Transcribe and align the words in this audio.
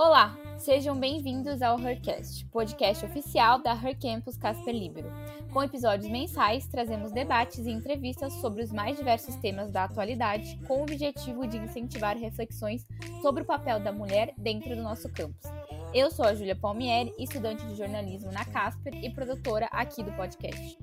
Olá, 0.00 0.38
sejam 0.56 0.96
bem-vindos 0.96 1.60
ao 1.60 1.76
Hercast, 1.76 2.46
podcast 2.52 3.04
oficial 3.04 3.60
da 3.60 3.72
Her 3.72 3.98
Campus 3.98 4.36
Casper 4.36 4.72
Libero. 4.72 5.10
Com 5.52 5.60
episódios 5.60 6.08
mensais, 6.08 6.68
trazemos 6.68 7.10
debates 7.10 7.66
e 7.66 7.72
entrevistas 7.72 8.32
sobre 8.34 8.62
os 8.62 8.70
mais 8.70 8.96
diversos 8.96 9.34
temas 9.34 9.72
da 9.72 9.82
atualidade, 9.82 10.56
com 10.68 10.78
o 10.78 10.82
objetivo 10.82 11.48
de 11.48 11.56
incentivar 11.56 12.16
reflexões 12.16 12.86
sobre 13.20 13.42
o 13.42 13.44
papel 13.44 13.80
da 13.80 13.90
mulher 13.90 14.32
dentro 14.38 14.76
do 14.76 14.84
nosso 14.84 15.08
campus. 15.08 15.50
Eu 15.92 16.12
sou 16.12 16.26
a 16.26 16.32
Júlia 16.32 16.54
Palmieri, 16.54 17.12
estudante 17.18 17.66
de 17.66 17.74
jornalismo 17.74 18.30
na 18.30 18.44
Casper 18.44 18.94
e 19.04 19.10
produtora 19.10 19.66
aqui 19.72 20.04
do 20.04 20.12
podcast. 20.12 20.78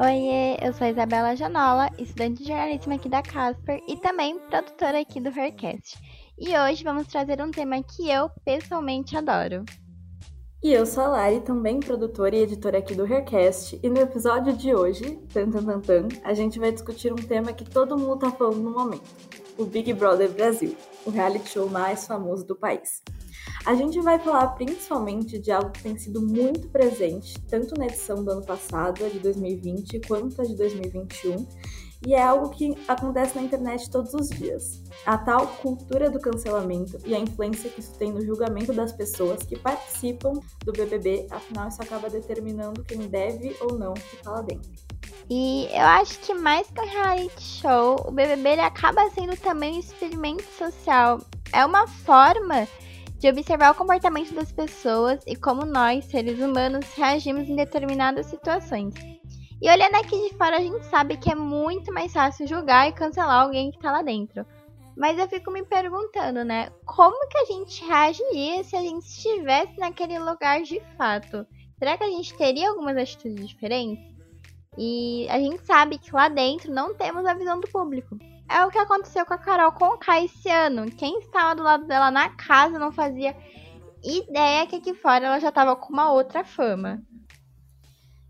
Oiê, 0.00 0.56
eu 0.60 0.72
sou 0.72 0.88
a 0.88 0.90
Isabela 0.90 1.36
Janola, 1.36 1.90
estudante 1.96 2.42
de 2.42 2.48
jornalismo 2.48 2.92
aqui 2.92 3.08
da 3.08 3.22
Casper 3.22 3.80
e 3.86 3.96
também 3.98 4.36
produtora 4.48 4.98
aqui 4.98 5.20
do 5.20 5.28
Hercast. 5.28 5.96
E 6.44 6.58
hoje 6.58 6.82
vamos 6.82 7.06
trazer 7.06 7.40
um 7.40 7.52
tema 7.52 7.80
que 7.84 8.10
eu 8.10 8.28
pessoalmente 8.44 9.16
adoro. 9.16 9.64
E 10.60 10.72
eu 10.72 10.84
sou 10.84 11.04
a 11.04 11.08
Lari, 11.08 11.40
também 11.40 11.78
produtora 11.78 12.34
e 12.34 12.40
editora 12.40 12.78
aqui 12.78 12.96
do 12.96 13.04
Haircast, 13.04 13.78
e 13.80 13.88
no 13.88 14.00
episódio 14.00 14.52
de 14.52 14.74
hoje, 14.74 15.20
tan, 15.32 15.48
tan, 15.52 15.64
tan, 15.64 15.80
tan, 15.80 16.08
a 16.24 16.34
gente 16.34 16.58
vai 16.58 16.72
discutir 16.72 17.12
um 17.12 17.16
tema 17.16 17.52
que 17.52 17.64
todo 17.64 17.96
mundo 17.96 18.18
tá 18.18 18.32
falando 18.32 18.58
no 18.58 18.72
momento: 18.72 19.08
o 19.56 19.64
Big 19.64 19.92
Brother 19.92 20.32
Brasil, 20.32 20.76
o 21.06 21.10
reality 21.10 21.48
show 21.48 21.70
mais 21.70 22.08
famoso 22.08 22.44
do 22.44 22.56
país. 22.56 23.02
A 23.64 23.76
gente 23.76 24.00
vai 24.00 24.18
falar 24.18 24.48
principalmente 24.48 25.38
de 25.38 25.52
algo 25.52 25.70
que 25.70 25.84
tem 25.84 25.96
sido 25.96 26.20
muito 26.20 26.68
presente, 26.70 27.40
tanto 27.42 27.78
na 27.78 27.86
edição 27.86 28.24
do 28.24 28.32
ano 28.32 28.44
passado, 28.44 29.04
a 29.04 29.08
de 29.08 29.20
2020, 29.20 30.00
quanto 30.08 30.42
a 30.42 30.44
de 30.44 30.56
2021, 30.56 31.46
e 32.06 32.14
é 32.14 32.22
algo 32.22 32.50
que 32.50 32.76
acontece 32.88 33.36
na 33.36 33.42
internet 33.42 33.90
todos 33.90 34.12
os 34.14 34.28
dias. 34.28 34.82
A 35.06 35.16
tal 35.16 35.46
cultura 35.46 36.10
do 36.10 36.18
cancelamento 36.18 36.98
e 37.06 37.14
a 37.14 37.18
influência 37.18 37.70
que 37.70 37.80
isso 37.80 37.96
tem 37.96 38.12
no 38.12 38.20
julgamento 38.20 38.72
das 38.72 38.92
pessoas 38.92 39.42
que 39.42 39.58
participam 39.58 40.32
do 40.64 40.72
BBB, 40.72 41.26
afinal 41.30 41.68
isso 41.68 41.82
acaba 41.82 42.10
determinando 42.10 42.82
quem 42.84 43.08
deve 43.08 43.56
ou 43.60 43.78
não 43.78 43.94
ficar 43.94 44.32
lá 44.32 44.42
dentro. 44.42 44.70
E 45.30 45.68
eu 45.72 45.86
acho 45.86 46.18
que 46.20 46.34
mais 46.34 46.66
que 46.68 46.80
um 46.80 46.86
reality 46.86 47.40
show, 47.40 47.96
o 48.06 48.10
BBB 48.10 48.50
ele 48.50 48.60
acaba 48.60 49.08
sendo 49.10 49.36
também 49.36 49.76
um 49.76 49.80
experimento 49.80 50.44
social. 50.58 51.20
É 51.52 51.64
uma 51.64 51.86
forma 51.86 52.66
de 53.18 53.28
observar 53.28 53.70
o 53.70 53.74
comportamento 53.74 54.34
das 54.34 54.50
pessoas 54.50 55.20
e 55.26 55.36
como 55.36 55.64
nós, 55.64 56.06
seres 56.06 56.40
humanos, 56.40 56.84
reagimos 56.96 57.48
em 57.48 57.54
determinadas 57.54 58.26
situações. 58.26 59.11
E 59.62 59.70
olhando 59.70 59.94
aqui 59.94 60.28
de 60.28 60.36
fora, 60.36 60.56
a 60.56 60.60
gente 60.60 60.84
sabe 60.86 61.16
que 61.16 61.30
é 61.30 61.36
muito 61.36 61.94
mais 61.94 62.12
fácil 62.12 62.48
julgar 62.48 62.88
e 62.88 62.92
cancelar 62.92 63.42
alguém 63.42 63.70
que 63.70 63.78
tá 63.78 63.92
lá 63.92 64.02
dentro. 64.02 64.44
Mas 64.96 65.16
eu 65.16 65.28
fico 65.28 65.52
me 65.52 65.64
perguntando, 65.64 66.44
né? 66.44 66.72
Como 66.84 67.28
que 67.28 67.38
a 67.38 67.44
gente 67.44 67.84
reagiria 67.84 68.64
se 68.64 68.74
a 68.74 68.80
gente 68.80 69.06
estivesse 69.06 69.78
naquele 69.78 70.18
lugar 70.18 70.62
de 70.62 70.82
fato? 70.98 71.46
Será 71.78 71.96
que 71.96 72.02
a 72.02 72.08
gente 72.08 72.36
teria 72.36 72.70
algumas 72.70 72.96
atitudes 72.96 73.48
diferentes? 73.48 74.04
E 74.76 75.28
a 75.30 75.38
gente 75.38 75.64
sabe 75.64 75.96
que 75.96 76.12
lá 76.12 76.28
dentro 76.28 76.72
não 76.72 76.92
temos 76.92 77.24
a 77.24 77.32
visão 77.32 77.60
do 77.60 77.68
público. 77.68 78.18
É 78.50 78.66
o 78.66 78.70
que 78.70 78.78
aconteceu 78.78 79.24
com 79.24 79.34
a 79.34 79.38
Carol 79.38 79.70
Conká 79.70 80.20
esse 80.24 80.50
ano. 80.50 80.90
Quem 80.90 81.20
estava 81.20 81.54
do 81.54 81.62
lado 81.62 81.86
dela 81.86 82.10
na 82.10 82.30
casa 82.30 82.80
não 82.80 82.90
fazia 82.90 83.36
ideia 84.02 84.66
que 84.66 84.74
aqui 84.74 84.92
fora 84.92 85.24
ela 85.24 85.38
já 85.38 85.50
estava 85.50 85.76
com 85.76 85.92
uma 85.92 86.12
outra 86.12 86.42
fama. 86.42 87.00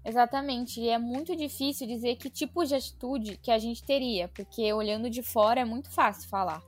Exatamente, 0.05 0.81
e 0.81 0.89
é 0.89 0.99
muito 0.99 1.37
difícil 1.37 1.87
dizer 1.87 2.17
que 2.17 2.29
tipo 2.29 2.65
de 2.65 2.75
atitude 2.75 3.37
que 3.37 3.53
a 3.53 3.59
gente 3.59 3.85
teria, 3.85 4.29
porque 4.29 4.73
olhando 4.73 5.09
de 5.09 5.23
fora 5.23 5.61
é 5.61 5.65
muito 5.65 5.91
fácil 5.91 6.29
falar. 6.29 6.61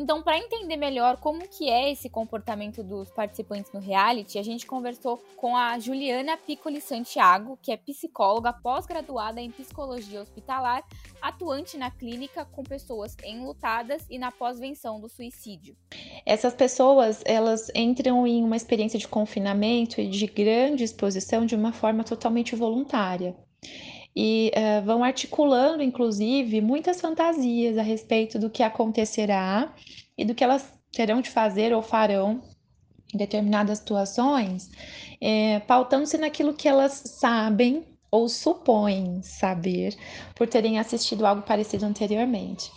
Então, 0.00 0.22
para 0.22 0.38
entender 0.38 0.76
melhor 0.76 1.16
como 1.16 1.40
que 1.48 1.68
é 1.68 1.90
esse 1.90 2.08
comportamento 2.08 2.84
dos 2.84 3.10
participantes 3.10 3.72
no 3.72 3.80
reality, 3.80 4.38
a 4.38 4.44
gente 4.44 4.64
conversou 4.64 5.20
com 5.36 5.56
a 5.56 5.76
Juliana 5.80 6.36
Piccoli 6.36 6.80
Santiago, 6.80 7.58
que 7.60 7.72
é 7.72 7.76
psicóloga 7.76 8.52
pós-graduada 8.52 9.40
em 9.40 9.50
psicologia 9.50 10.22
hospitalar, 10.22 10.84
atuante 11.20 11.76
na 11.76 11.90
clínica 11.90 12.44
com 12.44 12.62
pessoas 12.62 13.16
enlutadas 13.24 14.06
e 14.08 14.20
na 14.20 14.30
pós-venção 14.30 15.00
do 15.00 15.08
suicídio. 15.08 15.76
Essas 16.24 16.54
pessoas, 16.54 17.20
elas 17.26 17.68
entram 17.74 18.24
em 18.24 18.44
uma 18.44 18.56
experiência 18.56 19.00
de 19.00 19.08
confinamento 19.08 20.00
e 20.00 20.08
de 20.08 20.26
grande 20.28 20.84
exposição 20.84 21.44
de 21.44 21.56
uma 21.56 21.72
forma 21.72 22.04
totalmente 22.04 22.54
voluntária 22.54 23.34
e 24.20 24.50
uh, 24.56 24.84
vão 24.84 25.04
articulando, 25.04 25.80
inclusive, 25.80 26.60
muitas 26.60 27.00
fantasias 27.00 27.78
a 27.78 27.82
respeito 27.82 28.36
do 28.36 28.50
que 28.50 28.64
acontecerá 28.64 29.72
e 30.16 30.24
do 30.24 30.34
que 30.34 30.42
elas 30.42 30.68
terão 30.90 31.20
de 31.20 31.30
fazer 31.30 31.72
ou 31.72 31.82
farão 31.82 32.40
em 33.14 33.16
determinadas 33.16 33.78
situações, 33.78 34.72
é, 35.20 35.60
pautando-se 35.60 36.18
naquilo 36.18 36.52
que 36.52 36.66
elas 36.66 36.94
sabem 36.94 37.84
ou 38.10 38.28
supõem 38.28 39.22
saber 39.22 39.96
por 40.34 40.48
terem 40.48 40.80
assistido 40.80 41.24
algo 41.24 41.42
parecido 41.42 41.86
anteriormente. 41.86 42.72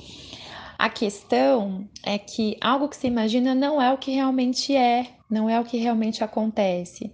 A 0.78 0.91
questão 0.91 1.90
é 2.03 2.19
que 2.19 2.56
algo 2.62 2.88
que 2.88 2.97
se 2.97 3.08
imagina 3.08 3.56
não 3.56 3.81
é 3.81 3.91
o 3.91 3.97
que 3.97 4.12
realmente 4.12 4.75
é, 4.75 5.08
não 5.28 5.50
é 5.50 5.59
o 5.59 5.66
que 5.66 5.78
realmente 5.78 6.23
acontece 6.23 7.12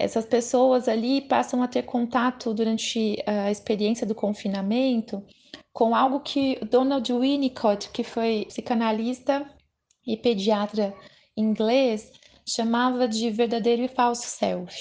essas 0.00 0.24
pessoas 0.24 0.88
ali 0.88 1.20
passam 1.20 1.62
a 1.62 1.68
ter 1.68 1.82
contato 1.82 2.54
durante 2.54 3.22
a 3.26 3.50
experiência 3.50 4.06
do 4.06 4.14
confinamento 4.14 5.22
com 5.72 5.94
algo 5.94 6.20
que 6.20 6.58
Donald 6.64 7.12
Winnicott, 7.12 7.90
que 7.90 8.02
foi 8.02 8.44
psicanalista 8.48 9.48
e 10.06 10.16
pediatra 10.16 10.94
inglês, 11.36 12.12
chamava 12.48 13.06
de 13.06 13.30
verdadeiro 13.30 13.82
e 13.82 13.88
falso 13.88 14.26
self. 14.26 14.74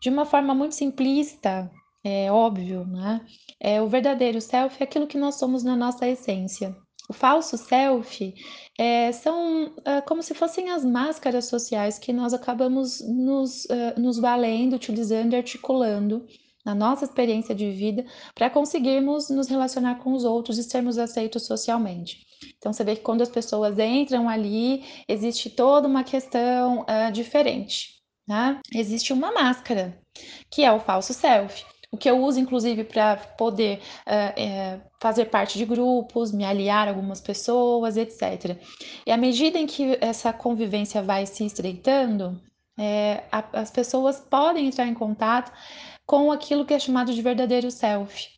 De 0.00 0.08
uma 0.08 0.24
forma 0.24 0.54
muito 0.54 0.74
simplista, 0.74 1.70
é 2.04 2.30
óbvio, 2.30 2.84
né? 2.86 3.20
É, 3.60 3.82
o 3.82 3.88
verdadeiro 3.88 4.40
self 4.40 4.76
é 4.80 4.84
aquilo 4.84 5.06
que 5.06 5.18
nós 5.18 5.36
somos 5.36 5.62
na 5.62 5.76
nossa 5.76 6.08
essência. 6.08 6.76
O 7.08 7.14
falso 7.14 7.56
self 7.56 8.34
é, 8.78 9.10
são 9.12 9.72
é, 9.82 10.02
como 10.02 10.22
se 10.22 10.34
fossem 10.34 10.70
as 10.70 10.84
máscaras 10.84 11.46
sociais 11.46 11.98
que 11.98 12.12
nós 12.12 12.34
acabamos 12.34 13.00
nos, 13.00 13.64
uh, 13.64 13.98
nos 13.98 14.18
valendo, 14.18 14.76
utilizando 14.76 15.32
e 15.32 15.36
articulando 15.36 16.26
na 16.66 16.74
nossa 16.74 17.06
experiência 17.06 17.54
de 17.54 17.70
vida 17.70 18.04
para 18.34 18.50
conseguirmos 18.50 19.30
nos 19.30 19.48
relacionar 19.48 19.94
com 19.96 20.12
os 20.12 20.22
outros 20.22 20.58
e 20.58 20.62
sermos 20.62 20.98
aceitos 20.98 21.46
socialmente. 21.46 22.26
Então 22.58 22.74
você 22.74 22.84
vê 22.84 22.94
que 22.94 23.02
quando 23.02 23.22
as 23.22 23.30
pessoas 23.30 23.78
entram 23.78 24.28
ali, 24.28 24.84
existe 25.08 25.48
toda 25.48 25.88
uma 25.88 26.04
questão 26.04 26.80
uh, 26.82 27.10
diferente. 27.10 27.96
Né? 28.28 28.60
Existe 28.74 29.14
uma 29.14 29.32
máscara, 29.32 29.98
que 30.50 30.62
é 30.62 30.70
o 30.70 30.78
falso 30.78 31.14
self 31.14 31.64
o 31.90 31.96
que 31.96 32.08
eu 32.10 32.22
uso, 32.22 32.38
inclusive, 32.38 32.84
para 32.84 33.16
poder 33.16 33.78
uh, 34.06 34.32
é, 34.36 34.80
fazer 35.00 35.26
parte 35.26 35.56
de 35.56 35.64
grupos, 35.64 36.32
me 36.32 36.44
aliar 36.44 36.86
a 36.86 36.90
algumas 36.90 37.20
pessoas, 37.20 37.96
etc. 37.96 38.58
E 39.06 39.10
à 39.10 39.16
medida 39.16 39.58
em 39.58 39.66
que 39.66 39.96
essa 40.00 40.32
convivência 40.32 41.02
vai 41.02 41.24
se 41.24 41.44
estreitando, 41.46 42.40
é, 42.78 43.24
a, 43.32 43.42
as 43.60 43.70
pessoas 43.70 44.20
podem 44.20 44.66
entrar 44.66 44.86
em 44.86 44.94
contato 44.94 45.50
com 46.06 46.30
aquilo 46.30 46.64
que 46.64 46.74
é 46.74 46.78
chamado 46.78 47.12
de 47.12 47.22
verdadeiro 47.22 47.70
self. 47.70 48.28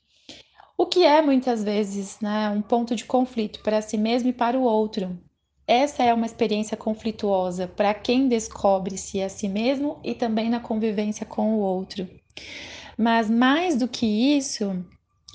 O 0.78 0.86
que 0.86 1.04
é 1.04 1.20
muitas 1.20 1.62
vezes 1.62 2.18
né, 2.20 2.48
um 2.48 2.62
ponto 2.62 2.96
de 2.96 3.04
conflito 3.04 3.62
para 3.62 3.82
si 3.82 3.98
mesmo 3.98 4.30
e 4.30 4.32
para 4.32 4.58
o 4.58 4.62
outro. 4.62 5.18
Essa 5.66 6.02
é 6.02 6.14
uma 6.14 6.26
experiência 6.26 6.76
conflituosa 6.76 7.68
para 7.68 7.92
quem 7.94 8.28
descobre-se 8.28 9.22
a 9.22 9.28
si 9.28 9.48
mesmo 9.48 10.00
e 10.02 10.14
também 10.14 10.48
na 10.48 10.58
convivência 10.58 11.26
com 11.26 11.54
o 11.54 11.60
outro. 11.60 12.08
Mas 13.00 13.30
mais 13.30 13.76
do 13.76 13.88
que 13.88 14.04
isso, 14.04 14.84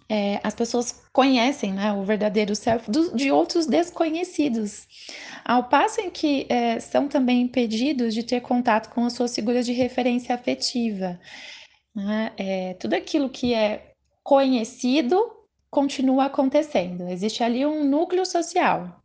é, 0.07 0.39
as 0.43 0.53
pessoas 0.53 1.03
conhecem 1.11 1.73
né, 1.73 1.91
o 1.93 2.03
verdadeiro 2.03 2.55
self 2.55 2.91
do, 2.91 3.15
de 3.15 3.31
outros 3.31 3.65
desconhecidos, 3.65 4.85
ao 5.43 5.63
passo 5.63 5.99
em 5.99 6.11
que 6.11 6.45
é, 6.47 6.79
são 6.79 7.07
também 7.07 7.41
impedidos 7.41 8.13
de 8.13 8.21
ter 8.21 8.41
contato 8.41 8.93
com 8.93 9.03
as 9.05 9.13
suas 9.13 9.33
figuras 9.33 9.65
de 9.65 9.73
referência 9.73 10.35
afetiva. 10.35 11.19
Né? 11.95 12.31
É, 12.37 12.73
tudo 12.75 12.93
aquilo 12.93 13.31
que 13.31 13.55
é 13.55 13.93
conhecido 14.23 15.19
continua 15.71 16.25
acontecendo, 16.25 17.09
existe 17.09 17.43
ali 17.43 17.65
um 17.65 17.83
núcleo 17.83 18.27
social, 18.27 19.01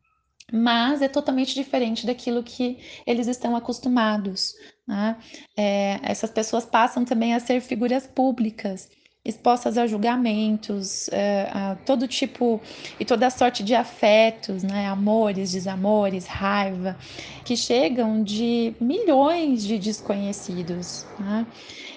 mas 0.53 1.03
é 1.03 1.09
totalmente 1.09 1.55
diferente 1.55 2.07
daquilo 2.07 2.43
que 2.43 2.79
eles 3.07 3.27
estão 3.27 3.57
acostumados. 3.57 4.55
Né? 4.87 5.17
É, 5.57 6.01
essas 6.03 6.31
pessoas 6.31 6.65
passam 6.65 7.05
também 7.05 7.35
a 7.35 7.41
ser 7.41 7.61
figuras 7.61 8.07
públicas, 8.07 8.89
expostas 9.25 9.77
a 9.77 9.87
julgamentos, 9.87 11.09
é, 11.09 11.49
a 11.53 11.77
todo 11.77 12.09
tipo 12.09 12.61
e 12.99 13.05
toda 13.05 13.29
sorte 13.31 13.63
de 13.63 13.75
afetos, 13.75 14.63
né? 14.63 14.87
amores, 14.89 15.53
desamores, 15.53 16.27
raiva, 16.27 16.97
que 17.45 17.57
chegam 17.57 18.23
de 18.23 18.75
milhões 18.81 19.63
de 19.63 19.79
desconhecidos. 19.79 21.07
Né? 21.19 21.47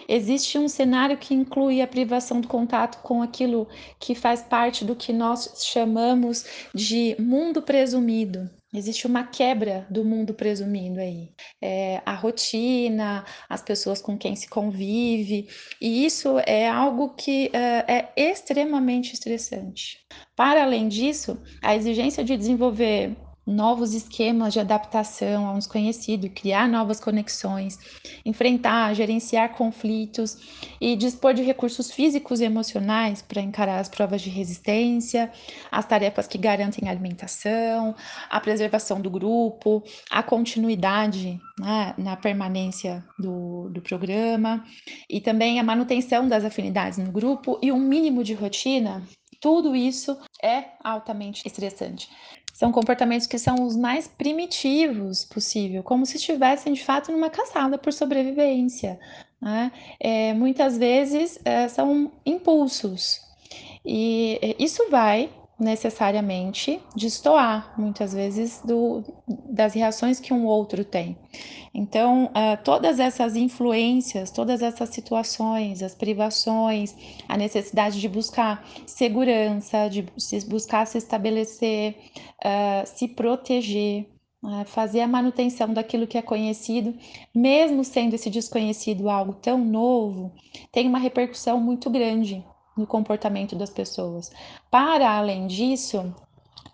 Existe 0.07 0.57
um 0.57 0.67
cenário 0.67 1.17
que 1.17 1.33
inclui 1.33 1.81
a 1.81 1.88
privação 1.88 2.41
do 2.41 2.47
contato 2.47 3.01
com 3.01 3.21
aquilo 3.21 3.67
que 4.00 4.15
faz 4.15 4.41
parte 4.41 4.83
do 4.85 4.95
que 4.95 5.11
nós 5.11 5.63
chamamos 5.65 6.45
de 6.73 7.15
mundo 7.19 7.61
presumido, 7.61 8.50
Existe 8.73 9.05
uma 9.05 9.23
quebra 9.23 9.85
do 9.88 10.03
mundo 10.03 10.33
presumindo 10.33 11.00
aí. 11.00 11.29
É, 11.61 12.01
a 12.03 12.15
rotina, 12.15 13.23
as 13.47 13.61
pessoas 13.61 14.01
com 14.01 14.17
quem 14.17 14.35
se 14.35 14.50
convive, 14.50 15.47
e 15.79 16.03
isso 16.03 16.39
é 16.39 16.67
algo 16.67 17.13
que 17.13 17.51
uh, 17.53 17.85
é 17.88 18.11
extremamente 18.17 19.13
estressante. 19.13 20.00
Para 20.35 20.63
além 20.63 20.88
disso, 20.88 21.39
a 21.61 21.75
exigência 21.75 22.23
de 22.23 22.35
desenvolver 22.35 23.15
novos 23.45 23.94
esquemas 23.94 24.54
de 24.54 24.60
adaptação 24.60 25.48
a 25.48 25.51
um 25.51 25.57
desconhecido, 25.57 26.30
criar 26.30 26.68
novas 26.68 27.00
conexões, 27.00 27.78
enfrentar, 28.25 28.94
gerenciar 28.94 29.54
conflitos 29.54 30.38
e 30.80 30.95
dispor 30.95 31.34
de 31.34 31.44
recursos 31.44 31.92
físicos 31.92 32.40
e 32.40 32.45
emocionais 32.45 33.22
para 33.22 33.42
encarar 33.42 33.80
as 33.80 33.90
provas 33.90 34.22
de 34.22 34.30
resistência, 34.30 35.31
as 35.72 35.86
tarefas 35.86 36.25
que 36.25 36.38
garantem 36.38 36.88
a 36.88 36.92
alimentação, 36.92 37.95
a 38.30 38.40
preservação 38.40 39.01
do 39.01 39.10
grupo, 39.10 39.84
a 40.10 40.24
continuidade 40.24 41.39
né, 41.60 41.94
na 41.98 42.16
permanência 42.16 43.04
do, 43.19 43.69
do 43.69 43.81
programa 43.81 44.63
e 45.10 45.19
também 45.19 45.60
a 45.60 45.63
manutenção 45.63 46.28
das 46.28 46.46
afinidades 46.46 46.98
no 46.98 47.12
grupo 47.12 47.60
e 47.62 47.72
um 47.72 47.80
mínimo 47.80 48.24
de 48.24 48.34
rotina 48.34 49.04
tudo 49.44 49.75
isso 49.75 50.18
é 50.42 50.68
altamente 50.81 51.46
estressante. 51.46 52.10
São 52.63 52.71
comportamentos 52.71 53.27
que 53.27 53.38
são 53.38 53.56
os 53.65 53.75
mais 53.75 54.07
primitivos 54.07 55.25
possível, 55.25 55.83
como 55.83 56.06
se 56.06 56.15
estivessem 56.15 56.71
de 56.71 56.81
fato 56.81 57.12
numa 57.12 57.30
caçada 57.30 57.77
por 57.77 57.92
sobrevivência. 57.92 58.98
Né? 59.42 59.69
É, 60.00 60.33
muitas 60.33 60.77
vezes 60.77 61.38
é, 61.44 61.68
são 61.68 62.10
impulsos, 62.25 63.19
e 63.86 64.39
é, 64.42 64.56
isso 64.57 64.89
vai 64.89 65.30
necessariamente 65.59 66.81
destoar, 66.95 67.73
muitas 67.77 68.13
vezes, 68.13 68.61
do, 68.65 69.03
das 69.50 69.73
reações 69.73 70.19
que 70.19 70.33
um 70.33 70.45
outro 70.45 70.83
tem. 70.83 71.17
Então, 71.73 72.25
uh, 72.25 72.61
todas 72.63 73.00
essas 73.00 73.35
influências, 73.35 74.31
todas 74.31 74.61
essas 74.61 74.89
situações, 74.89 75.81
as 75.81 75.95
privações, 75.95 76.95
a 77.27 77.38
necessidade 77.38 78.00
de 78.00 78.09
buscar 78.09 78.67
segurança, 78.85 79.89
de 79.89 80.05
buscar 80.47 80.85
se 80.85 80.97
estabelecer, 80.97 81.95
uh, 82.44 82.85
se 82.85 83.07
proteger, 83.07 84.07
uh, 84.44 84.65
fazer 84.65 85.01
a 85.01 85.07
manutenção 85.07 85.73
daquilo 85.73 86.07
que 86.07 86.17
é 86.17 86.21
conhecido, 86.21 86.95
mesmo 87.33 87.83
sendo 87.83 88.15
esse 88.15 88.29
desconhecido 88.29 89.09
algo 89.09 89.33
tão 89.33 89.57
novo, 89.63 90.31
tem 90.71 90.88
uma 90.88 91.00
repercussão 91.00 91.59
muito 91.59 91.89
grande 91.89 92.44
no 92.78 92.88
comportamento 92.88 93.56
das 93.56 93.70
pessoas. 93.70 94.31
Para 94.70 95.10
além 95.10 95.48
disso, 95.48 96.14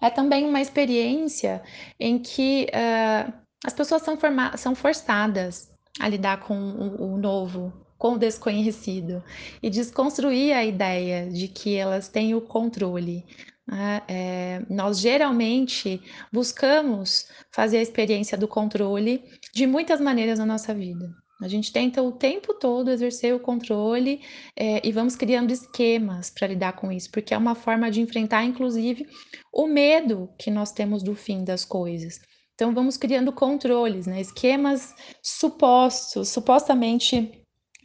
é 0.01 0.10
também 0.10 0.46
uma 0.46 0.62
experiência 0.62 1.62
em 2.00 2.19
que 2.19 2.68
uh, 2.69 3.34
as 3.66 3.74
pessoas 3.74 4.01
são, 4.01 4.18
são 4.57 4.75
forçadas 4.75 5.72
a 6.00 6.07
lidar 6.07 6.40
com 6.42 6.56
o, 6.57 7.13
o 7.13 7.18
novo, 7.18 7.74
com 7.98 8.13
o 8.13 8.18
desconhecido 8.18 9.22
e 9.62 9.69
desconstruir 9.69 10.54
a 10.54 10.63
ideia 10.63 11.30
de 11.30 11.50
que 11.50 11.75
elas 11.75 12.07
têm 12.07 12.34
o 12.34 12.42
controle. 12.42 13.25
Né? 13.68 14.01
É, 14.07 14.62
nós 14.69 15.00
geralmente 15.00 16.01
buscamos 16.31 17.28
fazer 17.51 17.80
a 17.80 17.81
experiência 17.81 18.38
do 18.38 18.48
controle 18.48 19.24
de 19.54 19.68
muitas 19.68 20.00
maneiras 20.00 20.40
na 20.40 20.46
nossa 20.46 20.74
vida. 20.74 21.13
A 21.41 21.47
gente 21.47 21.71
tenta 21.71 22.03
o 22.03 22.12
tempo 22.12 22.53
todo 22.53 22.91
exercer 22.91 23.33
o 23.33 23.39
controle 23.39 24.21
é, 24.57 24.86
e 24.86 24.91
vamos 24.91 25.15
criando 25.15 25.51
esquemas 25.51 26.30
para 26.30 26.47
lidar 26.47 26.74
com 26.74 26.91
isso, 26.91 27.09
porque 27.09 27.33
é 27.33 27.38
uma 27.38 27.56
forma 27.56 27.89
de 27.89 28.01
enfrentar, 28.01 28.44
inclusive, 28.44 29.07
o 29.53 29.65
medo 29.65 30.30
que 30.38 30.51
nós 30.51 30.74
temos 30.74 31.01
do 31.01 31.15
fim 31.15 31.45
das 31.45 31.63
coisas. 31.63 32.19
Então, 32.53 32.74
vamos 32.74 32.97
criando 32.97 33.31
controles, 33.31 34.06
né? 34.06 34.19
esquemas 34.19 34.94
supostos, 35.24 36.27
supostamente 36.27 37.31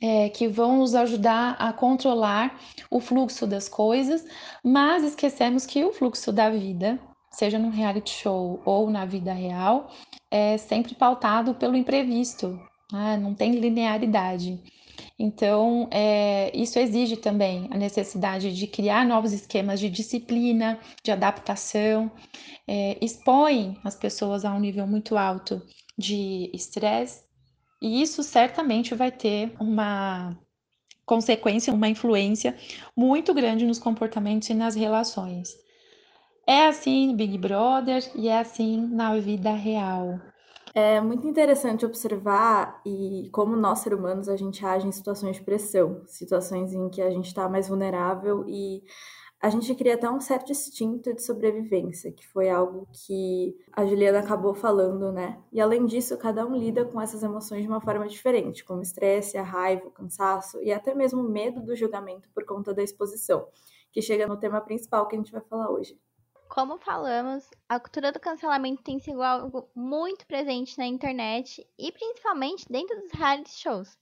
é, 0.03 0.29
que 0.31 0.49
vão 0.49 0.79
nos 0.79 0.97
ajudar 0.97 1.53
a 1.57 1.73
controlar 1.73 2.59
o 2.91 2.99
fluxo 2.99 3.47
das 3.47 3.69
coisas, 3.69 4.25
mas 4.65 5.05
esquecemos 5.05 5.65
que 5.65 5.85
o 5.85 5.93
fluxo 5.93 6.33
da 6.33 6.51
vida, 6.51 6.99
seja 7.31 7.57
no 7.57 7.71
reality 7.71 8.11
show 8.11 8.61
ou 8.65 8.91
na 8.91 9.05
vida 9.05 9.33
real, 9.33 9.93
é 10.29 10.59
sempre 10.59 10.97
pautado 10.97 11.55
pelo 11.55 11.77
imprevisto, 11.77 12.59
né? 12.93 13.17
não 13.17 13.35
tem 13.35 13.53
linearidade. 13.53 14.61
Então, 15.19 15.89
é, 15.93 16.51
isso 16.57 16.79
exige 16.79 17.17
também 17.17 17.69
a 17.71 17.77
necessidade 17.77 18.55
de 18.55 18.67
criar 18.67 19.07
novos 19.07 19.33
esquemas 19.33 19.79
de 19.79 19.89
disciplina, 19.89 20.79
de 21.03 21.11
adaptação, 21.11 22.11
é, 22.67 22.99
expõe 23.01 23.79
as 23.85 23.95
pessoas 23.95 24.45
a 24.45 24.53
um 24.53 24.61
nível 24.61 24.87
muito 24.87 25.17
alto 25.17 25.63
de 25.97 26.51
estresse, 26.53 27.25
e 27.81 28.03
isso 28.03 28.23
certamente 28.23 28.95
vai 28.95 29.13
ter 29.13 29.55
uma 29.61 30.37
consequência, 31.05 31.73
uma 31.73 31.89
influência 31.89 32.57
muito 32.97 33.35
grande 33.35 33.67
nos 33.67 33.79
comportamentos 33.79 34.49
e 34.49 34.55
nas 34.55 34.75
relações. 34.75 35.51
É 36.47 36.67
assim 36.67 37.15
Big 37.15 37.39
Brother 37.39 38.03
e 38.15 38.29
é 38.29 38.39
assim 38.39 38.87
na 38.89 39.17
vida 39.17 39.53
real. 39.53 40.21
É 40.77 41.01
muito 41.01 41.27
interessante 41.29 41.87
observar 41.87 42.83
e 42.85 43.31
como 43.33 43.55
nós, 43.55 43.79
seres 43.79 43.97
humanos, 43.97 44.29
a 44.29 44.37
gente 44.37 44.67
age 44.67 44.89
em 44.89 44.93
situações 44.93 45.37
de 45.37 45.43
pressão, 45.45 46.03
situações 46.05 46.73
em 46.73 46.91
que 46.91 47.01
a 47.01 47.11
gente 47.11 47.27
está 47.29 47.49
mais 47.49 47.69
vulnerável 47.69 48.45
e 48.49 48.83
a 49.41 49.51
gente 49.51 49.73
cria 49.77 49.95
até 49.95 50.11
um 50.11 50.21
certo 50.21 50.51
instinto 50.51 51.15
de 51.15 51.23
sobrevivência, 51.23 52.11
que 52.11 52.27
foi 52.27 52.49
algo 52.51 52.89
que 52.93 53.57
a 53.73 53.87
Juliana 53.87 54.19
acabou 54.19 54.53
falando, 54.53 55.13
né? 55.13 55.41
E 55.53 55.61
além 55.61 55.87
disso, 55.87 56.19
cada 56.19 56.45
um 56.45 56.57
lida 56.57 56.85
com 56.85 57.01
essas 57.01 57.23
emoções 57.23 57.63
de 57.63 57.69
uma 57.69 57.81
forma 57.81 58.09
diferente, 58.09 58.65
como 58.65 58.83
estresse, 58.83 59.39
a 59.39 59.43
raiva, 59.45 59.87
o 59.87 59.93
cansaço 59.93 60.61
e 60.61 60.73
até 60.73 60.93
mesmo 60.93 61.21
o 61.21 61.29
medo 61.31 61.63
do 61.63 61.77
julgamento 61.77 62.29
por 62.35 62.45
conta 62.45 62.75
da 62.75 62.83
exposição, 62.83 63.47
que 63.93 64.03
chega 64.03 64.27
no 64.27 64.37
tema 64.39 64.61
principal 64.61 65.07
que 65.07 65.15
a 65.15 65.19
gente 65.19 65.31
vai 65.31 65.43
falar 65.43 65.71
hoje. 65.71 65.97
Como 66.55 66.79
falamos, 66.79 67.51
a 67.69 67.81
cultura 67.81 68.13
do 68.13 68.21
cancelamento 68.21 68.81
tem 68.81 69.01
sido 69.01 69.21
algo 69.21 69.69
muito 69.75 70.25
presente 70.25 70.79
na 70.79 70.87
internet 70.87 71.69
e 71.77 71.91
principalmente 71.91 72.65
dentro 72.71 72.97
dos 73.01 73.11
reality 73.11 73.51
shows. 73.51 73.99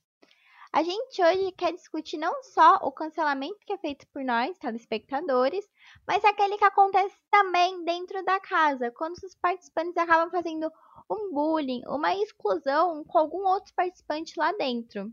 A 0.71 0.83
gente 0.83 1.19
hoje 1.19 1.51
quer 1.53 1.73
discutir 1.73 2.19
não 2.19 2.43
só 2.43 2.75
o 2.83 2.91
cancelamento 2.91 3.57
que 3.65 3.73
é 3.73 3.77
feito 3.79 4.05
por 4.13 4.23
nós, 4.23 4.55
telespectadores, 4.59 5.67
mas 6.07 6.23
aquele 6.23 6.55
que 6.55 6.63
acontece 6.63 7.17
também 7.31 7.83
dentro 7.85 8.23
da 8.23 8.39
casa, 8.39 8.91
quando 8.91 9.15
os 9.15 9.33
participantes 9.33 9.97
acabam 9.97 10.29
fazendo 10.29 10.71
um 11.09 11.33
bullying, 11.33 11.81
uma 11.87 12.13
exclusão 12.13 13.03
com 13.03 13.17
algum 13.17 13.47
outro 13.47 13.73
participante 13.75 14.37
lá 14.37 14.51
dentro. 14.51 15.11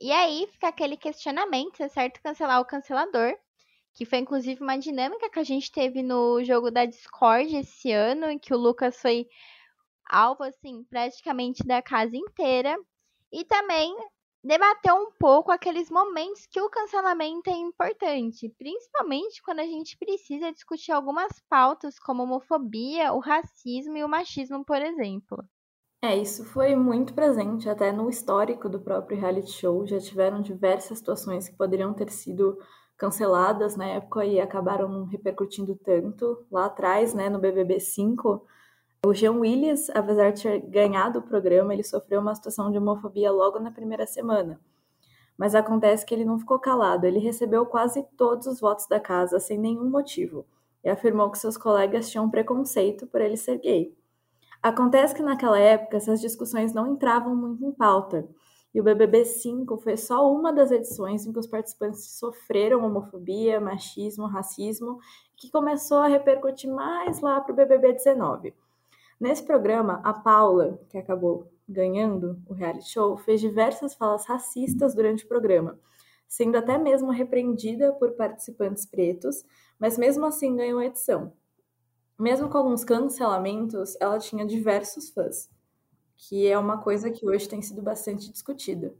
E 0.00 0.10
aí 0.10 0.48
fica 0.48 0.66
aquele 0.66 0.96
questionamento 0.96 1.76
se 1.76 1.84
é 1.84 1.88
certo 1.88 2.20
cancelar 2.20 2.60
o 2.60 2.66
cancelador, 2.66 3.38
que 3.94 4.04
foi 4.04 4.18
inclusive 4.18 4.62
uma 4.62 4.78
dinâmica 4.78 5.30
que 5.30 5.38
a 5.38 5.44
gente 5.44 5.70
teve 5.70 6.02
no 6.02 6.42
jogo 6.44 6.70
da 6.70 6.84
Discord 6.84 7.54
esse 7.56 7.92
ano, 7.92 8.26
em 8.30 8.38
que 8.38 8.54
o 8.54 8.58
Lucas 8.58 9.00
foi 9.00 9.26
alvo, 10.08 10.42
assim, 10.42 10.84
praticamente 10.84 11.64
da 11.64 11.80
casa 11.80 12.16
inteira. 12.16 12.76
E 13.32 13.44
também 13.44 13.94
debater 14.42 14.92
um 14.92 15.10
pouco 15.18 15.52
aqueles 15.52 15.90
momentos 15.90 16.46
que 16.46 16.60
o 16.60 16.70
cancelamento 16.70 17.50
é 17.50 17.52
importante, 17.52 18.48
principalmente 18.58 19.42
quando 19.42 19.60
a 19.60 19.66
gente 19.66 19.96
precisa 19.98 20.52
discutir 20.52 20.92
algumas 20.92 21.30
pautas 21.48 21.98
como 21.98 22.22
homofobia, 22.22 23.12
o 23.12 23.20
racismo 23.20 23.96
e 23.96 24.04
o 24.04 24.08
machismo, 24.08 24.64
por 24.64 24.80
exemplo. 24.80 25.44
É, 26.02 26.16
isso 26.16 26.46
foi 26.46 26.74
muito 26.74 27.12
presente 27.12 27.68
até 27.68 27.92
no 27.92 28.08
histórico 28.08 28.70
do 28.70 28.80
próprio 28.80 29.20
reality 29.20 29.52
show. 29.52 29.86
Já 29.86 29.98
tiveram 29.98 30.40
diversas 30.40 30.96
situações 30.96 31.46
que 31.46 31.56
poderiam 31.56 31.92
ter 31.92 32.10
sido 32.10 32.56
canceladas 33.00 33.76
na 33.76 33.86
época 33.86 34.26
e 34.26 34.38
acabaram 34.38 34.86
não 34.86 35.06
repercutindo 35.06 35.74
tanto. 35.74 36.44
Lá 36.52 36.66
atrás, 36.66 37.14
né, 37.14 37.30
no 37.30 37.38
BBB 37.38 37.80
5, 37.80 38.46
o 39.06 39.14
Jean 39.14 39.38
Willis, 39.38 39.88
apesar 39.94 40.32
de 40.32 40.42
ter 40.42 40.60
ganhado 40.66 41.20
o 41.20 41.22
programa, 41.22 41.72
ele 41.72 41.82
sofreu 41.82 42.20
uma 42.20 42.34
situação 42.34 42.70
de 42.70 42.76
homofobia 42.76 43.32
logo 43.32 43.58
na 43.58 43.70
primeira 43.70 44.06
semana. 44.06 44.60
Mas 45.38 45.54
acontece 45.54 46.04
que 46.04 46.14
ele 46.14 46.26
não 46.26 46.38
ficou 46.38 46.58
calado, 46.58 47.06
ele 47.06 47.18
recebeu 47.18 47.64
quase 47.64 48.06
todos 48.18 48.46
os 48.46 48.60
votos 48.60 48.86
da 48.86 49.00
casa 49.00 49.40
sem 49.40 49.56
nenhum 49.56 49.88
motivo 49.88 50.44
e 50.84 50.90
afirmou 50.90 51.30
que 51.30 51.38
seus 51.38 51.56
colegas 51.56 52.10
tinham 52.10 52.28
preconceito 52.28 53.06
por 53.06 53.22
ele 53.22 53.38
ser 53.38 53.56
gay. 53.60 53.96
Acontece 54.62 55.14
que 55.14 55.22
naquela 55.22 55.58
época 55.58 55.96
essas 55.96 56.20
discussões 56.20 56.74
não 56.74 56.86
entravam 56.86 57.34
muito 57.34 57.64
em 57.64 57.72
pauta 57.72 58.28
e 58.72 58.80
o 58.80 58.84
BBB 58.84 59.24
5 59.24 59.78
foi 59.78 59.96
só 59.96 60.32
uma 60.32 60.52
das 60.52 60.70
edições 60.70 61.26
em 61.26 61.32
que 61.32 61.38
os 61.38 61.46
participantes 61.46 62.18
sofreram 62.18 62.84
homofobia, 62.84 63.60
machismo, 63.60 64.26
racismo, 64.26 65.00
que 65.36 65.50
começou 65.50 65.98
a 65.98 66.06
repercutir 66.06 66.70
mais 66.70 67.20
lá 67.20 67.40
para 67.40 67.52
o 67.52 67.56
BBB 67.56 67.94
19. 67.94 68.54
Nesse 69.18 69.42
programa, 69.42 70.00
a 70.04 70.14
Paula, 70.14 70.80
que 70.88 70.96
acabou 70.96 71.50
ganhando 71.68 72.40
o 72.46 72.54
reality 72.54 72.90
show, 72.90 73.16
fez 73.16 73.40
diversas 73.40 73.94
falas 73.94 74.24
racistas 74.24 74.94
durante 74.94 75.24
o 75.24 75.28
programa, 75.28 75.78
sendo 76.28 76.56
até 76.56 76.78
mesmo 76.78 77.10
repreendida 77.10 77.92
por 77.92 78.12
participantes 78.12 78.86
pretos, 78.86 79.44
mas 79.78 79.98
mesmo 79.98 80.24
assim 80.26 80.54
ganhou 80.56 80.78
a 80.78 80.86
edição. 80.86 81.32
mesmo 82.18 82.50
com 82.50 82.58
alguns 82.58 82.84
cancelamentos, 82.84 83.96
ela 83.98 84.18
tinha 84.18 84.44
diversos 84.44 85.08
fãs, 85.10 85.48
que 86.28 86.46
é 86.46 86.58
uma 86.58 86.78
coisa 86.78 87.10
que 87.10 87.26
hoje 87.26 87.48
tem 87.48 87.62
sido 87.62 87.82
bastante 87.82 88.30
discutida. 88.30 88.94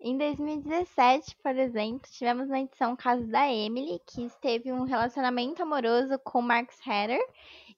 Em 0.00 0.18
2017, 0.18 1.36
por 1.40 1.56
exemplo, 1.56 2.10
tivemos 2.10 2.48
na 2.48 2.60
edição 2.60 2.96
Caso 2.96 3.24
da 3.28 3.48
Emily, 3.48 4.00
que 4.04 4.28
teve 4.40 4.72
um 4.72 4.82
relacionamento 4.82 5.62
amoroso 5.62 6.18
com 6.24 6.42
Marcus 6.42 6.76
Hatter, 6.84 7.20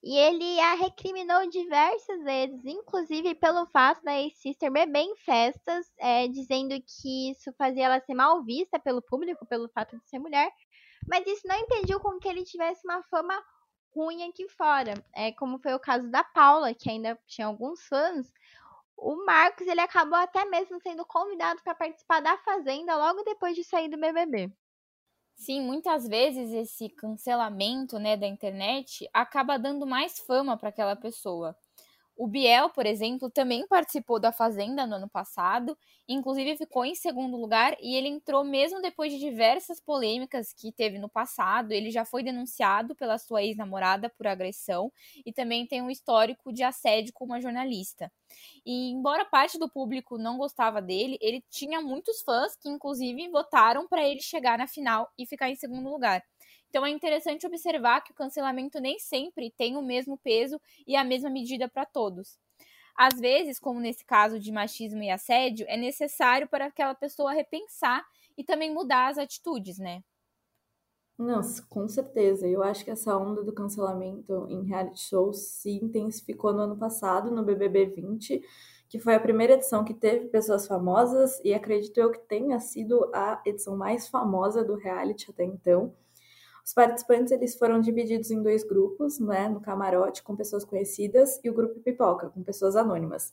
e 0.03 0.17
ele 0.17 0.59
a 0.59 0.73
recriminou 0.75 1.47
diversas 1.49 2.23
vezes, 2.23 2.65
inclusive 2.65 3.35
pelo 3.35 3.67
fato 3.67 4.03
da 4.03 4.19
ex-sister 4.19 4.71
beber 4.71 5.01
em 5.01 5.15
festas, 5.17 5.85
é, 5.99 6.27
dizendo 6.27 6.75
que 6.81 7.31
isso 7.31 7.53
fazia 7.57 7.85
ela 7.85 7.99
ser 7.99 8.15
mal 8.15 8.43
vista 8.43 8.79
pelo 8.79 9.03
público, 9.03 9.45
pelo 9.45 9.69
fato 9.69 9.95
de 9.97 10.09
ser 10.09 10.17
mulher, 10.17 10.49
mas 11.07 11.27
isso 11.27 11.47
não 11.47 11.59
impediu 11.59 11.99
com 11.99 12.17
que 12.17 12.27
ele 12.27 12.43
tivesse 12.43 12.81
uma 12.85 13.03
fama 13.03 13.39
ruim 13.95 14.23
aqui 14.23 14.47
fora, 14.49 14.93
é, 15.15 15.31
como 15.31 15.59
foi 15.59 15.73
o 15.73 15.79
caso 15.79 16.09
da 16.11 16.23
Paula, 16.23 16.73
que 16.73 16.89
ainda 16.89 17.17
tinha 17.25 17.47
alguns 17.47 17.81
fãs, 17.87 18.31
o 18.97 19.25
Marcos 19.25 19.67
ele 19.67 19.81
acabou 19.81 20.17
até 20.17 20.45
mesmo 20.45 20.79
sendo 20.81 21.05
convidado 21.05 21.61
para 21.63 21.75
participar 21.75 22.21
da 22.21 22.37
Fazenda 22.39 22.95
logo 22.97 23.23
depois 23.23 23.55
de 23.55 23.63
sair 23.63 23.89
do 23.89 23.97
BBB. 23.97 24.51
Sim, 25.35 25.61
muitas 25.61 26.07
vezes 26.07 26.51
esse 26.51 26.89
cancelamento 26.89 27.99
né, 27.99 28.17
da 28.17 28.27
internet 28.27 29.07
acaba 29.13 29.57
dando 29.57 29.85
mais 29.85 30.19
fama 30.19 30.57
para 30.57 30.69
aquela 30.69 30.95
pessoa. 30.95 31.55
O 32.17 32.27
Biel, 32.27 32.69
por 32.69 32.85
exemplo, 32.85 33.29
também 33.29 33.67
participou 33.67 34.19
da 34.21 34.31
Fazenda 34.31 34.87
no 34.87 34.95
ano 34.95 35.09
passado, 35.09 35.77
inclusive 36.07 36.55
ficou 36.55 36.85
em 36.85 36.95
segundo 36.95 37.35
lugar 37.35 37.75
e 37.81 37.93
ele 37.97 38.07
entrou 38.07 38.41
mesmo 38.45 38.81
depois 38.81 39.11
de 39.11 39.19
diversas 39.19 39.81
polêmicas 39.81 40.53
que 40.53 40.71
teve 40.71 40.97
no 40.97 41.09
passado. 41.09 41.73
Ele 41.73 41.91
já 41.91 42.05
foi 42.05 42.23
denunciado 42.23 42.95
pela 42.95 43.17
sua 43.17 43.43
ex-namorada 43.43 44.09
por 44.09 44.27
agressão 44.27 44.89
e 45.25 45.33
também 45.33 45.67
tem 45.67 45.81
um 45.81 45.89
histórico 45.89 46.53
de 46.53 46.63
assédio 46.63 47.11
com 47.13 47.25
uma 47.25 47.41
jornalista. 47.41 48.09
E 48.65 48.91
embora 48.91 49.25
parte 49.25 49.57
do 49.59 49.69
público 49.69 50.17
não 50.17 50.37
gostava 50.37 50.81
dele, 50.81 51.17
ele 51.21 51.43
tinha 51.49 51.81
muitos 51.81 52.21
fãs 52.21 52.55
que 52.55 52.69
inclusive 52.69 53.29
votaram 53.29 53.87
para 53.87 54.07
ele 54.07 54.21
chegar 54.21 54.57
na 54.57 54.67
final 54.67 55.09
e 55.17 55.25
ficar 55.25 55.49
em 55.49 55.55
segundo 55.55 55.89
lugar. 55.89 56.23
Então 56.75 56.85
é 56.85 56.89
interessante 56.89 57.47
observar 57.47 58.01
que 58.01 58.11
o 58.11 58.13
cancelamento 58.13 58.81
nem 58.81 58.99
sempre 58.99 59.49
tem 59.49 59.77
o 59.77 59.81
mesmo 59.81 60.17
peso 60.17 60.59
e 60.85 60.97
a 60.97 61.05
mesma 61.05 61.29
medida 61.29 61.69
para 61.69 61.85
todos. 61.85 62.37
Às 62.93 63.17
vezes, 63.17 63.57
como 63.57 63.79
nesse 63.79 64.03
caso 64.03 64.37
de 64.37 64.51
machismo 64.51 65.01
e 65.01 65.09
assédio, 65.09 65.65
é 65.69 65.77
necessário 65.77 66.49
para 66.49 66.65
aquela 66.65 66.93
pessoa 66.93 67.31
repensar 67.31 68.05
e 68.37 68.43
também 68.43 68.73
mudar 68.73 69.07
as 69.07 69.17
atitudes, 69.17 69.77
né? 69.77 70.03
Não, 71.17 71.39
com 71.69 71.87
certeza. 71.87 72.45
Eu 72.45 72.61
acho 72.61 72.83
que 72.83 72.91
essa 72.91 73.17
onda 73.17 73.41
do 73.41 73.53
cancelamento 73.53 74.45
em 74.49 74.65
reality 74.65 74.99
shows 74.99 75.47
se 75.47 75.71
intensificou 75.71 76.51
no 76.51 76.59
ano 76.59 76.77
passado, 76.77 77.31
no 77.31 77.41
BBB 77.41 77.85
20, 77.85 78.43
que 78.89 78.99
foi 78.99 79.15
a 79.15 79.19
primeira 79.21 79.53
edição 79.53 79.85
que 79.85 79.93
teve 79.93 80.27
pessoas 80.27 80.67
famosas 80.67 81.39
e 81.41 81.53
acredito 81.53 81.97
eu 81.97 82.11
que 82.11 82.19
tenha 82.19 82.59
sido 82.59 83.09
a 83.13 83.41
edição 83.45 83.77
mais 83.77 84.09
famosa 84.09 84.61
do 84.61 84.75
reality 84.75 85.31
até 85.31 85.45
então. 85.45 85.95
Os 86.65 86.73
participantes 86.73 87.31
eles 87.31 87.55
foram 87.55 87.79
divididos 87.79 88.31
em 88.31 88.41
dois 88.41 88.63
grupos, 88.63 89.19
né, 89.19 89.47
no 89.47 89.61
camarote 89.61 90.23
com 90.23 90.35
pessoas 90.35 90.65
conhecidas 90.65 91.39
e 91.43 91.49
o 91.49 91.53
grupo 91.53 91.79
pipoca 91.79 92.29
com 92.29 92.43
pessoas 92.43 92.75
anônimas. 92.75 93.31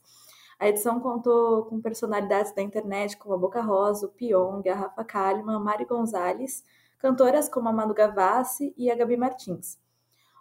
A 0.59 0.69
edição 0.69 1.01
contou 1.01 1.65
com 1.65 1.81
personalidades 1.81 2.55
da 2.55 2.61
internet 2.61 3.17
como 3.17 3.35
a 3.35 3.39
Boca 3.39 3.63
Rosa, 3.63 4.07
o 4.07 4.11
Pyong, 4.11 4.69
a 4.69 4.75
Rafa 4.75 5.03
Kalimann, 5.03 5.65
Mari 5.65 5.87
Gonzalez, 5.87 6.63
cantoras 6.99 7.49
como 7.49 7.71
a 7.71 7.73
Manu 7.73 7.95
Gavassi 7.95 8.75
e 8.77 8.91
a 8.91 8.95
Gabi 8.95 9.17
Martins. 9.17 9.79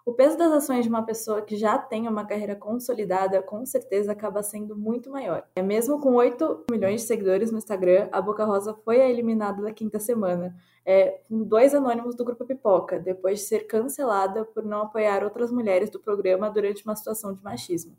O 0.04 0.14
peso 0.14 0.38
das 0.38 0.52
ações 0.52 0.84
de 0.84 0.90
uma 0.90 1.04
pessoa 1.04 1.42
que 1.42 1.56
já 1.56 1.78
tem 1.78 2.08
uma 2.08 2.26
carreira 2.26 2.56
consolidada 2.56 3.42
com 3.42 3.64
certeza 3.66 4.12
acaba 4.12 4.42
sendo 4.42 4.76
muito 4.76 5.12
maior. 5.12 5.48
É 5.56 5.62
mesmo 5.62 6.00
com 6.00 6.16
8 6.16 6.66
milhões 6.72 7.02
de 7.02 7.08
seguidores 7.08 7.52
no 7.52 7.60
Instagram, 7.60 8.10
a 8.12 8.20
Boca 8.20 8.44
Rosa 8.44 8.74
foi 8.74 9.00
a 9.00 9.08
eliminada 9.08 9.62
da 9.62 9.72
quinta 9.72 10.00
semana, 10.00 10.56
é, 10.84 11.22
com 11.28 11.44
dois 11.44 11.76
anônimos 11.76 12.16
do 12.16 12.26
grupo 12.26 12.46
Pipoca, 12.46 13.00
depois 13.00 13.40
de 13.40 13.46
ser 13.46 13.68
cancelada 13.68 14.44
por 14.44 14.64
não 14.64 14.82
apoiar 14.82 15.24
outras 15.24 15.52
mulheres 15.52 15.90
do 15.92 16.00
programa 16.00 16.50
durante 16.50 16.84
uma 16.84 16.96
situação 16.96 17.34
de 17.34 17.44
machismo. 17.44 17.96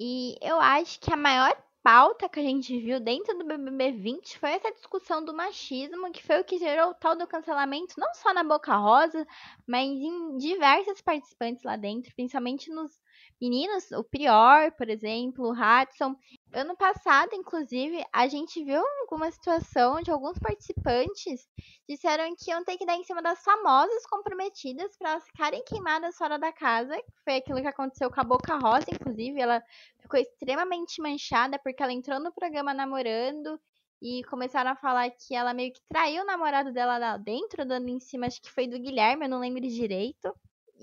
E 0.00 0.36
eu 0.40 0.58
acho 0.60 0.98
que 0.98 1.12
a 1.12 1.16
maior 1.16 1.54
pauta 1.82 2.28
que 2.28 2.38
a 2.38 2.42
gente 2.42 2.78
viu 2.80 3.00
dentro 3.00 3.36
do 3.36 3.44
BBB 3.44 3.92
20 3.92 4.38
foi 4.38 4.50
essa 4.50 4.70
discussão 4.72 5.24
do 5.24 5.34
machismo, 5.34 6.12
que 6.12 6.22
foi 6.22 6.40
o 6.40 6.44
que 6.44 6.58
gerou 6.58 6.90
o 6.90 6.94
tal 6.94 7.16
do 7.16 7.26
cancelamento, 7.26 7.94
não 7.98 8.14
só 8.14 8.32
na 8.32 8.44
Boca 8.44 8.76
Rosa, 8.76 9.26
mas 9.66 9.88
em 9.88 10.36
diversas 10.36 11.00
participantes 11.00 11.64
lá 11.64 11.76
dentro, 11.76 12.14
principalmente 12.14 12.70
nos 12.70 12.92
meninos, 13.40 13.90
o 13.92 14.04
Prior, 14.04 14.70
por 14.72 14.88
exemplo, 14.88 15.46
o 15.48 15.52
Hudson. 15.52 16.14
Ano 16.54 16.76
passado, 16.76 17.34
inclusive, 17.34 18.04
a 18.12 18.28
gente 18.28 18.62
viu 18.62 18.82
alguma 19.00 19.30
situação 19.30 20.02
de 20.02 20.10
alguns 20.10 20.38
participantes 20.38 21.48
disseram 21.88 22.34
que 22.36 22.50
iam 22.50 22.62
ter 22.62 22.76
que 22.76 22.84
dar 22.84 22.94
em 22.94 23.04
cima 23.04 23.22
das 23.22 23.42
famosas 23.42 24.04
comprometidas 24.06 24.94
para 24.98 25.12
elas 25.12 25.24
ficarem 25.24 25.64
queimadas 25.64 26.14
fora 26.14 26.38
da 26.38 26.52
casa. 26.52 26.94
Foi 27.24 27.36
aquilo 27.36 27.62
que 27.62 27.66
aconteceu 27.66 28.10
com 28.10 28.20
a 28.20 28.24
Boca 28.24 28.54
Rosa, 28.58 28.84
inclusive. 28.92 29.40
Ela 29.40 29.62
ficou 29.98 30.20
extremamente 30.20 31.00
manchada 31.00 31.58
porque 31.58 31.82
ela 31.82 31.92
entrou 31.92 32.20
no 32.20 32.30
programa 32.30 32.74
namorando 32.74 33.58
e 34.02 34.22
começaram 34.24 34.72
a 34.72 34.76
falar 34.76 35.08
que 35.10 35.34
ela 35.34 35.54
meio 35.54 35.72
que 35.72 35.80
traiu 35.88 36.22
o 36.22 36.26
namorado 36.26 36.70
dela 36.70 36.98
lá 36.98 37.16
dentro, 37.16 37.64
dando 37.64 37.88
em 37.88 37.98
cima, 37.98 38.26
acho 38.26 38.42
que 38.42 38.50
foi 38.50 38.68
do 38.68 38.78
Guilherme, 38.78 39.24
eu 39.24 39.30
não 39.30 39.40
lembro 39.40 39.62
direito. 39.62 40.34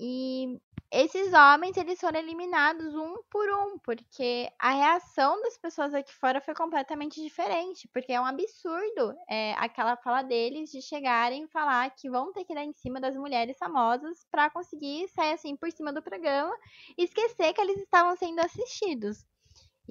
E 0.02 0.58
esses 0.90 1.34
homens 1.34 1.76
eles 1.76 2.00
foram 2.00 2.18
eliminados 2.18 2.94
um 2.94 3.22
por 3.30 3.46
um, 3.50 3.78
porque 3.78 4.50
a 4.58 4.70
reação 4.70 5.40
das 5.42 5.58
pessoas 5.58 5.92
aqui 5.92 6.12
fora 6.14 6.40
foi 6.40 6.54
completamente 6.54 7.22
diferente, 7.22 7.86
porque 7.92 8.14
é 8.14 8.20
um 8.20 8.24
absurdo 8.24 9.14
é, 9.28 9.52
aquela 9.58 9.98
fala 9.98 10.22
deles 10.22 10.70
de 10.70 10.80
chegarem 10.80 11.44
e 11.44 11.48
falar 11.48 11.90
que 11.94 12.08
vão 12.08 12.32
ter 12.32 12.46
que 12.46 12.54
dar 12.54 12.64
em 12.64 12.72
cima 12.72 12.98
das 12.98 13.14
mulheres 13.14 13.58
famosas 13.58 14.26
para 14.30 14.48
conseguir 14.48 15.06
sair 15.08 15.34
assim 15.34 15.54
por 15.54 15.70
cima 15.70 15.92
do 15.92 16.02
programa 16.02 16.56
e 16.96 17.04
esquecer 17.04 17.52
que 17.52 17.60
eles 17.60 17.76
estavam 17.76 18.16
sendo 18.16 18.40
assistidos. 18.40 19.26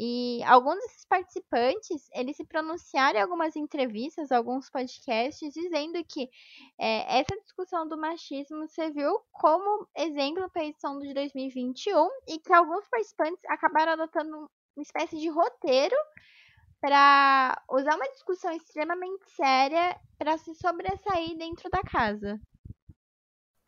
E 0.02 0.42
alguns 0.46 0.76
desses 0.76 1.04
participantes, 1.04 2.10
eles 2.14 2.38
se 2.38 2.46
pronunciaram 2.46 3.20
em 3.20 3.22
algumas 3.22 3.58
entrevistas, 3.58 4.32
alguns 4.32 4.70
podcasts, 4.70 5.54
dizendo 5.54 6.02
que 6.06 6.30
é, 6.80 7.20
essa 7.20 7.36
discussão 7.42 7.86
do 7.86 7.98
machismo 7.98 8.66
serviu 8.70 9.20
como 9.34 9.86
exemplo 9.98 10.50
para 10.52 10.62
a 10.62 10.66
edição 10.68 10.98
de 11.00 11.14
2021 11.14 12.10
e 12.30 12.40
que 12.40 12.54
alguns 12.54 12.88
participantes 12.88 13.44
acabaram 13.50 13.92
adotando 13.92 14.38
uma 14.38 14.82
espécie 14.82 15.20
de 15.20 15.28
roteiro 15.28 15.98
para 16.80 17.62
usar 17.70 17.98
uma 17.98 18.10
discussão 18.10 18.54
extremamente 18.54 19.30
séria 19.32 20.00
para 20.18 20.38
se 20.38 20.56
sobressair 20.56 21.38
dentro 21.38 21.70
da 21.70 21.82
casa. 21.84 22.40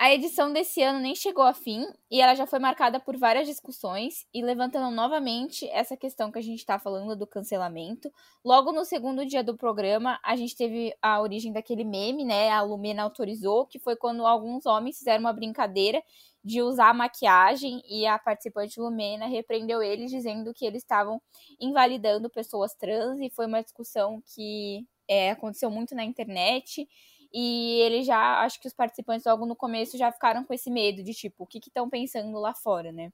A 0.02 0.12
edição 0.12 0.52
desse 0.52 0.82
ano 0.82 0.98
nem 0.98 1.14
chegou 1.14 1.44
a 1.44 1.54
fim 1.54 1.86
e 2.10 2.20
ela 2.20 2.34
já 2.34 2.48
foi 2.48 2.58
marcada 2.58 3.00
por 3.00 3.16
várias 3.16 3.48
discussões 3.48 4.26
e 4.34 4.42
levantando 4.42 4.90
novamente 4.90 5.70
essa 5.70 5.96
questão 5.96 6.32
que 6.32 6.40
a 6.40 6.42
gente 6.42 6.58
está 6.58 6.80
falando 6.80 7.16
do 7.16 7.28
cancelamento. 7.28 8.12
Logo 8.44 8.72
no 8.72 8.84
segundo 8.84 9.24
dia 9.24 9.44
do 9.44 9.56
programa, 9.56 10.20
a 10.24 10.36
gente 10.36 10.56
teve 10.58 10.92
a 11.04 11.22
origem 11.22 11.54
daquele 11.54 11.84
meme, 11.84 12.26
né? 12.26 12.50
A 12.50 12.64
Lumena 12.64 13.04
autorizou, 13.04 13.68
que 13.68 13.78
foi 13.78 13.96
quando 13.96 14.26
alguns 14.26 14.66
homens 14.66 14.98
fizeram 14.98 15.20
uma 15.20 15.34
brincadeira 15.34 16.02
de 16.44 16.64
usar 16.64 16.96
maquiagem 16.96 17.84
e 17.88 18.08
a 18.08 18.18
participante 18.18 18.80
Lumena 18.80 19.28
repreendeu 19.28 19.84
eles 19.84 20.10
dizendo 20.10 20.52
que 20.52 20.66
eles 20.66 20.82
estavam 20.82 21.22
invalidando 21.60 22.28
pessoas 22.28 22.74
trans 22.74 23.20
e 23.20 23.30
foi 23.30 23.46
uma 23.46 23.62
discussão 23.62 24.20
que 24.34 24.84
é, 25.08 25.30
aconteceu 25.30 25.70
muito 25.70 25.94
na 25.94 26.04
internet 26.04 26.88
e 27.34 27.80
ele 27.82 28.04
já, 28.04 28.42
acho 28.42 28.60
que 28.60 28.68
os 28.68 28.74
participantes 28.74 29.26
logo 29.26 29.46
no 29.46 29.56
começo 29.56 29.98
já 29.98 30.12
ficaram 30.12 30.44
com 30.44 30.54
esse 30.54 30.70
medo 30.70 31.04
de 31.04 31.14
tipo, 31.14 31.44
o 31.44 31.48
que 31.48 31.60
estão 31.60 31.90
pensando 31.90 32.38
lá 32.40 32.54
fora, 32.54 32.92
né? 32.92 33.12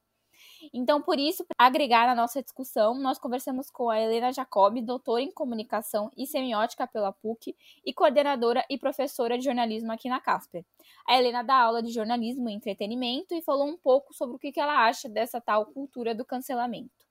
Então, 0.74 1.02
por 1.02 1.20
isso, 1.20 1.46
para 1.46 1.68
agregar 1.68 2.08
na 2.08 2.16
nossa 2.16 2.42
discussão, 2.42 2.96
nós 2.96 3.20
conversamos 3.20 3.70
com 3.70 3.90
a 3.90 4.00
Helena 4.00 4.32
Jacob, 4.32 4.82
doutora 4.82 5.22
em 5.22 5.32
comunicação 5.32 6.12
e 6.18 6.26
semiótica 6.26 6.88
pela 6.88 7.12
PUC 7.12 7.56
e 7.86 7.94
coordenadora 7.94 8.66
e 8.70 8.78
professora 8.78 9.38
de 9.38 9.46
jornalismo 9.46 9.92
aqui 9.92 10.10
na 10.10 10.20
Casper. 10.20 10.66
A 11.08 11.18
Helena 11.18 11.44
dá 11.44 11.56
aula 11.56 11.82
de 11.82 11.92
jornalismo 11.92 12.50
e 12.50 12.54
entretenimento 12.54 13.34
e 13.34 13.42
falou 13.42 13.68
um 13.68 13.78
pouco 13.78 14.14
sobre 14.14 14.36
o 14.36 14.40
que 14.40 14.60
ela 14.60 14.88
acha 14.88 15.08
dessa 15.08 15.40
tal 15.40 15.66
cultura 15.68 16.14
do 16.16 16.26
cancelamento. 16.26 17.06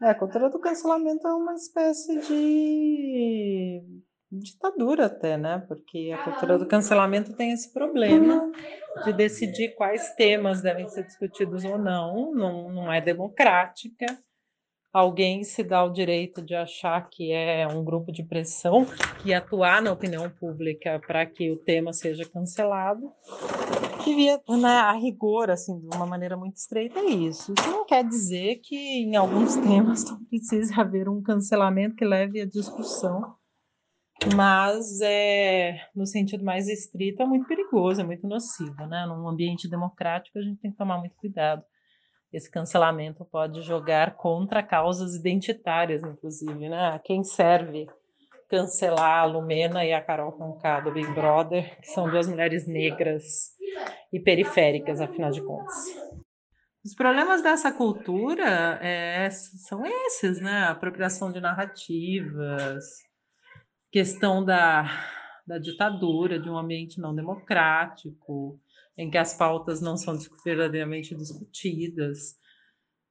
É, 0.00 0.10
a 0.10 0.14
cultura 0.14 0.48
do 0.48 0.60
cancelamento 0.60 1.26
é 1.26 1.34
uma 1.34 1.54
espécie 1.54 2.20
de 2.20 3.97
ditadura 4.30 5.06
até, 5.06 5.36
né? 5.36 5.64
Porque 5.66 6.12
a 6.14 6.22
cultura 6.22 6.58
do 6.58 6.66
cancelamento 6.66 7.32
tem 7.32 7.52
esse 7.52 7.72
problema 7.72 8.50
de 9.04 9.12
decidir 9.12 9.74
quais 9.74 10.14
temas 10.14 10.60
devem 10.60 10.88
ser 10.88 11.04
discutidos 11.04 11.64
ou 11.64 11.78
não, 11.78 12.34
não, 12.34 12.70
não 12.70 12.92
é 12.92 13.00
democrática. 13.00 14.06
alguém 14.92 15.44
se 15.44 15.62
dá 15.62 15.84
o 15.84 15.92
direito 15.92 16.42
de 16.42 16.54
achar 16.54 17.08
que 17.08 17.32
é 17.32 17.66
um 17.66 17.84
grupo 17.84 18.10
de 18.10 18.22
pressão 18.22 18.86
e 19.24 19.32
atuar 19.32 19.80
na 19.80 19.92
opinião 19.92 20.28
pública 20.28 21.00
para 21.06 21.24
que 21.24 21.50
o 21.50 21.56
tema 21.56 21.92
seja 21.92 22.28
cancelado. 22.28 23.12
Devia, 24.04 24.40
né, 24.48 24.68
a 24.68 24.92
rigor, 24.92 25.50
assim, 25.50 25.78
de 25.78 25.94
uma 25.94 26.06
maneira 26.06 26.36
muito 26.36 26.56
estreita, 26.56 26.98
é 26.98 27.04
isso. 27.04 27.52
Isso 27.52 27.70
não 27.70 27.84
quer 27.84 28.02
dizer 28.04 28.56
que 28.62 28.74
em 28.74 29.16
alguns 29.16 29.56
temas 29.56 30.04
não 30.08 30.24
precise 30.24 30.72
haver 30.80 31.08
um 31.08 31.22
cancelamento 31.22 31.94
que 31.94 32.06
leve 32.06 32.40
à 32.40 32.46
discussão, 32.46 33.37
mas 34.34 35.00
é, 35.00 35.80
no 35.94 36.06
sentido 36.06 36.44
mais 36.44 36.68
estrito 36.68 37.22
é 37.22 37.26
muito 37.26 37.46
perigoso, 37.46 38.00
é 38.00 38.04
muito 38.04 38.26
nocivo, 38.26 38.86
né? 38.86 39.06
Num 39.06 39.28
ambiente 39.28 39.68
democrático 39.68 40.38
a 40.38 40.42
gente 40.42 40.60
tem 40.60 40.70
que 40.70 40.76
tomar 40.76 40.98
muito 40.98 41.14
cuidado 41.16 41.62
esse 42.32 42.50
cancelamento 42.50 43.24
pode 43.24 43.62
jogar 43.62 44.16
contra 44.16 44.62
causas 44.62 45.14
identitárias, 45.14 46.02
inclusive, 46.02 46.68
né? 46.68 46.90
A 46.94 46.98
quem 46.98 47.24
serve 47.24 47.86
cancelar 48.50 49.22
a 49.22 49.24
Lumena 49.24 49.84
e 49.84 49.92
a 49.92 50.02
Carol 50.02 50.32
Conká 50.32 50.80
do 50.80 50.92
Big 50.92 51.10
Brother, 51.12 51.78
que 51.80 51.88
são 51.88 52.08
duas 52.08 52.26
mulheres 52.26 52.66
negras 52.66 53.24
e 54.12 54.20
periféricas, 54.20 55.00
afinal 55.00 55.30
de 55.30 55.42
contas. 55.42 55.76
Os 56.84 56.94
problemas 56.94 57.42
dessa 57.42 57.72
cultura 57.72 58.78
é, 58.82 59.28
são 59.30 59.84
esses, 59.84 60.40
né? 60.40 60.64
Apropriação 60.64 61.32
de 61.32 61.40
narrativas, 61.40 62.84
questão 63.90 64.44
da, 64.44 64.84
da 65.46 65.58
ditadura, 65.58 66.38
de 66.38 66.48
um 66.48 66.58
ambiente 66.58 67.00
não 67.00 67.14
democrático, 67.14 68.60
em 68.96 69.10
que 69.10 69.18
as 69.18 69.34
pautas 69.34 69.80
não 69.80 69.96
são 69.96 70.18
verdadeiramente 70.44 71.14
discutidas. 71.14 72.36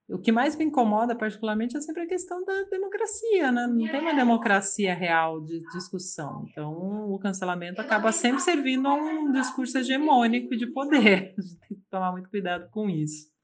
O 0.10 0.18
que 0.18 0.32
mais 0.32 0.56
me 0.56 0.64
incomoda 0.64 1.16
particularmente 1.16 1.76
é 1.76 1.82
sempre 1.82 2.04
a 2.04 2.08
questão 2.08 2.44
da 2.46 2.64
democracia, 2.64 3.52
né? 3.52 3.68
Não 3.68 3.88
tem 3.88 4.00
uma 4.00 4.14
democracia 4.14 4.94
real 4.94 5.42
de 5.42 5.62
discussão. 5.74 6.46
Então, 6.50 7.12
o 7.12 7.20
cancelamento 7.20 7.82
acaba 7.82 8.12
sempre 8.14 8.42
servindo 8.42 8.88
a 8.88 8.94
um 8.94 9.32
discurso 9.32 9.78
hegemônico 9.78 10.56
de 10.56 10.68
poder. 10.68 11.34
A 11.38 11.42
gente 11.42 11.60
tem 11.60 11.78
que 11.78 11.84
tomar 11.90 12.12
muito 12.12 12.30
cuidado 12.30 12.70
com 12.70 12.90
isso. 12.90 13.37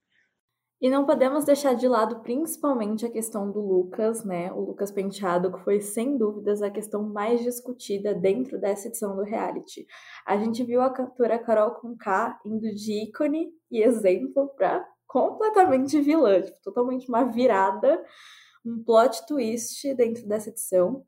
E 0.83 0.89
não 0.89 1.05
podemos 1.05 1.45
deixar 1.45 1.75
de 1.75 1.87
lado 1.87 2.19
principalmente 2.19 3.05
a 3.05 3.09
questão 3.09 3.49
do 3.49 3.61
Lucas, 3.61 4.25
né? 4.25 4.51
O 4.51 4.59
Lucas 4.59 4.91
Penteado, 4.91 5.49
que 5.49 5.63
foi 5.63 5.79
sem 5.79 6.17
dúvidas 6.17 6.61
a 6.61 6.69
questão 6.69 7.01
mais 7.01 7.41
discutida 7.41 8.13
dentro 8.13 8.59
dessa 8.59 8.89
edição 8.89 9.15
do 9.15 9.23
reality. 9.23 9.87
A 10.25 10.35
gente 10.35 10.61
viu 10.61 10.81
a 10.81 10.89
cantora 10.89 11.39
Carol 11.39 11.71
Conká 11.75 12.37
indo 12.45 12.69
de 12.75 13.01
ícone 13.01 13.53
e 13.71 13.81
exemplo 13.81 14.49
para 14.57 14.85
completamente 15.07 16.01
vilã, 16.01 16.41
tipo, 16.41 16.59
totalmente 16.61 17.07
uma 17.07 17.23
virada, 17.31 18.03
um 18.65 18.83
plot 18.83 19.25
twist 19.25 19.93
dentro 19.95 20.27
dessa 20.27 20.49
edição. 20.49 21.05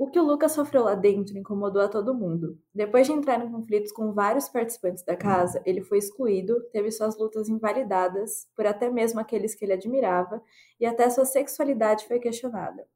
O 0.00 0.06
que 0.06 0.18
o 0.18 0.24
Lucas 0.24 0.52
sofreu 0.52 0.84
lá 0.84 0.94
dentro 0.94 1.36
incomodou 1.36 1.82
a 1.82 1.86
todo 1.86 2.14
mundo. 2.14 2.58
Depois 2.74 3.06
de 3.06 3.12
entrar 3.12 3.44
em 3.44 3.52
conflitos 3.52 3.92
com 3.92 4.14
vários 4.14 4.48
participantes 4.48 5.04
da 5.04 5.14
casa, 5.14 5.60
ele 5.66 5.82
foi 5.82 5.98
excluído, 5.98 6.58
teve 6.72 6.90
suas 6.90 7.18
lutas 7.18 7.50
invalidadas 7.50 8.48
por 8.56 8.64
até 8.64 8.88
mesmo 8.88 9.20
aqueles 9.20 9.54
que 9.54 9.62
ele 9.62 9.74
admirava 9.74 10.42
e 10.80 10.86
até 10.86 11.10
sua 11.10 11.26
sexualidade 11.26 12.08
foi 12.08 12.18
questionada. 12.18 12.88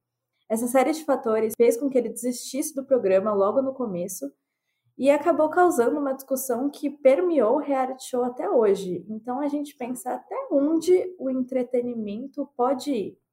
Essa 0.48 0.66
série 0.66 0.92
de 0.92 1.04
fatores 1.04 1.52
fez 1.54 1.76
com 1.76 1.90
que 1.90 1.98
ele 1.98 2.08
desistisse 2.08 2.74
do 2.74 2.86
programa 2.86 3.34
logo 3.34 3.60
no 3.60 3.74
começo 3.74 4.32
e 4.96 5.10
acabou 5.10 5.50
causando 5.50 6.00
uma 6.00 6.14
discussão 6.14 6.70
que 6.70 6.88
permeou 6.88 7.56
o 7.56 7.60
reality 7.60 8.08
show 8.08 8.24
até 8.24 8.48
hoje. 8.48 9.04
Então 9.10 9.40
a 9.40 9.48
gente 9.48 9.76
pensa 9.76 10.14
até 10.14 10.48
onde 10.50 11.14
o 11.18 11.28
entretenimento 11.28 12.48
pode 12.56 12.92
ir. 12.92 13.23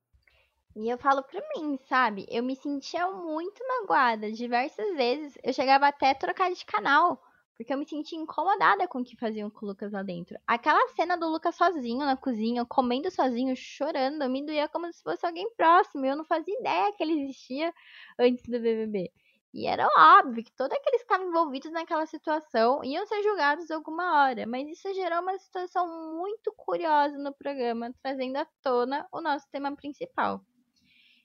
E 0.75 0.89
eu 0.89 0.97
falo 0.97 1.21
pra 1.23 1.41
mim, 1.55 1.77
sabe? 1.89 2.25
Eu 2.29 2.41
me 2.43 2.55
sentia 2.55 3.05
muito 3.11 3.61
magoada 3.67 4.31
diversas 4.31 4.95
vezes. 4.95 5.37
Eu 5.43 5.53
chegava 5.53 5.87
até 5.87 6.11
a 6.11 6.15
trocar 6.15 6.51
de 6.51 6.65
canal. 6.65 7.21
Porque 7.57 7.73
eu 7.73 7.77
me 7.77 7.85
sentia 7.85 8.17
incomodada 8.17 8.87
com 8.87 9.01
o 9.01 9.03
que 9.03 9.17
faziam 9.17 9.49
com 9.49 9.65
o 9.65 9.69
Lucas 9.69 9.91
lá 9.91 10.01
dentro. 10.01 10.35
Aquela 10.47 10.87
cena 10.95 11.15
do 11.17 11.27
Lucas 11.27 11.55
sozinho 11.55 11.99
na 11.99 12.17
cozinha, 12.17 12.65
comendo 12.65 13.11
sozinho, 13.11 13.55
chorando, 13.55 14.27
me 14.29 14.43
doía 14.45 14.67
como 14.69 14.91
se 14.91 15.03
fosse 15.03 15.25
alguém 15.25 15.47
próximo. 15.55 16.05
Eu 16.05 16.15
não 16.15 16.25
fazia 16.25 16.57
ideia 16.57 16.93
que 16.93 17.03
ele 17.03 17.21
existia 17.21 17.73
antes 18.17 18.43
do 18.45 18.59
BBB. 18.59 19.11
E 19.53 19.67
era 19.67 19.85
óbvio 20.19 20.43
que 20.43 20.51
todos 20.53 20.75
aqueles 20.75 21.01
que 21.01 21.03
estavam 21.03 21.27
envolvidos 21.27 21.71
naquela 21.71 22.05
situação 22.05 22.81
iam 22.83 23.05
ser 23.05 23.21
julgados 23.21 23.69
alguma 23.69 24.23
hora. 24.23 24.47
Mas 24.47 24.67
isso 24.69 24.93
gerou 24.93 25.19
uma 25.21 25.37
situação 25.37 26.15
muito 26.17 26.53
curiosa 26.55 27.17
no 27.17 27.33
programa, 27.33 27.93
trazendo 28.01 28.37
à 28.37 28.47
tona 28.63 29.05
o 29.11 29.19
nosso 29.21 29.45
tema 29.51 29.75
principal. 29.75 30.41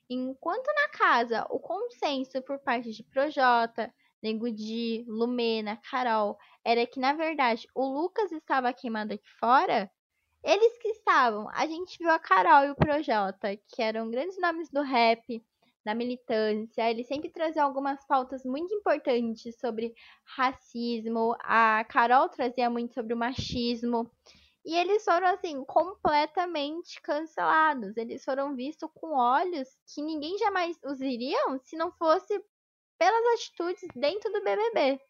Enquanto 0.08 0.66
na 0.66 0.88
casa 0.90 1.46
o 1.50 1.58
consenso 1.58 2.40
por 2.42 2.58
parte 2.60 2.92
de 2.92 3.02
Projota, 3.02 3.92
Nego 4.22 4.50
Di, 4.50 5.04
Lumena, 5.08 5.80
Carol 5.90 6.38
era 6.64 6.86
que 6.86 7.00
na 7.00 7.12
verdade 7.12 7.66
o 7.74 7.84
Lucas 7.86 8.30
estava 8.32 8.72
queimado 8.72 9.14
aqui 9.14 9.28
fora, 9.40 9.90
eles 10.44 10.78
que 10.78 10.88
estavam, 10.88 11.48
a 11.50 11.66
gente 11.66 11.98
viu 11.98 12.10
a 12.10 12.20
Carol 12.20 12.66
e 12.66 12.70
o 12.70 12.76
Projota, 12.76 13.56
que 13.68 13.82
eram 13.82 14.08
grandes 14.10 14.38
nomes 14.40 14.70
do 14.70 14.80
rap, 14.82 15.44
da 15.84 15.94
militância, 15.94 16.88
eles 16.88 17.06
sempre 17.06 17.30
traziam 17.30 17.66
algumas 17.66 18.04
pautas 18.06 18.44
muito 18.44 18.72
importantes 18.74 19.58
sobre 19.58 19.92
racismo, 20.36 21.36
a 21.40 21.84
Carol 21.88 22.28
trazia 22.28 22.70
muito 22.70 22.94
sobre 22.94 23.12
o 23.12 23.16
machismo. 23.16 24.10
E 24.66 24.76
eles 24.76 25.04
foram, 25.04 25.28
assim, 25.28 25.64
completamente 25.64 27.00
cancelados. 27.00 27.96
Eles 27.96 28.24
foram 28.24 28.56
vistos 28.56 28.90
com 28.94 29.16
olhos 29.16 29.68
que 29.94 30.02
ninguém 30.02 30.36
jamais 30.38 30.76
os 30.84 31.00
iriam 31.00 31.60
se 31.60 31.76
não 31.76 31.92
fosse 31.92 32.44
pelas 32.98 33.34
atitudes 33.34 33.88
dentro 33.94 34.32
do 34.32 34.42
BBB. 34.42 35.00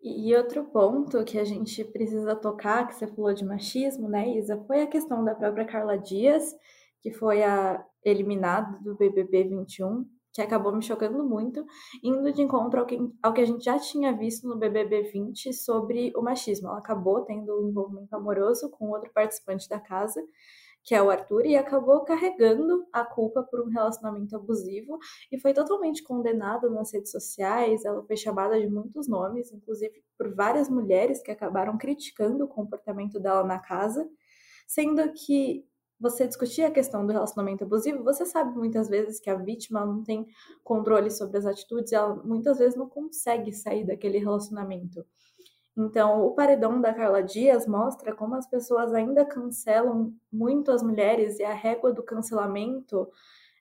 E 0.00 0.34
outro 0.36 0.64
ponto 0.66 1.24
que 1.24 1.40
a 1.40 1.44
gente 1.44 1.82
precisa 1.84 2.36
tocar, 2.36 2.86
que 2.86 2.94
você 2.94 3.08
falou 3.08 3.34
de 3.34 3.44
machismo, 3.44 4.08
né, 4.08 4.28
Isa, 4.36 4.56
foi 4.64 4.82
a 4.82 4.86
questão 4.86 5.24
da 5.24 5.34
própria 5.34 5.66
Carla 5.66 5.98
Dias, 5.98 6.54
que 7.02 7.10
foi 7.10 7.42
a 7.42 7.84
eliminada 8.04 8.78
do 8.78 8.96
BBB 8.96 9.44
21 9.48 10.08
que 10.32 10.40
acabou 10.40 10.74
me 10.74 10.82
chocando 10.82 11.24
muito, 11.24 11.64
indo 12.02 12.32
de 12.32 12.42
encontro 12.42 12.80
ao 12.80 12.86
que, 12.86 12.98
ao 13.22 13.32
que 13.32 13.40
a 13.40 13.44
gente 13.44 13.64
já 13.64 13.78
tinha 13.78 14.16
visto 14.16 14.46
no 14.48 14.56
BBB 14.56 15.02
20 15.02 15.52
sobre 15.52 16.12
o 16.16 16.22
machismo. 16.22 16.68
Ela 16.68 16.78
acabou 16.78 17.22
tendo 17.24 17.60
um 17.60 17.68
envolvimento 17.68 18.14
amoroso 18.14 18.70
com 18.70 18.90
outro 18.90 19.10
participante 19.12 19.68
da 19.68 19.80
casa, 19.80 20.22
que 20.82 20.94
é 20.94 21.02
o 21.02 21.10
Arthur, 21.10 21.44
e 21.44 21.56
acabou 21.56 22.04
carregando 22.04 22.86
a 22.92 23.04
culpa 23.04 23.42
por 23.42 23.60
um 23.60 23.68
relacionamento 23.68 24.34
abusivo 24.34 24.98
e 25.30 25.38
foi 25.38 25.52
totalmente 25.52 26.02
condenada 26.02 26.70
nas 26.70 26.92
redes 26.92 27.10
sociais. 27.10 27.84
Ela 27.84 28.02
foi 28.04 28.16
chamada 28.16 28.58
de 28.58 28.68
muitos 28.68 29.08
nomes, 29.08 29.52
inclusive 29.52 30.02
por 30.16 30.34
várias 30.34 30.70
mulheres 30.70 31.22
que 31.22 31.30
acabaram 31.30 31.76
criticando 31.76 32.44
o 32.44 32.48
comportamento 32.48 33.18
dela 33.20 33.44
na 33.44 33.58
casa, 33.58 34.08
sendo 34.66 35.02
que 35.12 35.66
você 36.00 36.26
discutir 36.26 36.62
a 36.62 36.70
questão 36.70 37.06
do 37.06 37.12
relacionamento 37.12 37.64
abusivo, 37.64 38.02
você 38.02 38.24
sabe 38.24 38.56
muitas 38.56 38.88
vezes 38.88 39.20
que 39.20 39.28
a 39.28 39.34
vítima 39.34 39.84
não 39.84 40.02
tem 40.02 40.26
controle 40.64 41.10
sobre 41.10 41.36
as 41.36 41.46
atitudes 41.46 41.92
ela 41.92 42.14
muitas 42.24 42.58
vezes 42.58 42.76
não 42.76 42.88
consegue 42.88 43.52
sair 43.52 43.84
daquele 43.84 44.18
relacionamento. 44.18 45.04
Então, 45.76 46.24
o 46.24 46.34
paredão 46.34 46.80
da 46.80 46.92
Carla 46.92 47.22
Dias 47.22 47.66
mostra 47.66 48.14
como 48.14 48.34
as 48.34 48.48
pessoas 48.48 48.92
ainda 48.92 49.24
cancelam 49.24 50.12
muito 50.32 50.72
as 50.72 50.82
mulheres 50.82 51.38
e 51.38 51.44
a 51.44 51.54
régua 51.54 51.92
do 51.92 52.02
cancelamento 52.02 53.08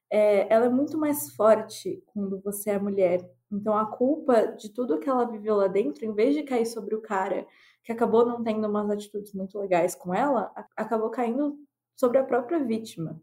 é, 0.10 0.52
ela 0.52 0.66
é 0.66 0.70
muito 0.70 0.98
mais 0.98 1.34
forte 1.36 2.04
quando 2.08 2.40
você 2.42 2.72
é 2.72 2.80
mulher. 2.80 3.20
Então, 3.52 3.78
a 3.78 3.86
culpa 3.86 4.48
de 4.48 4.70
tudo 4.74 5.00
que 5.00 5.10
ela 5.10 5.26
viveu 5.26 5.56
lá 5.56 5.68
dentro, 5.68 6.06
em 6.06 6.14
vez 6.14 6.36
de 6.36 6.44
cair 6.44 6.66
sobre 6.66 6.96
o 6.96 7.02
cara 7.02 7.46
que 7.84 7.92
acabou 7.92 8.26
não 8.26 8.44
tendo 8.44 8.68
umas 8.68 8.90
atitudes 8.90 9.34
muito 9.34 9.58
legais 9.58 9.96
com 9.96 10.14
ela, 10.14 10.52
acabou 10.76 11.10
caindo 11.10 11.58
sobre 12.00 12.18
a 12.20 12.24
própria 12.24 12.60
vítima. 12.64 13.22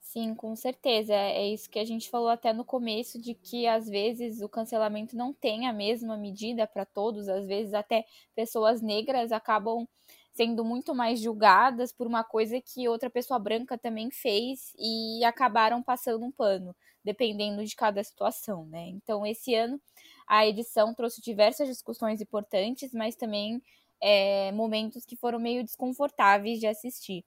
Sim, 0.00 0.34
com 0.34 0.56
certeza. 0.56 1.12
É 1.14 1.46
isso 1.48 1.68
que 1.68 1.78
a 1.78 1.84
gente 1.84 2.08
falou 2.08 2.28
até 2.28 2.52
no 2.52 2.64
começo, 2.64 3.20
de 3.20 3.34
que 3.34 3.66
às 3.66 3.86
vezes 3.88 4.40
o 4.40 4.48
cancelamento 4.48 5.14
não 5.16 5.32
tem 5.34 5.66
a 5.66 5.72
mesma 5.72 6.16
medida 6.16 6.66
para 6.66 6.86
todos, 6.86 7.28
às 7.28 7.46
vezes 7.46 7.74
até 7.74 8.06
pessoas 8.34 8.80
negras 8.80 9.32
acabam 9.32 9.86
sendo 10.32 10.64
muito 10.64 10.94
mais 10.94 11.20
julgadas 11.20 11.92
por 11.92 12.06
uma 12.06 12.24
coisa 12.24 12.60
que 12.60 12.88
outra 12.88 13.10
pessoa 13.10 13.38
branca 13.38 13.76
também 13.76 14.10
fez 14.10 14.72
e 14.78 15.22
acabaram 15.24 15.82
passando 15.82 16.24
um 16.24 16.30
pano, 16.32 16.74
dependendo 17.04 17.62
de 17.64 17.74
cada 17.76 18.02
situação, 18.02 18.64
né? 18.66 18.86
Então, 18.88 19.26
esse 19.26 19.54
ano 19.54 19.80
a 20.26 20.46
edição 20.46 20.94
trouxe 20.94 21.20
diversas 21.20 21.68
discussões 21.68 22.20
importantes, 22.20 22.92
mas 22.92 23.14
também 23.16 23.60
é, 24.00 24.52
momentos 24.52 25.04
que 25.04 25.16
foram 25.16 25.38
meio 25.38 25.62
desconfortáveis 25.64 26.60
de 26.60 26.66
assistir. 26.66 27.24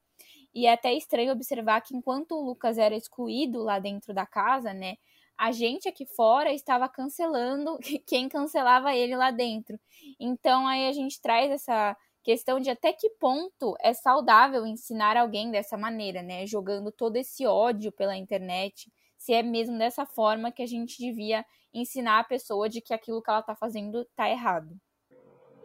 E 0.54 0.66
é 0.66 0.74
até 0.74 0.94
estranho 0.94 1.32
observar 1.32 1.82
que 1.82 1.96
enquanto 1.96 2.34
o 2.34 2.44
Lucas 2.44 2.78
era 2.78 2.96
excluído 2.96 3.64
lá 3.64 3.80
dentro 3.80 4.14
da 4.14 4.26
casa, 4.26 4.74
né? 4.74 4.96
A 5.38 5.52
gente 5.52 5.88
aqui 5.88 6.06
fora 6.06 6.54
estava 6.54 6.88
cancelando 6.90 7.78
quem 8.06 8.30
cancelava 8.30 8.94
ele 8.96 9.16
lá 9.16 9.32
dentro. 9.32 9.80
Então 10.20 10.68
aí 10.68 10.88
a 10.88 10.92
gente 10.92 11.22
traz 11.22 11.50
essa 11.52 11.96
questão 12.24 12.60
de 12.60 12.70
até 12.70 12.94
que 12.94 13.10
ponto 13.12 13.76
é 13.82 13.94
saudável 13.94 14.66
ensinar 14.66 15.18
alguém 15.18 15.50
dessa 15.52 15.78
maneira, 15.78 16.22
né? 16.22 16.46
Jogando 16.46 16.92
todo 16.92 17.16
esse 17.16 17.46
ódio 17.46 17.92
pela 17.92 18.16
internet, 18.16 18.92
se 19.18 19.34
é 19.34 19.42
mesmo 19.42 19.78
dessa 19.78 20.06
forma 20.06 20.52
que 20.52 20.62
a 20.62 20.68
gente 20.68 20.98
devia 20.98 21.46
ensinar 21.74 22.20
a 22.20 22.24
pessoa 22.24 22.70
de 22.70 22.82
que 22.82 22.94
aquilo 22.94 23.22
que 23.22 23.30
ela 23.30 23.40
está 23.40 23.56
fazendo 23.56 24.02
está 24.02 24.30
errado. 24.30 24.76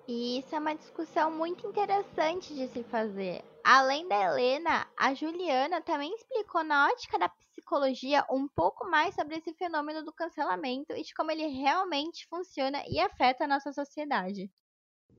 E 0.08 0.38
isso 0.38 0.54
é 0.54 0.58
uma 0.58 0.74
discussão 0.74 1.30
muito 1.32 1.66
interessante 1.66 2.54
de 2.54 2.68
se 2.68 2.84
fazer. 2.84 3.42
Além 3.64 4.06
da 4.06 4.14
Helena, 4.14 4.86
a 4.96 5.12
Juliana 5.12 5.80
também 5.80 6.14
explicou 6.14 6.62
na 6.62 6.86
ótica 6.86 7.18
da 7.18 7.28
psicologia 7.28 8.24
um 8.30 8.46
pouco 8.46 8.88
mais 8.88 9.14
sobre 9.16 9.36
esse 9.36 9.52
fenômeno 9.54 10.04
do 10.04 10.12
cancelamento 10.12 10.92
e 10.92 11.02
de 11.02 11.12
como 11.12 11.32
ele 11.32 11.46
realmente 11.48 12.28
funciona 12.28 12.80
e 12.88 13.00
afeta 13.00 13.44
a 13.44 13.48
nossa 13.48 13.72
sociedade. 13.72 14.48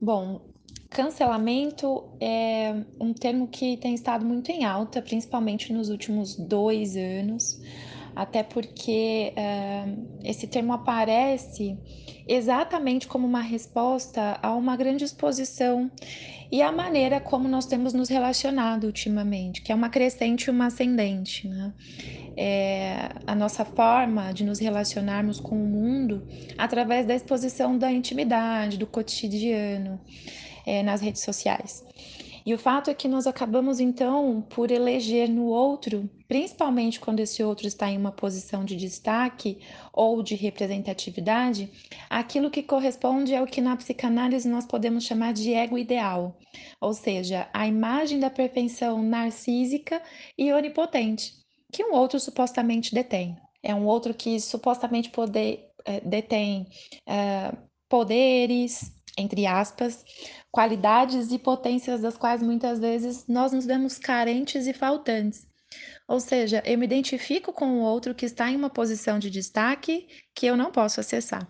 Bom, 0.00 0.48
cancelamento 0.88 2.16
é 2.18 2.72
um 2.98 3.12
termo 3.12 3.48
que 3.48 3.76
tem 3.76 3.94
estado 3.94 4.24
muito 4.24 4.50
em 4.50 4.64
alta, 4.64 5.02
principalmente 5.02 5.72
nos 5.72 5.90
últimos 5.90 6.34
dois 6.36 6.96
anos 6.96 7.60
até 8.18 8.42
porque 8.42 9.32
uh, 9.36 10.18
esse 10.24 10.48
termo 10.48 10.72
aparece 10.72 11.78
exatamente 12.26 13.06
como 13.06 13.24
uma 13.24 13.40
resposta 13.40 14.40
a 14.42 14.56
uma 14.56 14.76
grande 14.76 15.04
exposição 15.04 15.88
e 16.50 16.60
a 16.60 16.72
maneira 16.72 17.20
como 17.20 17.46
nós 17.46 17.64
temos 17.66 17.92
nos 17.92 18.08
relacionado 18.08 18.84
ultimamente, 18.84 19.62
que 19.62 19.70
é 19.70 19.74
uma 19.74 19.88
crescente 19.88 20.46
e 20.46 20.50
uma 20.50 20.66
ascendente. 20.66 21.46
Né? 21.46 21.72
É 22.36 23.08
a 23.24 23.36
nossa 23.36 23.64
forma 23.64 24.32
de 24.32 24.42
nos 24.42 24.58
relacionarmos 24.58 25.38
com 25.38 25.54
o 25.54 25.66
mundo 25.66 26.26
através 26.58 27.06
da 27.06 27.14
exposição 27.14 27.78
da 27.78 27.92
intimidade, 27.92 28.78
do 28.78 28.86
cotidiano 28.86 30.00
é, 30.66 30.82
nas 30.82 31.00
redes 31.00 31.22
sociais. 31.22 31.84
E 32.48 32.54
o 32.54 32.58
fato 32.58 32.88
é 32.88 32.94
que 32.94 33.06
nós 33.06 33.26
acabamos 33.26 33.78
então 33.78 34.40
por 34.48 34.70
eleger 34.70 35.28
no 35.28 35.48
outro, 35.48 36.08
principalmente 36.26 36.98
quando 36.98 37.20
esse 37.20 37.44
outro 37.44 37.66
está 37.66 37.90
em 37.90 37.98
uma 37.98 38.10
posição 38.10 38.64
de 38.64 38.74
destaque 38.74 39.58
ou 39.92 40.22
de 40.22 40.34
representatividade, 40.34 41.70
aquilo 42.08 42.50
que 42.50 42.62
corresponde 42.62 43.36
ao 43.36 43.44
que 43.44 43.60
na 43.60 43.76
psicanálise 43.76 44.48
nós 44.48 44.64
podemos 44.64 45.04
chamar 45.04 45.34
de 45.34 45.52
ego 45.52 45.76
ideal, 45.76 46.38
ou 46.80 46.94
seja, 46.94 47.50
a 47.52 47.66
imagem 47.66 48.18
da 48.18 48.30
perfeição 48.30 49.02
narcísica 49.02 50.00
e 50.38 50.50
onipotente 50.50 51.34
que 51.70 51.84
um 51.84 51.92
outro 51.92 52.18
supostamente 52.18 52.94
detém. 52.94 53.36
É 53.62 53.74
um 53.74 53.84
outro 53.84 54.14
que 54.14 54.40
supostamente 54.40 55.10
poder, 55.10 55.68
é, 55.84 56.00
detém 56.00 56.66
é, 57.06 57.52
poderes, 57.90 58.90
entre 59.18 59.46
aspas, 59.46 60.04
qualidades 60.50 61.32
e 61.32 61.38
potências 61.38 62.00
das 62.00 62.16
quais 62.16 62.42
muitas 62.42 62.78
vezes 62.78 63.26
nós 63.26 63.52
nos 63.52 63.66
vemos 63.66 63.98
carentes 63.98 64.66
e 64.66 64.72
faltantes. 64.72 65.46
Ou 66.06 66.20
seja, 66.20 66.62
eu 66.64 66.78
me 66.78 66.86
identifico 66.86 67.52
com 67.52 67.78
o 67.78 67.82
outro 67.82 68.14
que 68.14 68.24
está 68.24 68.50
em 68.50 68.56
uma 68.56 68.70
posição 68.70 69.18
de 69.18 69.28
destaque 69.28 70.06
que 70.34 70.46
eu 70.46 70.56
não 70.56 70.70
posso 70.70 71.00
acessar. 71.00 71.46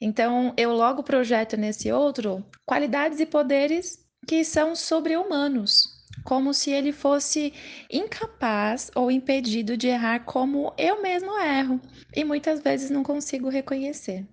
Então, 0.00 0.54
eu 0.56 0.72
logo 0.72 1.02
projeto 1.02 1.56
nesse 1.56 1.90
outro 1.90 2.44
qualidades 2.64 3.18
e 3.18 3.26
poderes 3.26 3.98
que 4.26 4.44
são 4.44 4.76
sobre-humanos, 4.76 5.95
como 6.24 6.52
se 6.52 6.70
ele 6.70 6.92
fosse 6.92 7.52
incapaz 7.90 8.90
ou 8.94 9.10
impedido 9.10 9.76
de 9.76 9.86
errar 9.88 10.24
como 10.24 10.74
eu 10.76 11.00
mesmo 11.00 11.38
erro, 11.38 11.80
e 12.14 12.24
muitas 12.24 12.60
vezes 12.60 12.90
não 12.90 13.02
consigo 13.02 13.48
reconhecer. 13.48 14.26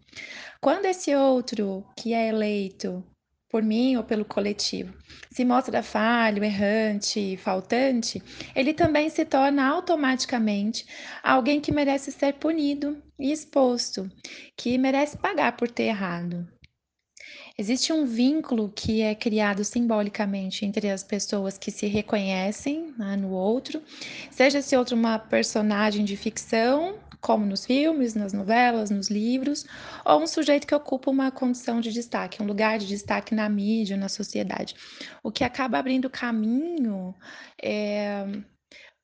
Quando 0.60 0.86
esse 0.86 1.14
outro 1.16 1.86
que 1.96 2.14
é 2.14 2.30
eleito 2.30 3.04
por 3.50 3.62
mim 3.62 3.96
ou 3.96 4.04
pelo 4.04 4.26
coletivo 4.26 4.92
se 5.30 5.46
mostra 5.46 5.84
falho, 5.84 6.44
errante, 6.44 7.38
faltante, 7.38 8.22
ele 8.56 8.74
também 8.74 9.10
se 9.10 9.26
torna 9.26 9.68
automaticamente 9.68 10.86
alguém 11.22 11.62
que 11.62 11.72
merece 11.72 12.12
ser 12.12 12.34
punido 12.34 13.02
e 13.20 13.32
exposto, 13.32 14.10
que 14.58 14.78
merece 14.78 15.18
pagar 15.18 15.56
por 15.56 15.70
ter 15.70 15.84
errado. 15.84 16.48
Existe 17.56 17.94
um 17.94 18.06
vínculo 18.06 18.72
que 18.76 19.02
é 19.02 19.14
criado 19.14 19.64
simbolicamente 19.64 20.66
entre 20.66 20.90
as 20.90 21.04
pessoas 21.04 21.56
que 21.56 21.70
se 21.70 21.86
reconhecem 21.86 22.92
né, 22.98 23.16
no 23.16 23.30
outro, 23.30 23.82
seja 24.32 24.58
esse 24.58 24.76
outro 24.76 24.96
uma 24.96 25.20
personagem 25.20 26.04
de 26.04 26.18
ficção 26.18 26.98
como 27.22 27.46
nos 27.46 27.66
filmes, 27.66 28.16
nas 28.16 28.34
novelas, 28.34 28.90
nos 28.90 29.10
livros, 29.10 29.66
ou 30.04 30.22
um 30.22 30.28
sujeito 30.28 30.68
que 30.68 30.76
ocupa 30.76 31.10
uma 31.10 31.32
condição 31.32 31.80
de 31.80 31.94
destaque, 31.94 32.44
um 32.44 32.46
lugar 32.46 32.78
de 32.78 32.86
destaque 32.86 33.34
na 33.34 33.48
mídia, 33.48 33.96
na 33.96 34.10
sociedade, 34.10 34.76
o 35.24 35.32
que 35.32 35.46
acaba 35.46 35.78
abrindo 35.78 36.10
caminho 36.10 37.16
é, 37.62 38.26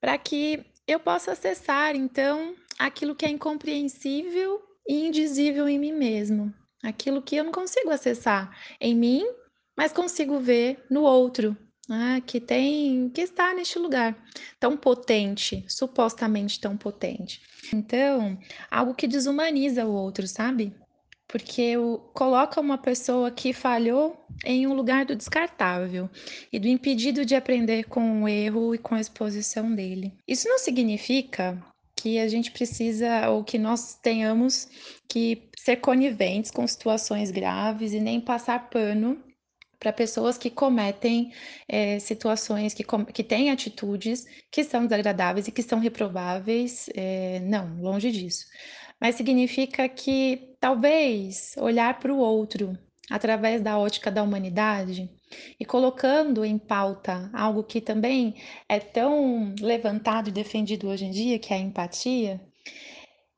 para 0.01 0.17
que 0.17 0.65
eu 0.85 0.99
possa 0.99 1.31
acessar, 1.31 1.95
então, 1.95 2.53
aquilo 2.77 3.15
que 3.15 3.25
é 3.25 3.29
incompreensível 3.29 4.62
e 4.85 5.07
indizível 5.07 5.69
em 5.69 5.79
mim 5.79 5.93
mesmo, 5.93 6.53
aquilo 6.83 7.21
que 7.21 7.35
eu 7.35 7.43
não 7.43 7.51
consigo 7.51 7.89
acessar 7.89 8.55
em 8.79 8.95
mim, 8.95 9.25
mas 9.75 9.91
consigo 9.91 10.39
ver 10.39 10.83
no 10.89 11.03
outro, 11.03 11.55
né, 11.87 12.21
que 12.25 12.39
tem, 12.39 13.09
que 13.09 13.21
está 13.21 13.53
neste 13.53 13.79
lugar 13.79 14.15
tão 14.59 14.77
potente, 14.77 15.65
supostamente 15.67 16.59
tão 16.59 16.77
potente. 16.77 17.41
Então, 17.73 18.37
algo 18.69 18.93
que 18.93 19.07
desumaniza 19.07 19.85
o 19.85 19.93
outro, 19.93 20.27
sabe? 20.27 20.73
Porque 21.27 21.73
coloca 22.13 22.59
uma 22.59 22.77
pessoa 22.77 23.29
que 23.31 23.53
falhou 23.53 24.19
em 24.43 24.65
um 24.65 24.73
lugar 24.73 25.05
do 25.05 25.15
descartável 25.15 26.09
e 26.51 26.59
do 26.59 26.67
impedido 26.67 27.23
de 27.23 27.35
aprender 27.35 27.85
com 27.85 28.23
o 28.23 28.27
erro 28.27 28.73
e 28.73 28.77
com 28.77 28.95
a 28.95 29.01
exposição 29.01 29.73
dele. 29.73 30.13
Isso 30.27 30.47
não 30.47 30.57
significa 30.57 31.63
que 31.95 32.17
a 32.17 32.27
gente 32.27 32.51
precisa 32.51 33.29
ou 33.29 33.43
que 33.43 33.57
nós 33.57 33.95
tenhamos 33.95 34.69
que 35.07 35.48
ser 35.63 35.78
coniventes 35.78 36.52
com 36.52 36.65
situações 36.65 37.32
graves 37.32 37.91
e 37.91 38.00
nem 38.00 38.22
passar 38.22 38.69
pano 38.69 39.22
para 39.80 39.93
pessoas 39.93 40.38
que 40.38 40.50
cometem 40.50 41.34
é, 41.67 42.00
situações, 42.00 42.74
que, 42.74 42.84
com, 42.84 43.06
que 43.06 43.24
têm 43.24 43.50
atitudes 43.50 44.26
que 44.52 44.63
são 44.63 44.84
desagradáveis 44.84 45.48
e 45.48 45.52
que 45.52 45.63
são 45.63 45.80
reprováveis. 45.80 46.89
É, 46.95 47.39
não, 47.41 47.78
longe 47.82 48.12
disso. 48.12 48.45
Mas 49.00 49.15
significa 49.15 49.88
que 49.88 50.56
talvez 50.60 51.56
olhar 51.58 52.00
para 52.00 52.13
o 52.13 52.17
outro 52.17 52.78
através 53.10 53.62
da 53.62 53.78
ótica 53.78 54.12
da 54.12 54.24
humanidade 54.24 55.10
e 55.60 55.65
colocando 55.65 56.45
em 56.45 56.58
pauta 56.58 57.30
algo 57.34 57.63
que 57.63 57.82
também 57.82 58.36
é 58.67 58.80
tão 58.80 59.54
levantado 59.60 60.30
e 60.30 60.32
defendido 60.32 60.88
hoje 60.88 61.06
em 61.06 61.12
dia, 61.12 61.39
que 61.39 61.54
é 61.54 61.58
a 61.58 61.60
empatia, 61.60 62.41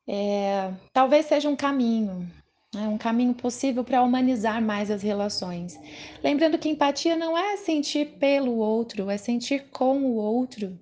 é, 0.07 0.73
talvez 0.93 1.25
seja 1.25 1.49
um 1.49 1.55
caminho, 1.55 2.29
é 2.75 2.87
um 2.87 2.97
caminho 2.97 3.33
possível 3.33 3.83
para 3.83 4.01
humanizar 4.01 4.61
mais 4.61 4.89
as 4.89 5.01
relações. 5.01 5.79
Lembrando 6.23 6.57
que 6.57 6.69
empatia 6.69 7.15
não 7.15 7.37
é 7.37 7.57
sentir 7.57 8.17
pelo 8.17 8.55
outro, 8.57 9.09
é 9.09 9.17
sentir 9.17 9.69
com 9.69 10.03
o 10.03 10.15
outro. 10.15 10.79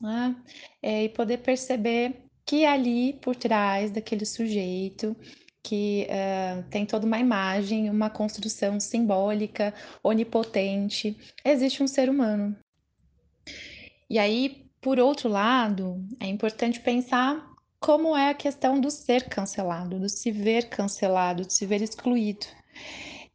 Né? 0.00 0.36
É, 0.82 1.04
e 1.04 1.08
poder 1.08 1.38
perceber 1.38 2.22
que 2.44 2.64
ali 2.64 3.14
por 3.14 3.36
trás 3.36 3.90
daquele 3.90 4.26
sujeito 4.26 5.16
que 5.62 6.08
uh, 6.10 6.62
tem 6.70 6.84
toda 6.84 7.06
uma 7.06 7.20
imagem, 7.20 7.88
uma 7.88 8.10
construção 8.10 8.80
simbólica, 8.80 9.72
onipotente, 10.02 11.16
existe 11.44 11.82
um 11.82 11.86
ser 11.86 12.10
humano. 12.10 12.56
E 14.10 14.18
aí, 14.18 14.66
por 14.80 14.98
outro 14.98 15.28
lado, 15.28 16.04
é 16.18 16.26
importante 16.26 16.80
pensar 16.80 17.51
como 17.82 18.16
é 18.16 18.30
a 18.30 18.34
questão 18.34 18.80
do 18.80 18.90
ser 18.92 19.28
cancelado, 19.28 19.98
do 19.98 20.08
se 20.08 20.30
ver 20.30 20.68
cancelado, 20.68 21.44
de 21.44 21.52
se 21.52 21.66
ver 21.66 21.82
excluído. 21.82 22.46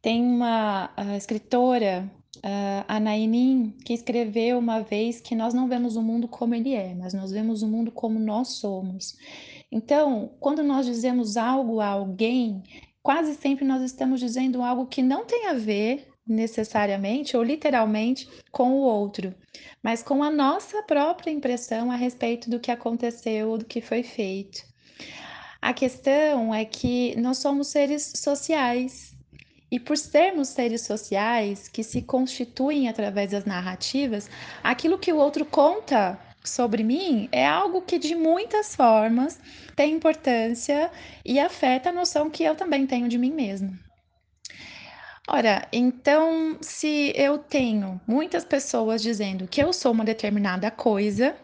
Tem 0.00 0.24
uma 0.24 0.90
escritora, 1.18 2.10
uh, 2.38 2.84
Anaí 2.88 3.26
Nin, 3.26 3.76
que 3.84 3.92
escreveu 3.92 4.58
uma 4.58 4.80
vez 4.80 5.20
que 5.20 5.36
nós 5.36 5.52
não 5.52 5.68
vemos 5.68 5.96
o 5.96 6.02
mundo 6.02 6.26
como 6.26 6.54
ele 6.54 6.72
é, 6.74 6.94
mas 6.94 7.12
nós 7.12 7.30
vemos 7.30 7.62
o 7.62 7.68
mundo 7.68 7.92
como 7.92 8.18
nós 8.18 8.48
somos. 8.48 9.18
Então, 9.70 10.30
quando 10.40 10.62
nós 10.62 10.86
dizemos 10.86 11.36
algo 11.36 11.78
a 11.78 11.88
alguém, 11.88 12.62
quase 13.02 13.34
sempre 13.34 13.66
nós 13.66 13.82
estamos 13.82 14.18
dizendo 14.18 14.62
algo 14.62 14.86
que 14.86 15.02
não 15.02 15.26
tem 15.26 15.48
a 15.48 15.52
ver 15.52 16.07
necessariamente 16.28 17.36
ou 17.36 17.42
literalmente 17.42 18.28
com 18.52 18.72
o 18.72 18.82
outro, 18.82 19.34
mas 19.82 20.02
com 20.02 20.22
a 20.22 20.30
nossa 20.30 20.82
própria 20.82 21.30
impressão 21.30 21.90
a 21.90 21.96
respeito 21.96 22.50
do 22.50 22.60
que 22.60 22.70
aconteceu 22.70 23.48
ou 23.50 23.58
do 23.58 23.64
que 23.64 23.80
foi 23.80 24.02
feito. 24.02 24.62
A 25.60 25.72
questão 25.72 26.54
é 26.54 26.64
que 26.64 27.16
nós 27.16 27.38
somos 27.38 27.68
seres 27.68 28.12
sociais. 28.16 29.16
E 29.70 29.78
por 29.78 29.98
sermos 29.98 30.48
seres 30.48 30.82
sociais 30.82 31.68
que 31.68 31.82
se 31.82 32.00
constituem 32.00 32.88
através 32.88 33.32
das 33.32 33.44
narrativas, 33.44 34.30
aquilo 34.62 34.98
que 34.98 35.12
o 35.12 35.18
outro 35.18 35.44
conta 35.44 36.18
sobre 36.42 36.82
mim 36.82 37.28
é 37.30 37.46
algo 37.46 37.82
que 37.82 37.98
de 37.98 38.14
muitas 38.14 38.74
formas 38.74 39.38
tem 39.76 39.94
importância 39.94 40.90
e 41.24 41.38
afeta 41.38 41.90
a 41.90 41.92
noção 41.92 42.30
que 42.30 42.44
eu 42.44 42.54
também 42.54 42.86
tenho 42.86 43.08
de 43.08 43.18
mim 43.18 43.32
mesmo. 43.32 43.78
Ora, 45.30 45.68
então, 45.72 46.56
se 46.60 47.12
eu 47.14 47.38
tenho 47.38 48.00
muitas 48.06 48.44
pessoas 48.44 49.02
dizendo 49.02 49.46
que 49.46 49.62
eu 49.62 49.72
sou 49.74 49.92
uma 49.92 50.04
determinada 50.04 50.70
coisa, 50.70 51.36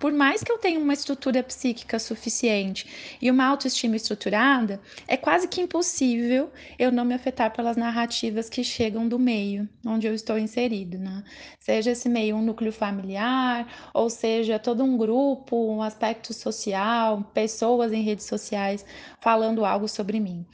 por 0.00 0.12
mais 0.12 0.42
que 0.42 0.50
eu 0.50 0.58
tenha 0.58 0.78
uma 0.78 0.92
estrutura 0.92 1.42
psíquica 1.42 1.98
suficiente 2.00 3.16
e 3.22 3.30
uma 3.30 3.44
autoestima 3.46 3.94
estruturada, 3.96 4.80
é 5.06 5.16
quase 5.16 5.46
que 5.46 5.60
impossível 5.60 6.50
eu 6.78 6.90
não 6.90 7.04
me 7.04 7.14
afetar 7.14 7.52
pelas 7.52 7.76
narrativas 7.76 8.48
que 8.48 8.64
chegam 8.64 9.08
do 9.08 9.18
meio 9.18 9.68
onde 9.86 10.06
eu 10.08 10.14
estou 10.14 10.36
inserido, 10.38 10.98
né? 10.98 11.22
Seja 11.60 11.92
esse 11.92 12.08
meio 12.08 12.36
um 12.36 12.42
núcleo 12.42 12.72
familiar, 12.72 13.66
ou 13.94 14.10
seja 14.10 14.58
todo 14.58 14.82
um 14.82 14.96
grupo, 14.96 15.56
um 15.56 15.82
aspecto 15.82 16.34
social, 16.34 17.22
pessoas 17.34 17.92
em 17.92 18.02
redes 18.02 18.26
sociais 18.26 18.84
falando 19.20 19.64
algo 19.64 19.86
sobre 19.88 20.18
mim. 20.20 20.44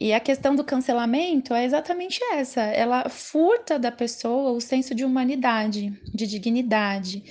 E 0.00 0.12
a 0.12 0.20
questão 0.20 0.54
do 0.54 0.62
cancelamento 0.62 1.52
é 1.52 1.64
exatamente 1.64 2.20
essa. 2.32 2.60
Ela 2.60 3.08
furta 3.08 3.80
da 3.80 3.90
pessoa 3.90 4.52
o 4.52 4.60
senso 4.60 4.94
de 4.94 5.04
humanidade, 5.04 5.92
de 6.14 6.24
dignidade, 6.24 7.24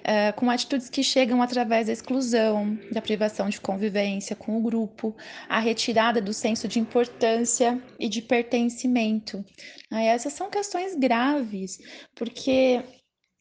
uh, 0.00 0.34
com 0.34 0.48
atitudes 0.48 0.88
que 0.88 1.02
chegam 1.02 1.42
através 1.42 1.86
da 1.86 1.92
exclusão, 1.92 2.78
da 2.90 3.02
privação 3.02 3.50
de 3.50 3.60
convivência 3.60 4.34
com 4.34 4.56
o 4.56 4.62
grupo, 4.62 5.14
a 5.50 5.60
retirada 5.60 6.18
do 6.18 6.32
senso 6.32 6.66
de 6.66 6.78
importância 6.78 7.82
e 8.00 8.08
de 8.08 8.22
pertencimento. 8.22 9.44
Uh, 9.92 9.96
essas 9.96 10.32
são 10.32 10.48
questões 10.48 10.94
graves, 10.94 11.78
porque 12.14 12.82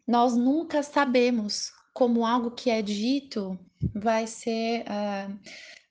nós 0.06 0.36
nunca 0.36 0.84
sabemos 0.84 1.72
como 1.94 2.26
algo 2.26 2.52
que 2.52 2.70
é 2.70 2.82
dito 2.82 3.58
vai 3.94 4.28
ser. 4.28 4.82
Uh, 4.82 5.40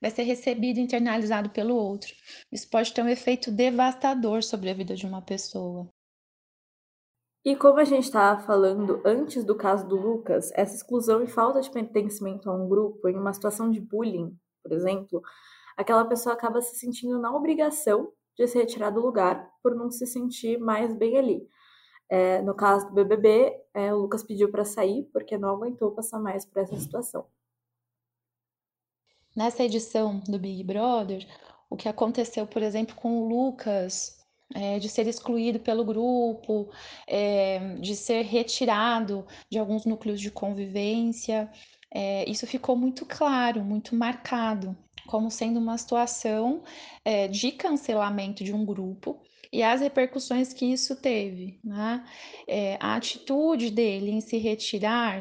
vai 0.01 0.11
ser 0.11 0.23
recebido 0.23 0.81
internalizado 0.81 1.49
pelo 1.51 1.75
outro. 1.75 2.13
Isso 2.51 2.69
pode 2.69 2.93
ter 2.93 3.01
um 3.01 3.07
efeito 3.07 3.49
devastador 3.49 4.43
sobre 4.43 4.69
a 4.69 4.73
vida 4.73 4.95
de 4.95 5.05
uma 5.05 5.21
pessoa. 5.21 5.87
E 7.45 7.55
como 7.55 7.79
a 7.79 7.85
gente 7.85 8.03
estava 8.03 8.41
falando 8.41 9.01
antes 9.05 9.45
do 9.45 9.55
caso 9.55 9.87
do 9.87 9.95
Lucas, 9.95 10.51
essa 10.55 10.75
exclusão 10.75 11.23
e 11.23 11.27
falta 11.27 11.61
de 11.61 11.71
pertencimento 11.71 12.49
a 12.49 12.53
um 12.53 12.67
grupo, 12.67 13.07
em 13.07 13.15
uma 13.15 13.33
situação 13.33 13.71
de 13.71 13.79
bullying, 13.79 14.37
por 14.61 14.73
exemplo, 14.73 15.21
aquela 15.77 16.03
pessoa 16.03 16.35
acaba 16.35 16.61
se 16.61 16.77
sentindo 16.77 17.17
na 17.17 17.33
obrigação 17.33 18.11
de 18.37 18.45
se 18.45 18.57
retirar 18.57 18.89
do 18.89 18.99
lugar 18.99 19.49
por 19.61 19.73
não 19.73 19.89
se 19.89 20.05
sentir 20.05 20.57
mais 20.57 20.93
bem 20.93 21.17
ali. 21.17 21.47
É, 22.13 22.43
no 22.43 22.53
caso 22.53 22.85
do 22.89 22.93
BBB, 22.93 23.59
é, 23.73 23.91
o 23.91 23.97
Lucas 23.97 24.21
pediu 24.21 24.51
para 24.51 24.63
sair 24.63 25.09
porque 25.11 25.35
não 25.35 25.49
aguentou 25.49 25.89
passar 25.89 26.19
mais 26.19 26.45
por 26.45 26.61
essa 26.61 26.77
situação. 26.79 27.25
Nessa 29.35 29.63
edição 29.63 30.19
do 30.19 30.37
Big 30.37 30.63
Brother, 30.63 31.27
o 31.71 31.75
que 31.75 31.89
aconteceu, 31.89 32.45
por 32.45 32.61
exemplo, 32.61 32.93
com 32.93 33.17
o 33.17 33.27
Lucas, 33.27 34.23
é, 34.53 34.77
de 34.77 34.89
ser 34.89 35.07
excluído 35.07 35.59
pelo 35.59 35.83
grupo, 35.83 36.69
é, 37.07 37.77
de 37.77 37.95
ser 37.95 38.21
retirado 38.25 39.25
de 39.49 39.57
alguns 39.57 39.83
núcleos 39.83 40.21
de 40.21 40.29
convivência, 40.29 41.49
é, 41.91 42.29
isso 42.29 42.45
ficou 42.45 42.75
muito 42.75 43.07
claro, 43.07 43.63
muito 43.63 43.95
marcado, 43.95 44.77
como 45.07 45.31
sendo 45.31 45.57
uma 45.57 45.79
situação 45.79 46.63
é, 47.03 47.27
de 47.27 47.51
cancelamento 47.53 48.43
de 48.43 48.53
um 48.53 48.63
grupo 48.63 49.19
e 49.53 49.61
as 49.61 49.81
repercussões 49.81 50.51
que 50.51 50.65
isso 50.65 50.95
teve. 50.95 51.59
Né? 51.63 52.03
É, 52.47 52.75
a 52.79 52.95
atitude 52.95 53.69
dele 53.69 54.09
em 54.09 54.19
se 54.19 54.37
retirar 54.37 55.19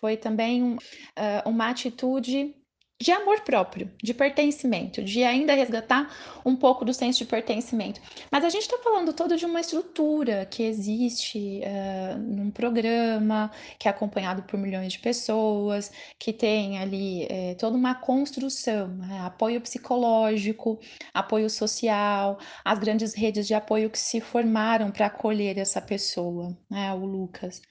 foi 0.00 0.16
também 0.16 0.74
uh, 0.74 1.48
uma 1.48 1.70
atitude 1.70 2.54
de 3.00 3.12
amor 3.12 3.42
próprio, 3.42 3.88
de 4.02 4.12
pertencimento, 4.12 5.02
de 5.04 5.22
ainda 5.22 5.54
resgatar 5.54 6.12
um 6.44 6.56
pouco 6.56 6.84
do 6.84 6.92
senso 6.92 7.20
de 7.20 7.26
pertencimento. 7.26 8.00
Mas 8.30 8.44
a 8.44 8.48
gente 8.48 8.62
está 8.62 8.76
falando 8.78 9.12
todo 9.12 9.36
de 9.36 9.46
uma 9.46 9.60
estrutura 9.60 10.44
que 10.46 10.64
existe 10.64 11.60
uh, 11.60 12.18
num 12.18 12.50
programa, 12.50 13.52
que 13.78 13.86
é 13.86 13.90
acompanhado 13.90 14.42
por 14.42 14.58
milhões 14.58 14.92
de 14.92 14.98
pessoas, 14.98 15.92
que 16.18 16.32
tem 16.32 16.78
ali 16.78 17.24
uh, 17.26 17.56
toda 17.56 17.76
uma 17.76 17.94
construção, 17.94 18.88
né? 18.88 19.20
apoio 19.20 19.60
psicológico, 19.60 20.80
apoio 21.14 21.48
social, 21.48 22.38
as 22.64 22.78
grandes 22.80 23.14
redes 23.14 23.46
de 23.46 23.54
apoio 23.54 23.90
que 23.90 23.98
se 23.98 24.20
formaram 24.20 24.90
para 24.90 25.06
acolher 25.06 25.56
essa 25.56 25.80
pessoa, 25.80 26.56
né? 26.68 26.92
o 26.94 27.04
Lucas. 27.04 27.62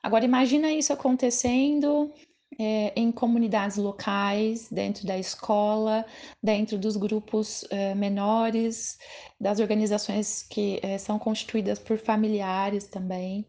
Agora 0.00 0.24
imagina 0.24 0.70
isso 0.70 0.92
acontecendo 0.92 2.12
é, 2.58 2.92
em 2.96 3.12
comunidades 3.12 3.76
locais, 3.76 4.68
dentro 4.70 5.06
da 5.06 5.18
escola, 5.18 6.04
dentro 6.42 6.78
dos 6.78 6.96
grupos 6.96 7.64
é, 7.70 7.94
menores, 7.94 8.98
das 9.40 9.60
organizações 9.60 10.42
que 10.42 10.80
é, 10.82 10.98
são 10.98 11.18
constituídas 11.18 11.78
por 11.78 11.98
familiares 11.98 12.86
também. 12.86 13.46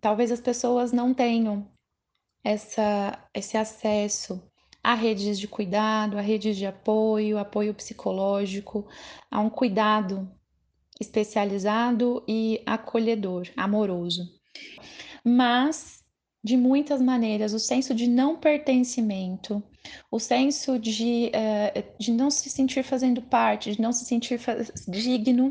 talvez 0.00 0.30
as 0.30 0.40
pessoas 0.40 0.92
não 0.92 1.12
tenham 1.12 1.68
essa, 2.44 3.18
esse 3.34 3.56
acesso 3.56 4.40
a 4.86 4.94
redes 4.94 5.36
de 5.36 5.48
cuidado, 5.48 6.16
a 6.16 6.20
redes 6.20 6.56
de 6.56 6.64
apoio, 6.64 7.38
apoio 7.38 7.74
psicológico, 7.74 8.86
a 9.28 9.40
um 9.40 9.50
cuidado 9.50 10.30
especializado 11.00 12.22
e 12.28 12.62
acolhedor, 12.64 13.48
amoroso. 13.56 14.22
Mas 15.24 15.95
de 16.46 16.56
muitas 16.56 17.02
maneiras, 17.02 17.52
o 17.52 17.58
senso 17.58 17.92
de 17.92 18.06
não 18.06 18.36
pertencimento, 18.36 19.60
o 20.08 20.20
senso 20.20 20.78
de, 20.78 21.32
uh, 21.34 21.98
de 21.98 22.12
não 22.12 22.30
se 22.30 22.48
sentir 22.48 22.84
fazendo 22.84 23.20
parte, 23.20 23.72
de 23.72 23.82
não 23.82 23.90
se 23.90 24.04
sentir 24.04 24.38
digno 24.86 25.48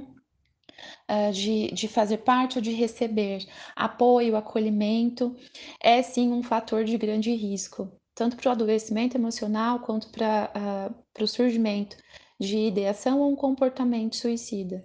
uh, 1.12 1.34
de, 1.34 1.68
de 1.74 1.90
fazer 1.90 2.20
parte 2.20 2.58
ou 2.58 2.62
de 2.62 2.72
receber 2.72 3.46
apoio, 3.76 4.38
acolhimento, 4.38 5.36
é 5.84 6.02
sim 6.02 6.32
um 6.32 6.42
fator 6.42 6.86
de 6.86 6.98
grande 6.98 7.36
risco, 7.36 7.92
tanto 8.16 8.38
para 8.38 8.48
o 8.48 8.52
adoecimento 8.54 9.18
emocional 9.18 9.82
quanto 9.82 10.10
para 10.12 10.50
uh, 10.56 11.24
o 11.24 11.28
surgimento 11.28 11.98
de 12.40 12.58
ideação 12.58 13.20
ou 13.20 13.34
um 13.34 13.36
comportamento 13.36 14.16
suicida. 14.16 14.82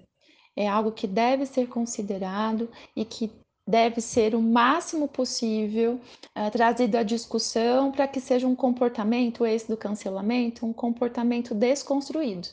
É 0.57 0.67
algo 0.67 0.91
que 0.91 1.07
deve 1.07 1.47
ser 1.47 1.69
considerado 1.69 2.69
e 2.97 3.05
que 3.05 3.31
deve 3.71 4.01
ser 4.01 4.35
o 4.35 4.43
máximo 4.43 5.07
possível 5.07 6.01
uh, 6.37 6.51
trazido 6.51 6.97
à 6.97 7.03
discussão 7.03 7.93
para 7.93 8.09
que 8.09 8.21
seja 8.21 8.47
um 8.47 8.57
comportamento, 8.57 9.47
esse 9.47 9.69
do 9.69 9.77
cancelamento, 9.77 10.67
um 10.67 10.73
comportamento 10.73 11.55
desconstruído. 11.55 12.49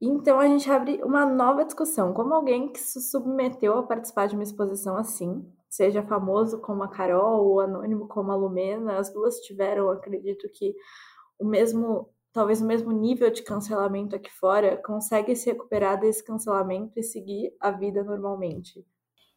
Então 0.00 0.38
a 0.38 0.46
gente 0.46 0.70
abre 0.70 1.02
uma 1.02 1.26
nova 1.26 1.64
discussão. 1.64 2.12
Como 2.12 2.32
alguém 2.32 2.68
que 2.68 2.78
se 2.78 3.00
submeteu 3.00 3.78
a 3.78 3.82
participar 3.82 4.28
de 4.28 4.34
uma 4.34 4.42
exposição 4.42 4.96
assim, 4.96 5.44
seja 5.68 6.02
famoso 6.02 6.60
como 6.60 6.82
a 6.82 6.88
Carol 6.88 7.46
ou 7.46 7.60
anônimo 7.60 8.06
como 8.06 8.30
a 8.30 8.36
Lumena, 8.36 8.98
as 8.98 9.12
duas 9.12 9.40
tiveram, 9.40 9.90
acredito 9.90 10.48
que, 10.52 10.74
o 11.38 11.46
mesmo, 11.46 12.10
talvez 12.32 12.60
o 12.60 12.66
mesmo 12.66 12.92
nível 12.92 13.30
de 13.30 13.42
cancelamento 13.42 14.14
aqui 14.14 14.30
fora, 14.30 14.76
consegue 14.84 15.34
se 15.34 15.50
recuperar 15.50 15.98
desse 15.98 16.22
cancelamento 16.22 16.98
e 16.98 17.02
seguir 17.02 17.54
a 17.58 17.70
vida 17.70 18.04
normalmente. 18.04 18.86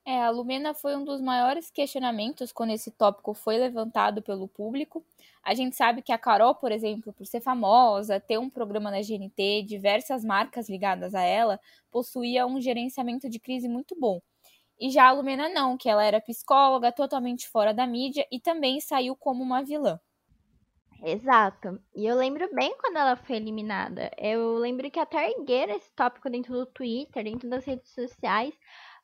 É, 0.10 0.24
a 0.24 0.32
Lumena 0.32 0.74
foi 0.74 0.95
um 0.95 1.04
dos 1.04 1.22
maiores 1.22 1.69
questionamentos 1.69 2.52
quando 2.52 2.72
esse 2.72 2.89
tópico 2.89 3.32
foi 3.36 3.60
levantado 3.60 4.24
pelo 4.24 4.48
público. 4.48 5.06
A 5.43 5.54
gente 5.54 5.76
sabe 5.76 6.02
que 6.02 6.12
a 6.12 6.17
Carol, 6.17 6.56
por 6.56 6.72
exemplo, 6.72 7.13
por 7.13 7.28
ser 7.28 7.41
famosa, 7.41 8.19
ter 8.19 8.39
um 8.39 8.50
programa 8.50 8.89
na 8.89 9.04
GNT, 9.04 9.62
diversas 9.67 10.26
marcas 10.26 10.67
ligadas 10.67 11.13
a 11.13 11.22
ela, 11.22 11.60
possuía 11.91 12.48
um 12.48 12.60
gerenciamento 12.60 13.30
de 13.30 13.38
crise 13.38 13.69
muito 13.69 13.95
bom. 14.00 14.19
E 14.80 14.89
já 14.89 15.08
a 15.08 15.12
Lumena 15.12 15.48
não, 15.48 15.78
que 15.78 15.88
ela 15.88 16.04
era 16.04 16.19
psicóloga, 16.19 16.91
totalmente 16.91 17.48
fora 17.48 17.72
da 17.72 17.86
mídia 17.86 18.26
e 18.32 18.39
também 18.39 18.82
saiu 18.82 19.15
como 19.15 19.43
uma 19.43 19.63
vilã. 19.63 20.00
Exato. 21.04 21.80
E 21.95 22.08
eu 22.08 22.15
lembro 22.15 22.50
bem 22.54 22.76
quando 22.80 22.98
ela 22.98 23.15
foi 23.15 23.36
eliminada. 23.36 24.10
Eu 24.17 24.56
lembro 24.58 24.89
que 24.89 25.00
até 25.00 25.30
ergueram 25.32 25.76
esse 25.76 25.91
tópico 25.91 26.32
dentro 26.32 26.54
do 26.54 26.65
Twitter, 26.65 27.24
dentro 27.24 27.48
das 27.48 27.63
redes 27.63 27.91
sociais, 27.91 28.54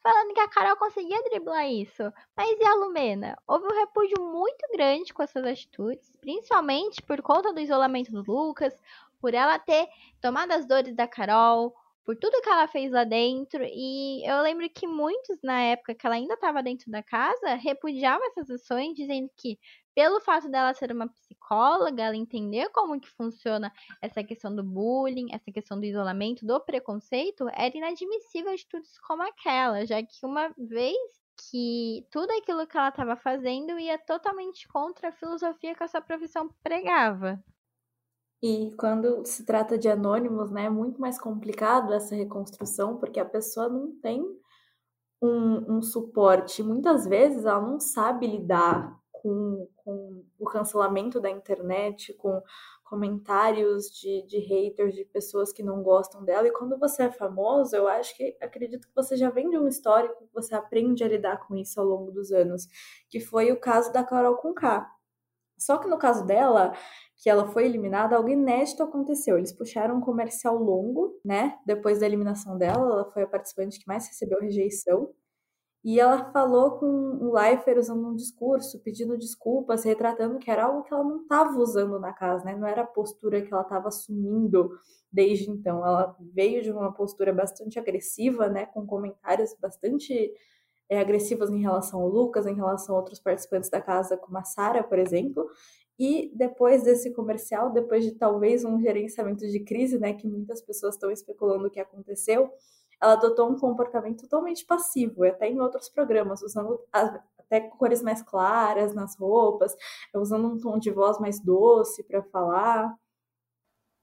falando 0.05 0.35
que 0.35 0.39
a 0.39 0.47
Carol 0.47 0.77
conseguia 0.77 1.23
driblar 1.23 1.67
isso. 1.67 2.03
Mas 2.37 2.59
e 2.59 2.63
a 2.63 2.75
Lumena? 2.75 3.35
Houve 3.47 3.65
um 3.65 3.79
repúdio 3.79 4.21
muito 4.21 4.67
grande 4.71 5.11
com 5.11 5.23
as 5.23 5.31
suas 5.31 5.45
atitudes, 5.45 6.13
principalmente 6.21 7.01
por 7.01 7.23
conta 7.23 7.51
do 7.51 7.59
isolamento 7.59 8.11
do 8.11 8.21
Lucas, 8.21 8.79
por 9.19 9.33
ela 9.33 9.57
ter 9.57 9.87
tomado 10.21 10.51
as 10.51 10.67
dores 10.67 10.95
da 10.95 11.07
Carol, 11.07 11.75
por 12.05 12.15
tudo 12.15 12.41
que 12.41 12.49
ela 12.49 12.67
fez 12.67 12.91
lá 12.91 13.03
dentro. 13.03 13.63
E 13.63 14.23
eu 14.29 14.41
lembro 14.41 14.69
que 14.69 14.87
muitos, 14.87 15.39
na 15.43 15.59
época 15.61 15.95
que 15.95 16.05
ela 16.05 16.15
ainda 16.15 16.35
estava 16.35 16.61
dentro 16.63 16.91
da 16.91 17.01
casa, 17.03 17.55
repudiavam 17.55 18.25
essas 18.27 18.49
ações, 18.49 18.93
dizendo 18.95 19.29
que 19.37 19.57
pelo 19.95 20.19
fato 20.21 20.49
dela 20.49 20.73
ser 20.73 20.91
uma 20.91 21.07
psicóloga, 21.07 22.03
ela 22.03 22.15
entender 22.15 22.69
como 22.69 22.99
que 22.99 23.09
funciona 23.09 23.71
essa 24.01 24.23
questão 24.23 24.53
do 24.55 24.63
bullying, 24.63 25.27
essa 25.31 25.51
questão 25.51 25.79
do 25.79 25.85
isolamento, 25.85 26.45
do 26.45 26.59
preconceito, 26.59 27.47
era 27.53 27.75
inadmissível 27.75 28.51
atitudes 28.53 28.99
como 28.99 29.23
aquela, 29.23 29.85
já 29.85 30.03
que 30.03 30.25
uma 30.25 30.53
vez 30.57 30.97
que 31.49 32.05
tudo 32.11 32.31
aquilo 32.31 32.67
que 32.67 32.77
ela 32.77 32.89
estava 32.89 33.15
fazendo 33.15 33.79
ia 33.79 33.97
totalmente 33.97 34.67
contra 34.67 35.09
a 35.09 35.11
filosofia 35.11 35.75
que 35.75 35.83
essa 35.83 36.01
profissão 36.01 36.49
pregava. 36.63 37.41
E 38.41 38.71
quando 38.77 39.25
se 39.25 39.45
trata 39.45 39.77
de 39.77 39.89
anônimos, 39.89 40.51
né, 40.51 40.65
é 40.65 40.69
muito 40.69 40.99
mais 40.99 41.19
complicado 41.19 41.93
essa 41.93 42.15
reconstrução, 42.15 42.97
porque 42.97 43.19
a 43.19 43.25
pessoa 43.25 43.67
não 43.69 43.91
tem 44.01 44.23
um, 45.21 45.77
um 45.77 45.81
suporte. 45.81 46.61
Muitas 46.61 47.05
vezes 47.07 47.45
ela 47.45 47.61
não 47.61 47.79
sabe 47.79 48.27
lidar 48.27 48.99
com, 49.11 49.67
com 49.77 50.23
o 50.37 50.45
cancelamento 50.45 51.19
da 51.19 51.29
internet, 51.29 52.13
com 52.13 52.41
comentários 52.83 53.89
de, 53.89 54.21
de 54.27 54.37
haters, 54.37 54.93
de 54.93 55.03
pessoas 55.05 55.51
que 55.51 55.63
não 55.63 55.81
gostam 55.81 56.23
dela. 56.23 56.47
E 56.47 56.51
quando 56.51 56.77
você 56.77 57.03
é 57.03 57.11
famoso, 57.11 57.75
eu 57.75 57.87
acho 57.87 58.15
que 58.15 58.37
acredito 58.39 58.87
que 58.87 58.95
você 58.95 59.17
já 59.17 59.31
vem 59.31 59.49
de 59.49 59.57
um 59.57 59.67
histórico, 59.67 60.29
você 60.31 60.53
aprende 60.53 61.03
a 61.03 61.07
lidar 61.07 61.47
com 61.47 61.55
isso 61.55 61.79
ao 61.79 61.85
longo 61.85 62.11
dos 62.11 62.31
anos, 62.31 62.67
que 63.09 63.19
foi 63.19 63.51
o 63.51 63.59
caso 63.59 63.91
da 63.91 64.03
Carol 64.03 64.37
Conká. 64.37 64.87
Só 65.57 65.77
que 65.77 65.87
no 65.87 65.97
caso 65.97 66.25
dela, 66.25 66.73
que 67.17 67.29
ela 67.29 67.47
foi 67.47 67.65
eliminada, 67.65 68.15
algo 68.15 68.29
inédito 68.29 68.83
aconteceu. 68.83 69.37
Eles 69.37 69.53
puxaram 69.53 69.97
um 69.97 70.01
comercial 70.01 70.57
longo, 70.57 71.19
né? 71.23 71.57
Depois 71.65 71.99
da 71.99 72.05
eliminação 72.05 72.57
dela, 72.57 72.85
ela 72.85 73.11
foi 73.11 73.23
a 73.23 73.27
participante 73.27 73.79
que 73.79 73.87
mais 73.87 74.07
recebeu 74.07 74.39
rejeição. 74.39 75.09
E 75.83 75.99
ela 75.99 76.31
falou 76.31 76.79
com 76.79 76.87
o 76.87 77.31
Leifert 77.31 77.77
usando 77.77 78.07
um 78.07 78.15
discurso, 78.15 78.81
pedindo 78.81 79.15
desculpas, 79.17 79.83
retratando 79.83 80.39
que 80.39 80.49
era 80.49 80.65
algo 80.65 80.83
que 80.83 80.91
ela 80.91 81.03
não 81.03 81.21
estava 81.21 81.55
usando 81.59 81.99
na 81.99 82.11
casa, 82.11 82.43
né? 82.43 82.55
Não 82.55 82.67
era 82.67 82.81
a 82.81 82.87
postura 82.87 83.41
que 83.41 83.53
ela 83.53 83.61
estava 83.61 83.89
assumindo 83.89 84.71
desde 85.11 85.49
então. 85.49 85.85
Ela 85.85 86.15
veio 86.33 86.63
de 86.63 86.71
uma 86.71 86.91
postura 86.91 87.31
bastante 87.31 87.77
agressiva, 87.77 88.49
né? 88.49 88.65
Com 88.65 88.85
comentários 88.85 89.55
bastante 89.61 90.33
é, 90.89 90.99
agressivos 90.99 91.51
em 91.51 91.61
relação 91.61 92.01
ao 92.01 92.09
Lucas, 92.09 92.47
em 92.47 92.55
relação 92.55 92.95
a 92.95 92.97
outros 92.97 93.19
participantes 93.19 93.69
da 93.69 93.79
casa, 93.79 94.17
como 94.17 94.37
a 94.39 94.43
Sara, 94.43 94.83
por 94.83 94.97
exemplo. 94.97 95.47
E 95.97 96.31
depois 96.35 96.83
desse 96.83 97.13
comercial, 97.13 97.71
depois 97.71 98.03
de 98.03 98.11
talvez 98.11 98.65
um 98.65 98.79
gerenciamento 98.79 99.47
de 99.47 99.59
crise, 99.61 99.97
né? 99.97 100.13
Que 100.13 100.27
muitas 100.27 100.61
pessoas 100.61 100.95
estão 100.95 101.09
especulando 101.09 101.67
o 101.67 101.71
que 101.71 101.79
aconteceu 101.79 102.51
ela 103.01 103.13
adotou 103.13 103.49
um 103.49 103.57
comportamento 103.57 104.21
totalmente 104.21 104.65
passivo, 104.65 105.23
até 105.23 105.49
em 105.49 105.59
outros 105.59 105.89
programas, 105.89 106.41
usando 106.41 106.79
até 106.91 107.61
cores 107.61 108.01
mais 108.01 108.21
claras 108.21 108.93
nas 108.93 109.17
roupas, 109.17 109.75
usando 110.13 110.47
um 110.47 110.59
tom 110.59 110.79
de 110.79 110.91
voz 110.91 111.19
mais 111.19 111.39
doce 111.39 112.03
para 112.03 112.23
falar. 112.23 112.93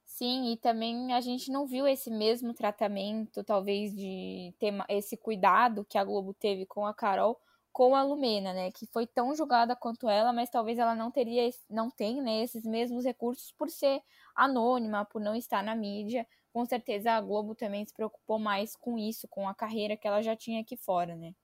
Sim, 0.05 0.52
e 0.52 0.57
também 0.59 1.12
a 1.14 1.20
gente 1.20 1.50
não 1.50 1.66
viu 1.66 1.87
esse 1.87 2.11
mesmo 2.11 2.52
tratamento, 2.52 3.42
talvez 3.42 3.94
de 3.94 4.55
ter 4.59 4.72
esse 4.88 5.16
cuidado 5.16 5.87
que 5.88 5.96
a 5.96 6.05
Globo 6.05 6.35
teve 6.35 6.66
com 6.66 6.87
a 6.87 6.94
Carol, 6.94 7.40
com 7.73 7.95
a 7.95 8.03
Lumena, 8.03 8.53
né, 8.53 8.71
que 8.71 8.87
foi 8.87 9.07
tão 9.07 9.35
julgada 9.35 9.75
quanto 9.75 10.09
ela, 10.09 10.33
mas 10.33 10.51
talvez 10.51 10.79
ela 10.79 10.95
não 10.95 11.11
teria, 11.11 11.49
não 11.71 11.91
tem, 11.91 12.21
né, 12.21 12.43
esses 12.43 12.65
mesmos 12.65 13.05
recursos 13.05 13.53
por 13.53 13.71
ser 13.71 14.03
anônima, 14.35 15.05
por 15.05 15.21
não 15.21 15.35
estar 15.35 15.63
na 15.63 15.75
mídia, 15.75 16.27
com 16.53 16.67
certeza 16.67 17.13
a 17.13 17.21
Globo 17.21 17.55
também 17.55 17.85
se 17.85 17.95
preocupou 17.95 18.39
mais 18.39 18.77
com 18.77 18.99
isso, 18.99 19.27
com 19.29 19.49
a 19.49 19.55
carreira 19.55 19.97
que 19.97 20.07
ela 20.07 20.21
já 20.23 20.37
tinha 20.37 20.61
aqui 20.61 20.77
fora, 20.77 21.17
né? 21.17 21.35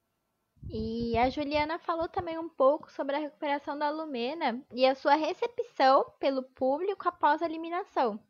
E 0.71 1.17
a 1.17 1.31
Juliana 1.31 1.79
falou 1.79 2.09
também 2.09 2.39
um 2.39 2.49
pouco 2.49 2.93
sobre 2.93 3.17
a 3.17 3.19
recuperação 3.19 3.79
da 3.79 3.89
Lumena 3.89 4.63
e 4.75 4.85
a 4.85 4.95
sua 4.95 5.15
recepção 5.15 6.05
pelo 6.19 6.43
público 6.43 7.09
após 7.09 7.41
a 7.41 7.47
eliminação. 7.47 8.21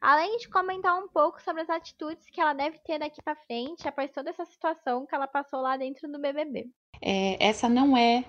Além 0.00 0.36
de 0.36 0.48
comentar 0.48 0.96
um 0.98 1.08
pouco 1.08 1.42
sobre 1.42 1.62
as 1.62 1.70
atitudes 1.70 2.28
que 2.30 2.40
ela 2.40 2.52
deve 2.52 2.78
ter 2.80 2.98
daqui 2.98 3.22
para 3.22 3.34
frente 3.34 3.88
após 3.88 4.12
toda 4.12 4.30
essa 4.30 4.44
situação 4.44 5.06
que 5.06 5.14
ela 5.14 5.26
passou 5.26 5.60
lá 5.60 5.76
dentro 5.76 6.10
do 6.10 6.20
BBB. 6.20 6.70
É, 7.00 7.36
essa 7.44 7.68
não 7.68 7.96
é 7.96 8.24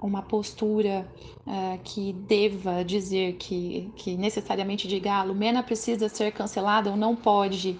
uma 0.00 0.22
postura 0.22 1.06
uh, 1.46 1.78
que 1.82 2.12
deva 2.12 2.84
dizer 2.84 3.34
que, 3.34 3.90
que 3.96 4.16
necessariamente 4.16 4.88
diga 4.88 5.12
a 5.12 5.20
ah, 5.20 5.22
Lumena 5.22 5.62
precisa 5.62 6.08
ser 6.08 6.32
cancelada 6.32 6.90
ou 6.90 6.96
não 6.96 7.14
pode 7.14 7.78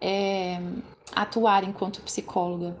é, 0.00 0.58
atuar 1.14 1.64
enquanto 1.64 2.02
psicóloga. 2.02 2.76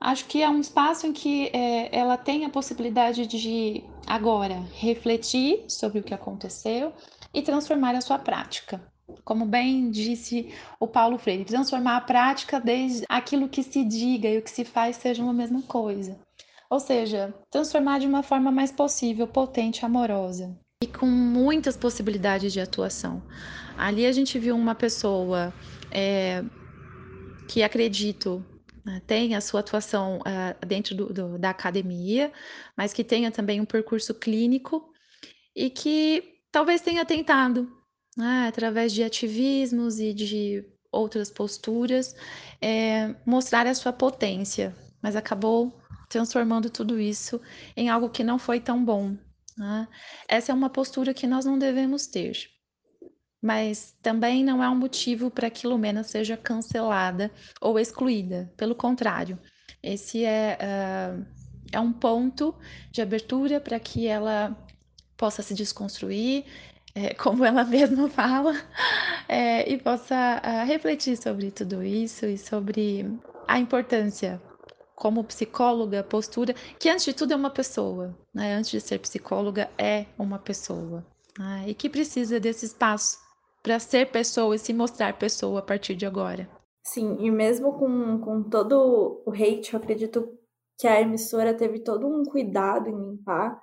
Acho 0.00 0.26
que 0.26 0.42
é 0.42 0.48
um 0.48 0.60
espaço 0.60 1.06
em 1.06 1.12
que 1.12 1.50
é, 1.52 1.96
ela 1.96 2.16
tem 2.16 2.44
a 2.44 2.50
possibilidade 2.50 3.26
de 3.26 3.82
agora 4.06 4.62
refletir 4.74 5.64
sobre 5.68 6.00
o 6.00 6.02
que 6.02 6.14
aconteceu 6.14 6.92
e 7.32 7.42
transformar 7.42 7.94
a 7.94 8.00
sua 8.00 8.18
prática. 8.18 8.80
Como 9.24 9.46
bem 9.46 9.90
disse 9.90 10.52
o 10.80 10.86
Paulo 10.86 11.16
Freire, 11.16 11.44
transformar 11.44 11.96
a 11.96 12.00
prática 12.00 12.60
desde 12.60 13.06
aquilo 13.08 13.48
que 13.48 13.62
se 13.62 13.84
diga 13.84 14.28
e 14.28 14.38
o 14.38 14.42
que 14.42 14.50
se 14.50 14.64
faz 14.64 14.96
seja 14.96 15.22
uma 15.22 15.32
mesma 15.32 15.62
coisa. 15.62 16.25
Ou 16.70 16.80
seja, 16.80 17.34
transformar 17.50 18.00
de 18.00 18.06
uma 18.06 18.22
forma 18.22 18.50
mais 18.50 18.72
possível, 18.72 19.26
potente, 19.26 19.84
amorosa 19.84 20.56
e 20.82 20.86
com 20.86 21.06
muitas 21.06 21.76
possibilidades 21.76 22.52
de 22.52 22.60
atuação. 22.60 23.22
Ali 23.78 24.04
a 24.04 24.12
gente 24.12 24.38
viu 24.38 24.54
uma 24.54 24.74
pessoa 24.74 25.52
é, 25.90 26.44
que 27.48 27.62
acredito 27.62 28.44
né, 28.84 29.02
tem 29.06 29.34
a 29.34 29.40
sua 29.40 29.60
atuação 29.60 30.18
uh, 30.18 30.66
dentro 30.66 30.94
do, 30.94 31.12
do, 31.12 31.38
da 31.38 31.50
academia, 31.50 32.32
mas 32.76 32.92
que 32.92 33.02
tenha 33.02 33.30
também 33.30 33.60
um 33.60 33.64
percurso 33.64 34.14
clínico 34.14 34.92
e 35.54 35.68
que 35.70 36.40
talvez 36.52 36.80
tenha 36.80 37.04
tentado, 37.04 37.68
né, 38.16 38.46
através 38.48 38.92
de 38.92 39.02
ativismos 39.02 39.98
e 39.98 40.12
de 40.12 40.64
outras 40.92 41.30
posturas, 41.30 42.14
é, 42.60 43.14
mostrar 43.26 43.66
a 43.66 43.74
sua 43.74 43.92
potência, 43.92 44.74
mas 45.02 45.16
acabou 45.16 45.76
transformando 46.16 46.70
tudo 46.70 46.98
isso 46.98 47.38
em 47.76 47.90
algo 47.90 48.08
que 48.08 48.24
não 48.24 48.38
foi 48.38 48.58
tão 48.58 48.82
bom. 48.82 49.14
Né? 49.54 49.86
Essa 50.26 50.50
é 50.50 50.54
uma 50.54 50.70
postura 50.70 51.12
que 51.12 51.26
nós 51.26 51.44
não 51.44 51.58
devemos 51.58 52.06
ter. 52.06 52.48
Mas 53.42 53.94
também 54.00 54.42
não 54.42 54.64
é 54.64 54.68
um 54.68 54.74
motivo 54.74 55.30
para 55.30 55.50
que 55.50 55.66
Lumena 55.66 56.02
seja 56.02 56.34
cancelada 56.34 57.30
ou 57.60 57.78
excluída. 57.78 58.50
Pelo 58.56 58.74
contrário, 58.74 59.38
esse 59.82 60.24
é, 60.24 60.58
uh, 60.58 61.26
é 61.70 61.78
um 61.78 61.92
ponto 61.92 62.54
de 62.90 63.02
abertura 63.02 63.60
para 63.60 63.78
que 63.78 64.06
ela 64.06 64.56
possa 65.18 65.42
se 65.42 65.52
desconstruir, 65.52 66.46
é, 66.94 67.12
como 67.12 67.44
ela 67.44 67.62
mesma 67.68 68.08
fala, 68.08 68.54
é, 69.28 69.70
e 69.70 69.76
possa 69.76 70.40
uh, 70.42 70.66
refletir 70.66 71.18
sobre 71.18 71.50
tudo 71.50 71.82
isso 71.82 72.24
e 72.24 72.38
sobre 72.38 73.06
a 73.46 73.58
importância 73.58 74.40
como 74.96 75.22
psicóloga, 75.22 76.02
postura, 76.02 76.54
que 76.80 76.88
antes 76.88 77.04
de 77.04 77.12
tudo 77.12 77.34
é 77.34 77.36
uma 77.36 77.50
pessoa, 77.50 78.16
né? 78.34 78.54
Antes 78.54 78.70
de 78.70 78.80
ser 78.80 78.98
psicóloga, 78.98 79.70
é 79.76 80.06
uma 80.18 80.38
pessoa. 80.38 81.06
Né? 81.38 81.64
E 81.68 81.74
que 81.74 81.90
precisa 81.90 82.40
desse 82.40 82.64
espaço 82.64 83.18
para 83.62 83.78
ser 83.78 84.10
pessoa 84.10 84.56
e 84.56 84.58
se 84.58 84.72
mostrar 84.72 85.18
pessoa 85.18 85.58
a 85.58 85.62
partir 85.62 85.94
de 85.94 86.06
agora. 86.06 86.48
Sim, 86.82 87.18
e 87.20 87.30
mesmo 87.30 87.74
com, 87.74 88.18
com 88.20 88.42
todo 88.42 89.22
o 89.26 89.30
hate, 89.32 89.74
eu 89.74 89.78
acredito 89.78 90.32
que 90.78 90.86
a 90.86 91.00
emissora 91.00 91.52
teve 91.52 91.80
todo 91.80 92.06
um 92.06 92.24
cuidado 92.24 92.88
em 92.88 92.96
limpar 92.96 93.60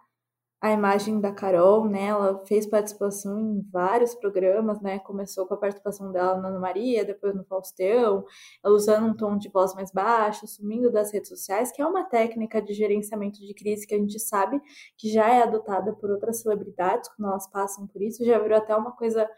a 0.63 0.71
imagem 0.71 1.19
da 1.19 1.29
Carol, 1.29 1.89
né? 1.89 2.05
Ela 2.05 2.41
fez 2.45 2.65
participação 2.65 3.37
em 3.37 3.61
vários 3.69 4.15
programas, 4.15 4.79
né? 4.79 4.97
Começou 4.97 5.45
com 5.45 5.55
a 5.55 5.57
participação 5.57 6.09
dela 6.09 6.39
na 6.39 6.47
Ana 6.47 6.57
Maria, 6.57 7.03
depois 7.03 7.35
no 7.35 7.43
Faustão, 7.43 8.23
ela 8.63 8.73
usando 8.73 9.07
um 9.07 9.13
tom 9.13 9.37
de 9.37 9.49
voz 9.49 9.75
mais 9.75 9.91
baixo, 9.91 10.47
sumindo 10.47 10.89
das 10.89 11.11
redes 11.11 11.27
sociais, 11.27 11.69
que 11.69 11.81
é 11.81 11.85
uma 11.85 12.05
técnica 12.05 12.61
de 12.61 12.73
gerenciamento 12.73 13.41
de 13.41 13.53
crise 13.53 13.85
que 13.85 13.93
a 13.93 13.97
gente 13.97 14.17
sabe 14.17 14.57
que 14.97 15.11
já 15.11 15.27
é 15.27 15.43
adotada 15.43 15.91
por 15.91 16.09
outras 16.09 16.39
celebridades 16.39 17.09
quando 17.09 17.27
elas 17.27 17.45
passam 17.49 17.85
por 17.85 18.01
isso, 18.01 18.23
já 18.23 18.39
virou 18.39 18.57
até 18.57 18.73
uma 18.73 18.93
coisa 18.93 19.29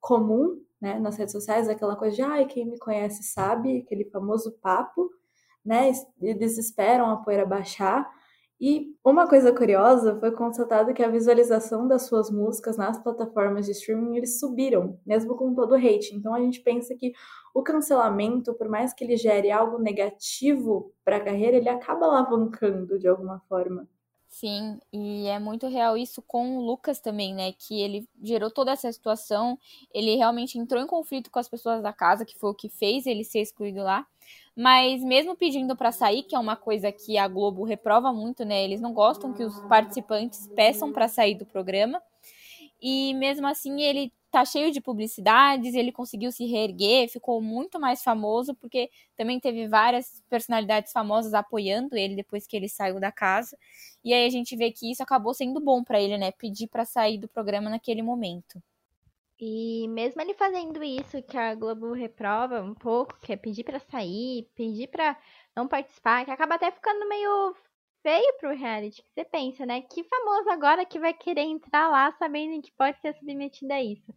comum, 0.00 0.60
né, 0.80 0.98
nas 0.98 1.16
redes 1.16 1.30
sociais, 1.30 1.68
aquela 1.68 1.94
coisa 1.94 2.16
de, 2.16 2.22
ai, 2.22 2.44
quem 2.46 2.68
me 2.68 2.76
conhece 2.76 3.22
sabe, 3.22 3.84
aquele 3.86 4.06
famoso 4.06 4.50
papo, 4.60 5.08
né? 5.64 5.92
Eles 6.20 6.58
esperam 6.58 7.08
a 7.08 7.18
poeira 7.18 7.46
baixar 7.46 8.04
e 8.64 8.94
uma 9.04 9.28
coisa 9.28 9.52
curiosa 9.52 10.20
foi 10.20 10.30
constatado 10.30 10.94
que 10.94 11.02
a 11.02 11.08
visualização 11.08 11.88
das 11.88 12.02
suas 12.02 12.30
músicas 12.30 12.76
nas 12.76 12.96
plataformas 12.96 13.66
de 13.66 13.72
streaming 13.72 14.16
eles 14.16 14.38
subiram, 14.38 15.00
mesmo 15.04 15.34
com 15.36 15.52
todo 15.52 15.72
o 15.72 15.74
hate. 15.74 16.14
Então 16.14 16.32
a 16.32 16.38
gente 16.38 16.60
pensa 16.60 16.94
que 16.94 17.12
o 17.52 17.60
cancelamento, 17.64 18.54
por 18.54 18.68
mais 18.68 18.94
que 18.94 19.02
ele 19.02 19.16
gere 19.16 19.50
algo 19.50 19.80
negativo 19.80 20.94
para 21.04 21.16
a 21.16 21.24
carreira, 21.24 21.56
ele 21.56 21.68
acaba 21.68 22.06
alavancando 22.06 23.00
de 23.00 23.08
alguma 23.08 23.40
forma. 23.48 23.88
Sim, 24.42 24.80
e 24.92 25.28
é 25.28 25.38
muito 25.38 25.68
real 25.68 25.96
isso 25.96 26.20
com 26.20 26.56
o 26.58 26.60
Lucas 26.66 26.98
também, 26.98 27.32
né? 27.32 27.52
Que 27.52 27.80
ele 27.80 28.08
gerou 28.20 28.50
toda 28.50 28.72
essa 28.72 28.90
situação, 28.90 29.56
ele 29.94 30.16
realmente 30.16 30.58
entrou 30.58 30.82
em 30.82 30.86
conflito 30.86 31.30
com 31.30 31.38
as 31.38 31.48
pessoas 31.48 31.80
da 31.80 31.92
casa, 31.92 32.24
que 32.24 32.36
foi 32.36 32.50
o 32.50 32.54
que 32.54 32.68
fez 32.68 33.06
ele 33.06 33.22
ser 33.22 33.40
excluído 33.40 33.84
lá. 33.84 34.04
Mas 34.56 35.00
mesmo 35.04 35.36
pedindo 35.36 35.76
para 35.76 35.92
sair, 35.92 36.24
que 36.24 36.34
é 36.34 36.38
uma 36.40 36.56
coisa 36.56 36.90
que 36.90 37.16
a 37.16 37.28
Globo 37.28 37.62
reprova 37.62 38.12
muito, 38.12 38.44
né? 38.44 38.64
Eles 38.64 38.80
não 38.80 38.92
gostam 38.92 39.32
que 39.32 39.44
os 39.44 39.60
participantes 39.68 40.48
peçam 40.56 40.92
para 40.92 41.06
sair 41.06 41.36
do 41.36 41.46
programa. 41.46 42.02
E 42.80 43.14
mesmo 43.14 43.46
assim, 43.46 43.80
ele 43.82 44.12
tá 44.32 44.44
cheio 44.44 44.72
de 44.72 44.80
publicidades, 44.80 45.74
ele 45.74 45.92
conseguiu 45.92 46.32
se 46.32 46.46
reerguer, 46.46 47.08
ficou 47.08 47.40
muito 47.42 47.78
mais 47.78 48.02
famoso, 48.02 48.54
porque 48.54 48.90
também 49.16 49.38
teve 49.38 49.68
várias 49.68 50.22
personalidades 50.28 50.92
famosas 50.92 51.34
apoiando 51.34 51.96
ele 51.96 52.16
depois 52.16 52.46
que 52.46 52.56
ele 52.56 52.68
saiu 52.68 52.98
da 52.98 53.12
casa. 53.12 53.56
E 54.02 54.12
aí 54.14 54.26
a 54.26 54.30
gente 54.30 54.56
vê 54.56 54.72
que 54.72 54.90
isso 54.90 55.02
acabou 55.02 55.34
sendo 55.34 55.60
bom 55.60 55.84
para 55.84 56.00
ele, 56.00 56.18
né? 56.18 56.32
Pedir 56.32 56.66
para 56.68 56.84
sair 56.84 57.18
do 57.18 57.28
programa 57.28 57.70
naquele 57.70 58.02
momento. 58.02 58.60
E 59.38 59.88
mesmo 59.88 60.20
ele 60.22 60.34
fazendo 60.34 60.82
isso 60.84 61.22
que 61.24 61.36
a 61.36 61.54
Globo 61.54 61.92
reprova 61.92 62.62
um 62.62 62.74
pouco, 62.74 63.18
que 63.20 63.32
é 63.32 63.36
pedir 63.36 63.64
para 63.64 63.80
sair, 63.80 64.48
pedir 64.54 64.88
para 64.88 65.18
não 65.54 65.66
participar, 65.68 66.24
que 66.24 66.30
acaba 66.30 66.54
até 66.54 66.70
ficando 66.70 67.08
meio 67.08 67.54
feio 68.02 68.36
pro 68.38 68.54
reality, 68.54 69.02
que 69.02 69.08
você 69.14 69.24
pensa, 69.24 69.64
né? 69.66 69.82
Que 69.82 70.04
famoso 70.04 70.50
agora 70.50 70.84
que 70.84 70.98
vai 70.98 71.14
querer 71.14 71.42
entrar 71.42 71.88
lá 71.88 72.12
sabendo 72.12 72.60
que 72.62 72.72
pode 72.72 73.00
ser 73.00 73.14
submetido 73.14 73.72
a 73.72 73.82
isso. 73.82 74.12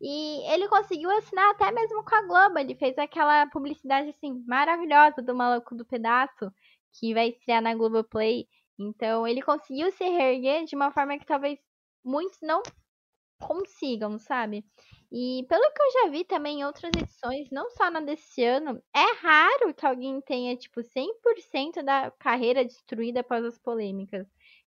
E 0.00 0.52
ele 0.52 0.68
conseguiu 0.68 1.10
assinar 1.10 1.50
até 1.50 1.70
mesmo 1.72 2.04
com 2.04 2.14
a 2.14 2.22
Globo. 2.22 2.58
Ele 2.58 2.74
fez 2.74 2.96
aquela 2.98 3.46
publicidade 3.48 4.10
assim 4.10 4.42
maravilhosa 4.46 5.20
do 5.22 5.34
Maluco 5.34 5.74
do 5.74 5.84
Pedaço, 5.84 6.52
que 6.92 7.14
vai 7.14 7.28
estrear 7.28 7.62
na 7.62 7.74
Globoplay. 7.74 8.46
Então 8.78 9.26
ele 9.26 9.42
conseguiu 9.42 9.90
se 9.90 10.04
reerguer 10.04 10.64
de 10.64 10.76
uma 10.76 10.92
forma 10.92 11.18
que 11.18 11.26
talvez 11.26 11.58
muitos 12.04 12.38
não 12.42 12.62
consigam, 13.40 14.18
sabe? 14.18 14.64
E 15.10 15.44
pelo 15.48 15.72
que 15.72 15.82
eu 15.82 15.92
já 15.92 16.10
vi 16.10 16.24
também 16.24 16.60
em 16.60 16.64
outras 16.64 16.90
edições, 16.96 17.48
não 17.50 17.70
só 17.70 17.90
na 17.90 18.00
desse 18.00 18.44
ano, 18.44 18.82
é 18.94 19.14
raro 19.20 19.72
que 19.74 19.86
alguém 19.86 20.20
tenha, 20.20 20.56
tipo, 20.56 20.82
100% 20.82 21.82
da 21.82 22.10
carreira 22.18 22.64
destruída 22.64 23.20
após 23.20 23.44
as 23.44 23.58
polêmicas. 23.58 24.26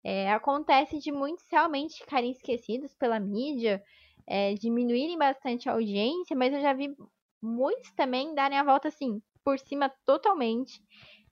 É, 0.04 0.30
acontece 0.30 0.98
de 0.98 1.10
muitos 1.10 1.44
realmente 1.50 1.98
ficarem 1.98 2.30
esquecidos 2.30 2.94
pela 2.94 3.18
mídia, 3.18 3.82
é, 4.26 4.54
diminuírem 4.54 5.16
bastante 5.16 5.68
a 5.68 5.72
audiência, 5.72 6.36
mas 6.36 6.52
eu 6.52 6.60
já 6.60 6.72
vi 6.72 6.94
muitos 7.42 7.92
também 7.92 8.34
darem 8.34 8.58
a 8.58 8.64
volta, 8.64 8.88
assim, 8.88 9.22
por 9.44 9.58
cima 9.58 9.92
totalmente. 10.04 10.80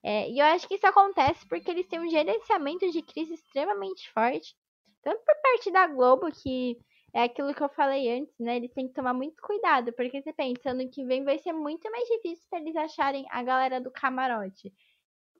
É, 0.03 0.29
e 0.29 0.39
eu 0.39 0.45
acho 0.45 0.67
que 0.67 0.75
isso 0.75 0.87
acontece 0.87 1.47
porque 1.47 1.69
eles 1.71 1.87
têm 1.87 1.99
um 1.99 2.09
gerenciamento 2.09 2.89
de 2.91 3.01
crise 3.01 3.33
extremamente 3.33 4.11
forte, 4.11 4.55
tanto 5.01 5.19
por 5.25 5.35
parte 5.41 5.71
da 5.71 5.87
Globo, 5.87 6.31
que 6.31 6.77
é 7.13 7.23
aquilo 7.23 7.53
que 7.53 7.63
eu 7.63 7.69
falei 7.69 8.19
antes, 8.19 8.35
né? 8.39 8.57
Eles 8.57 8.73
têm 8.73 8.87
que 8.87 8.93
tomar 8.93 9.13
muito 9.13 9.41
cuidado, 9.41 9.93
porque 9.93 10.21
você 10.21 10.33
pensa, 10.33 10.71
ano 10.71 10.89
que 10.89 11.05
vem 11.05 11.23
vai 11.23 11.39
ser 11.39 11.53
muito 11.53 11.89
mais 11.89 12.07
difícil 12.07 12.45
para 12.49 12.59
eles 12.59 12.75
acharem 12.75 13.25
a 13.31 13.41
galera 13.41 13.79
do 13.81 13.89
camarote. 13.89 14.73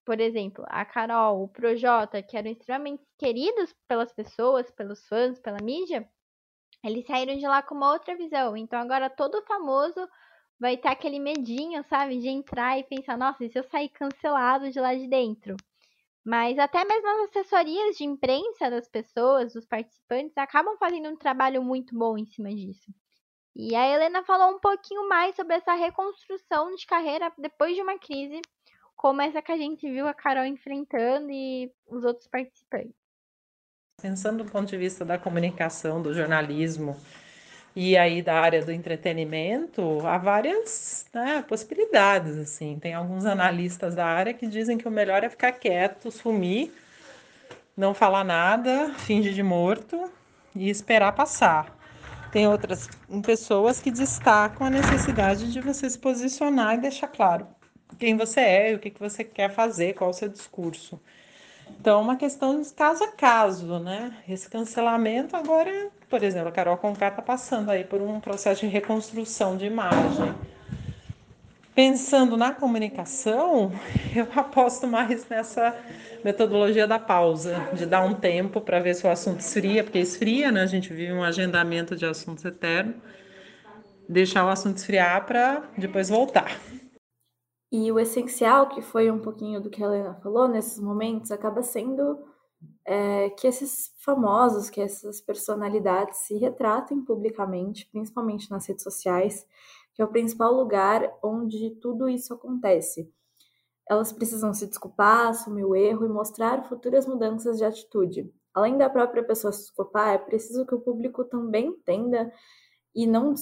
Por 0.05 0.19
exemplo, 0.21 0.63
a 0.69 0.85
Carol, 0.85 1.43
o 1.43 1.47
Projota, 1.49 2.23
que 2.23 2.37
eram 2.37 2.49
extremamente 2.49 3.03
queridos 3.17 3.75
pelas 3.87 4.13
pessoas, 4.13 4.71
pelos 4.71 5.05
fãs, 5.07 5.39
pela 5.39 5.57
mídia, 5.61 6.07
eles 6.85 7.05
saíram 7.05 7.37
de 7.37 7.47
lá 7.47 7.61
com 7.61 7.75
uma 7.75 7.91
outra 7.91 8.15
visão. 8.15 8.55
Então 8.55 8.79
agora 8.79 9.09
todo 9.09 9.45
famoso 9.45 10.07
vai 10.59 10.77
ter 10.77 10.87
aquele 10.87 11.19
medinho, 11.19 11.83
sabe, 11.83 12.17
de 12.19 12.29
entrar 12.29 12.79
e 12.79 12.83
pensar, 12.83 13.17
nossa, 13.17 13.43
e 13.43 13.49
se 13.49 13.59
eu 13.59 13.63
sair 13.63 13.89
cancelado 13.89 14.69
de 14.71 14.79
lá 14.79 14.93
de 14.95 15.07
dentro? 15.07 15.55
Mas 16.25 16.57
até 16.57 16.83
mesmo 16.83 17.07
as 17.07 17.29
assessorias 17.29 17.97
de 17.97 18.03
imprensa 18.03 18.69
das 18.69 18.87
pessoas, 18.87 19.53
dos 19.53 19.65
participantes, 19.65 20.35
acabam 20.37 20.75
fazendo 20.77 21.09
um 21.09 21.15
trabalho 21.15 21.61
muito 21.61 21.95
bom 21.95 22.17
em 22.17 22.25
cima 22.25 22.49
disso. 22.49 22.91
E 23.55 23.75
a 23.75 23.87
Helena 23.87 24.23
falou 24.23 24.55
um 24.55 24.59
pouquinho 24.59 25.07
mais 25.07 25.35
sobre 25.35 25.55
essa 25.55 25.73
reconstrução 25.73 26.75
de 26.75 26.85
carreira 26.85 27.31
depois 27.37 27.75
de 27.75 27.81
uma 27.81 27.97
crise, 27.97 28.41
como 28.95 29.21
essa 29.21 29.41
que 29.41 29.51
a 29.51 29.57
gente 29.57 29.89
viu 29.89 30.07
a 30.07 30.13
Carol 30.13 30.45
enfrentando 30.45 31.29
e 31.31 31.71
os 31.87 32.03
outros 32.03 32.27
participantes. 32.27 33.04
Pensando 34.01 34.43
do 34.43 34.51
ponto 34.51 34.67
de 34.67 34.77
vista 34.77 35.05
da 35.05 35.17
comunicação, 35.17 36.01
do 36.01 36.13
jornalismo, 36.13 36.95
e 37.75 37.97
aí 37.97 38.21
da 38.21 38.39
área 38.39 38.63
do 38.63 38.71
entretenimento, 38.71 39.99
há 40.05 40.17
várias 40.17 41.05
né, 41.13 41.43
possibilidades, 41.47 42.37
assim. 42.37 42.77
Tem 42.79 42.93
alguns 42.93 43.25
analistas 43.25 43.95
da 43.95 44.05
área 44.05 44.33
que 44.33 44.47
dizem 44.47 44.77
que 44.77 44.87
o 44.87 44.91
melhor 44.91 45.23
é 45.23 45.29
ficar 45.29 45.51
quieto, 45.53 46.11
sumir, 46.11 46.71
não 47.75 47.93
falar 47.93 48.23
nada, 48.23 48.93
fingir 48.99 49.33
de 49.33 49.43
morto 49.43 50.09
e 50.55 50.69
esperar 50.69 51.11
passar. 51.13 51.75
Tem 52.31 52.47
outras 52.47 52.89
pessoas 53.25 53.81
que 53.81 53.91
destacam 53.91 54.67
a 54.67 54.69
necessidade 54.69 55.51
de 55.51 55.59
você 55.61 55.89
se 55.89 55.97
posicionar 55.97 56.75
e 56.75 56.81
deixar 56.81 57.07
claro 57.07 57.47
quem 57.97 58.15
você 58.15 58.39
é, 58.39 58.75
o 58.75 58.79
que, 58.79 58.93
você 58.99 59.23
quer 59.23 59.49
fazer, 59.49 59.93
qual 59.93 60.09
o 60.09 60.13
seu 60.13 60.27
discurso. 60.27 60.99
Então, 61.85 61.99
é 61.99 62.01
uma 62.01 62.15
questão 62.15 62.59
de 62.59 62.67
caso 62.73 63.03
a 63.03 63.09
caso, 63.09 63.77
né? 63.77 64.11
Esse 64.27 64.49
cancelamento 64.49 65.35
agora, 65.35 65.91
por 66.09 66.23
exemplo, 66.23 66.49
a 66.49 66.51
Carol 66.51 66.77
Conká 66.77 67.09
está 67.09 67.21
passando 67.21 67.69
aí 67.69 67.83
por 67.83 68.01
um 68.01 68.19
processo 68.19 68.61
de 68.61 68.65
reconstrução 68.65 69.55
de 69.55 69.67
imagem. 69.67 70.33
Pensando 71.75 72.35
na 72.37 72.51
comunicação, 72.51 73.71
eu 74.15 74.27
aposto 74.35 74.87
mais 74.87 75.29
nessa 75.29 75.75
metodologia 76.23 76.87
da 76.87 76.97
pausa, 76.97 77.69
de 77.73 77.85
dar 77.85 78.03
um 78.03 78.15
tempo 78.15 78.59
para 78.59 78.79
ver 78.79 78.95
se 78.95 79.05
o 79.05 79.11
assunto 79.11 79.41
esfria, 79.41 79.83
porque 79.83 79.99
esfria, 79.99 80.51
né? 80.51 80.63
A 80.63 80.65
gente 80.65 80.91
vive 80.91 81.13
um 81.13 81.23
agendamento 81.23 81.95
de 81.95 82.07
assuntos 82.07 82.43
eterno. 82.45 82.95
Deixar 84.09 84.43
o 84.43 84.49
assunto 84.49 84.77
esfriar 84.77 85.23
para 85.27 85.61
depois 85.77 86.09
voltar. 86.09 86.59
E 87.71 87.91
o 87.91 87.99
essencial, 87.99 88.69
que 88.69 88.81
foi 88.81 89.09
um 89.11 89.19
pouquinho 89.19 89.61
do 89.61 89.69
que 89.69 89.83
a 89.83 89.87
Helena 89.87 90.15
falou 90.15 90.47
nesses 90.47 90.79
momentos, 90.79 91.31
acaba 91.31 91.61
sendo 91.61 92.23
é, 92.85 93.29
que 93.31 93.47
esses 93.47 93.93
famosos, 93.97 94.69
que 94.69 94.81
essas 94.81 95.19
personalidades 95.19 96.19
se 96.19 96.37
retratem 96.37 97.01
publicamente, 97.03 97.87
principalmente 97.91 98.49
nas 98.51 98.67
redes 98.67 98.83
sociais, 98.83 99.45
que 99.93 100.01
é 100.01 100.05
o 100.05 100.09
principal 100.09 100.53
lugar 100.53 101.11
onde 101.23 101.71
tudo 101.81 102.07
isso 102.07 102.33
acontece. 102.33 103.11
Elas 103.89 104.11
precisam 104.11 104.53
se 104.53 104.67
desculpar, 104.67 105.27
assumir 105.27 105.63
o 105.63 105.75
erro 105.75 106.05
e 106.05 106.09
mostrar 106.09 106.67
futuras 106.67 107.05
mudanças 107.05 107.57
de 107.57 107.65
atitude. 107.65 108.31
Além 108.53 108.77
da 108.77 108.89
própria 108.89 109.23
pessoa 109.23 109.51
se 109.51 109.61
desculpar, 109.61 110.15
é 110.15 110.17
preciso 110.17 110.65
que 110.65 110.73
o 110.73 110.79
público 110.79 111.23
também 111.23 111.67
entenda 111.67 112.31
e 112.95 113.05
não 113.05 113.33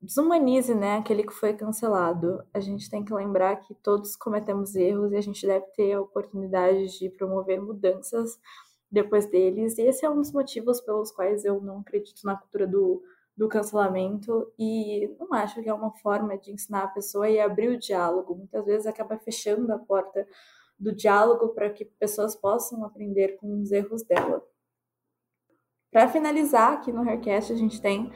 desumanize 0.00 0.74
né, 0.74 0.98
aquele 0.98 1.22
que 1.22 1.32
foi 1.32 1.54
cancelado. 1.54 2.42
A 2.52 2.60
gente 2.60 2.90
tem 2.90 3.04
que 3.04 3.14
lembrar 3.14 3.56
que 3.56 3.74
todos 3.74 4.16
cometemos 4.16 4.74
erros 4.74 5.12
e 5.12 5.16
a 5.16 5.20
gente 5.20 5.46
deve 5.46 5.66
ter 5.74 5.92
a 5.92 6.00
oportunidade 6.00 6.98
de 6.98 7.10
promover 7.10 7.60
mudanças 7.60 8.38
depois 8.90 9.26
deles. 9.26 9.78
E 9.78 9.82
esse 9.82 10.04
é 10.04 10.10
um 10.10 10.16
dos 10.16 10.32
motivos 10.32 10.80
pelos 10.80 11.10
quais 11.10 11.44
eu 11.44 11.60
não 11.60 11.80
acredito 11.80 12.20
na 12.24 12.36
cultura 12.36 12.66
do, 12.66 13.02
do 13.36 13.48
cancelamento 13.48 14.52
e 14.58 15.14
não 15.18 15.32
acho 15.34 15.62
que 15.62 15.68
é 15.68 15.74
uma 15.74 15.92
forma 15.98 16.38
de 16.38 16.52
ensinar 16.52 16.84
a 16.84 16.88
pessoa 16.88 17.28
e 17.28 17.40
abrir 17.40 17.68
o 17.68 17.78
diálogo. 17.78 18.34
Muitas 18.34 18.64
vezes 18.64 18.86
acaba 18.86 19.18
fechando 19.18 19.72
a 19.72 19.78
porta 19.78 20.26
do 20.78 20.94
diálogo 20.94 21.48
para 21.48 21.70
que 21.70 21.84
pessoas 21.84 22.36
possam 22.36 22.84
aprender 22.84 23.36
com 23.38 23.60
os 23.60 23.72
erros 23.72 24.02
dela. 24.02 24.42
Para 25.90 26.08
finalizar, 26.08 26.74
aqui 26.74 26.92
no 26.92 27.08
Haircast 27.08 27.52
a 27.52 27.56
gente 27.56 27.80
tem 27.80 28.12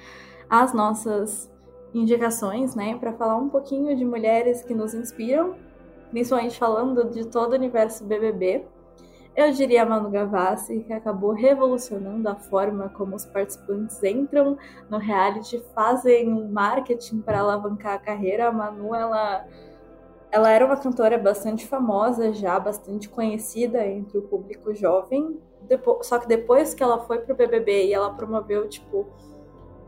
as 0.49 0.75
nossas 0.75 1.51
indicações, 1.95 2.75
né, 2.75 2.97
para 2.97 3.13
falar 3.13 3.37
um 3.37 3.49
pouquinho 3.49 3.97
de 3.97 4.05
mulheres 4.05 4.63
que 4.63 4.75
nos 4.75 4.95
inspiram, 4.95 5.55
principalmente 6.11 6.59
falando 6.59 7.11
de 7.11 7.27
todo 7.27 7.53
o 7.53 7.57
universo 7.57 8.05
BBB. 8.05 8.65
Eu 9.37 9.53
diria 9.53 9.83
a 9.83 9.87
Manu 9.87 10.11
Gavassi, 10.11 10.81
que 10.81 10.93
acabou 10.93 11.33
revolucionando 11.33 12.29
a 12.29 12.35
forma 12.35 12.89
como 12.91 13.15
os 13.15 13.25
participantes 13.25 14.03
entram 14.03 14.59
no 14.89 14.99
reality, 14.99 15.63
fazem 15.73 16.33
um 16.33 16.51
marketing 16.51 17.21
para 17.21 17.39
alavancar 17.39 17.95
a 17.95 17.99
carreira. 17.99 18.49
A 18.49 18.53
Manu, 18.53 18.93
ela, 18.93 19.47
ela 20.33 20.51
era 20.51 20.67
uma 20.67 20.77
cantora 20.77 21.17
bastante 21.17 21.67
famosa 21.67 22.33
já, 22.33 22.59
bastante 22.59 23.09
conhecida 23.09 23.87
entre 23.87 24.19
o 24.19 24.23
público 24.23 24.75
jovem. 24.75 25.39
Depois, 25.63 26.07
só 26.07 26.19
que 26.19 26.27
depois 26.27 26.75
que 26.75 26.83
ela 26.83 26.99
foi 27.07 27.21
pro 27.21 27.35
BBB 27.35 27.87
e 27.87 27.95
ela 27.95 28.13
promoveu, 28.13 28.69
tipo, 28.69 29.07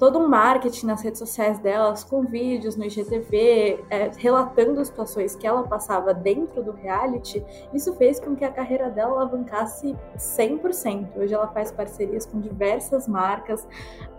todo 0.02 0.18
um 0.18 0.26
marketing 0.26 0.86
nas 0.86 1.00
redes 1.00 1.20
sociais 1.20 1.60
delas, 1.60 2.02
com 2.02 2.22
vídeos 2.22 2.74
no 2.74 2.84
IGTV, 2.84 3.84
é, 3.88 4.10
relatando 4.18 4.84
situações 4.84 5.36
que 5.36 5.46
ela 5.46 5.62
passava 5.62 6.12
dentro 6.12 6.60
do 6.60 6.72
reality, 6.72 7.40
isso 7.72 7.94
fez 7.94 8.18
com 8.18 8.34
que 8.34 8.44
a 8.44 8.50
carreira 8.50 8.90
dela 8.90 9.12
alavancasse 9.12 9.96
100%. 10.16 11.16
Hoje 11.16 11.32
ela 11.32 11.46
faz 11.46 11.70
parcerias 11.70 12.26
com 12.26 12.40
diversas 12.40 13.06
marcas, 13.06 13.64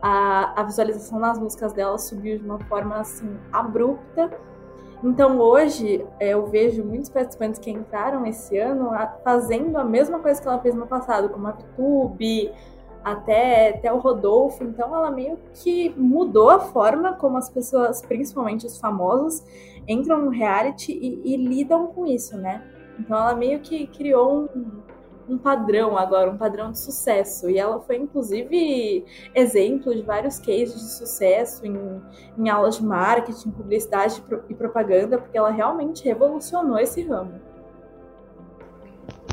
a, 0.01 0.61
a 0.61 0.63
visualização 0.63 1.19
nas 1.19 1.37
músicas 1.37 1.73
dela 1.73 1.97
subiu 1.97 2.37
de 2.37 2.45
uma 2.45 2.59
forma 2.59 2.95
assim 2.95 3.37
abrupta. 3.51 4.31
Então 5.03 5.37
hoje 5.37 6.07
é, 6.17 6.29
eu 6.29 6.45
vejo 6.45 6.81
muitos 6.81 7.09
participantes 7.09 7.59
que 7.59 7.69
entraram 7.69 8.25
esse 8.25 8.57
ano 8.57 8.91
fazendo 9.21 9.77
a 9.77 9.83
mesma 9.83 10.19
coisa 10.19 10.41
que 10.41 10.47
ela 10.47 10.59
fez 10.59 10.75
no 10.75 10.87
passado, 10.87 11.27
como 11.27 11.45
a 11.45 11.51
VTube, 11.51 12.53
até, 13.03 13.69
até 13.69 13.91
o 13.91 13.99
Rodolfo. 13.99 14.63
Então 14.63 14.95
ela 14.95 15.11
meio 15.11 15.37
que 15.53 15.89
mudou 15.97 16.49
a 16.49 16.59
forma 16.59 17.13
como 17.13 17.37
as 17.37 17.49
pessoas, 17.49 18.01
principalmente 18.01 18.65
os 18.65 18.79
famosos, 18.79 19.43
entram 19.87 20.23
no 20.23 20.29
reality 20.29 20.91
e, 20.91 21.33
e 21.33 21.37
lidam 21.37 21.87
com 21.87 22.05
isso, 22.05 22.37
né? 22.37 22.63
Então 22.99 23.17
ela 23.17 23.35
meio 23.35 23.59
que 23.59 23.87
criou 23.87 24.49
um, 24.55 24.81
um 25.27 25.37
padrão 25.37 25.97
agora, 25.97 26.29
um 26.29 26.37
padrão 26.37 26.71
de 26.71 26.79
sucesso. 26.79 27.49
E 27.49 27.57
ela 27.57 27.79
foi, 27.79 27.97
inclusive, 27.97 29.05
exemplo 29.33 29.93
de 29.93 30.01
vários 30.01 30.39
cases 30.39 30.75
de 30.75 30.91
sucesso 30.91 31.65
em, 31.65 32.01
em 32.37 32.49
aulas 32.49 32.77
de 32.77 32.85
marketing, 32.85 33.51
publicidade 33.51 34.23
e 34.49 34.53
propaganda, 34.53 35.17
porque 35.17 35.37
ela 35.37 35.51
realmente 35.51 36.03
revolucionou 36.03 36.77
esse 36.77 37.01
ramo. 37.01 37.52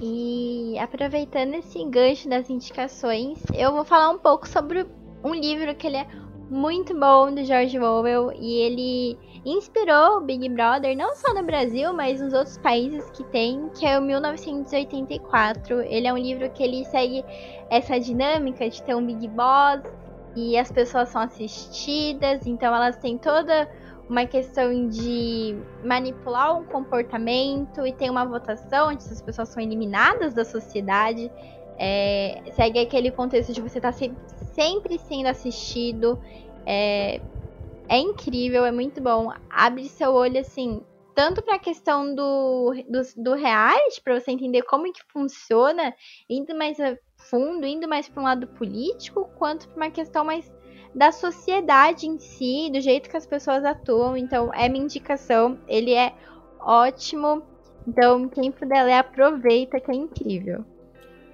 E 0.03 0.79
aproveitando 0.79 1.55
esse 1.55 1.85
gancho 1.85 2.29
das 2.29 2.49
indicações, 2.49 3.39
eu 3.55 3.73
vou 3.73 3.85
falar 3.85 4.11
um 4.11 4.19
pouco 4.19 4.49
sobre 4.49 4.87
um 5.23 5.35
livro 5.35 5.75
que 5.75 5.87
ele 5.87 5.99
é 5.99 6.07
muito 6.49 6.99
bom 6.99 7.33
do 7.33 7.45
George 7.45 7.79
Orwell 7.79 8.33
e 8.33 8.61
ele 8.61 9.19
inspirou 9.45 10.17
o 10.17 10.21
Big 10.21 10.49
Brother 10.49 10.97
não 10.97 11.15
só 11.15 11.35
no 11.35 11.43
Brasil, 11.43 11.93
mas 11.93 12.21
nos 12.21 12.33
outros 12.33 12.57
países 12.59 13.09
que 13.11 13.23
tem, 13.25 13.69
que 13.79 13.87
é 13.87 13.99
o 13.99 14.03
1984. 14.03 15.83
Ele 15.83 16.07
é 16.07 16.13
um 16.13 16.19
livro 16.19 16.51
que 16.51 16.63
ele 16.63 16.85
segue 16.87 17.23
essa 17.69 18.01
dinâmica 18.01 18.69
de 18.69 18.83
ter 18.83 18.95
um 18.95 19.05
Big 19.05 19.29
Boss 19.29 19.83
e 20.35 20.57
as 20.57 20.73
pessoas 20.73 21.11
são 21.11 21.23
assistidas, 21.23 22.47
então 22.47 22.75
elas 22.75 22.97
têm 22.97 23.19
toda 23.19 23.69
uma 24.11 24.27
questão 24.27 24.89
de 24.89 25.57
manipular 25.85 26.59
um 26.59 26.65
comportamento 26.65 27.87
e 27.87 27.93
tem 27.93 28.11
uma 28.11 28.25
votação 28.25 28.89
onde 28.89 29.05
essas 29.05 29.23
pessoas 29.23 29.49
são 29.51 29.63
eliminadas 29.63 30.35
da 30.35 30.45
sociedade. 30.45 31.31
É, 31.79 32.43
segue 32.53 32.81
aquele 32.81 33.13
contexto 33.13 33.53
de 33.53 33.61
você 33.61 33.79
estar 33.79 33.93
tá 33.93 33.99
sempre, 33.99 34.19
sempre 34.53 34.99
sendo 34.99 35.29
assistido. 35.29 36.19
É, 36.67 37.21
é 37.89 37.99
incrível, 37.99 38.65
é 38.65 38.73
muito 38.73 39.01
bom. 39.01 39.33
Abre 39.49 39.89
seu 39.89 40.13
olho 40.13 40.41
assim, 40.41 40.83
tanto 41.15 41.41
para 41.41 41.55
a 41.55 41.61
questão 41.61 42.13
do, 42.13 42.75
do, 42.89 43.03
do 43.17 43.35
reality, 43.35 44.01
para 44.03 44.19
você 44.19 44.33
entender 44.33 44.63
como 44.63 44.93
que 44.93 45.05
funciona, 45.13 45.95
indo 46.29 46.53
mais 46.53 46.81
a 46.81 46.99
fundo, 47.17 47.65
indo 47.65 47.87
mais 47.87 48.09
para 48.09 48.21
um 48.21 48.25
lado 48.25 48.49
político, 48.49 49.31
quanto 49.39 49.69
para 49.69 49.77
uma 49.77 49.91
questão 49.91 50.25
mais 50.25 50.53
da 50.95 51.13
sociedade 51.13 52.07
em 52.07 52.19
si, 52.19 52.71
do 52.73 52.81
jeito 52.81 53.09
que 53.09 53.17
as 53.17 53.27
pessoas 53.27 53.65
atuam. 53.65 54.17
Então, 54.17 54.53
é 54.53 54.69
minha 54.69 54.85
indicação. 54.85 55.59
Ele 55.69 55.95
é 55.95 56.13
ótimo. 56.61 57.43
Então, 57.87 58.29
quem 58.29 58.51
puder 58.51 58.85
ler, 58.85 58.95
aproveita, 58.95 59.81
que 59.81 59.91
é 59.91 59.95
incrível. 59.95 60.65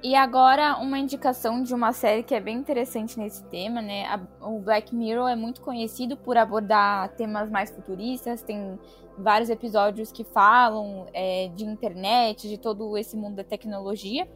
E 0.03 0.15
agora, 0.15 0.77
uma 0.77 0.99
indicação 0.99 1.63
de 1.63 1.75
uma 1.75 1.93
série 1.93 2.23
que 2.23 2.35
é 2.35 2.41
bem 2.41 2.57
interessante 2.57 3.19
nesse 3.19 3.43
tema, 3.45 3.81
né? 3.83 4.07
A, 4.07 4.21
o 4.47 4.61
Black 4.61 4.95
Mirror 4.95 5.29
é 5.29 5.35
muito 5.35 5.61
conhecido 5.61 6.17
por 6.17 6.37
abordar 6.37 7.09
temas 7.17 7.51
mais 7.51 7.71
futuristas, 7.71 8.43
tem 8.43 8.79
vários 9.19 9.49
episódios 9.49 10.13
que 10.13 10.23
falam 10.23 11.07
é, 11.13 11.49
de 11.57 11.65
internet, 11.65 12.49
de 12.49 12.59
todo 12.59 12.97
esse 12.97 13.17
mundo 13.17 13.37
da 13.37 13.45
tecnologia. 13.45 14.29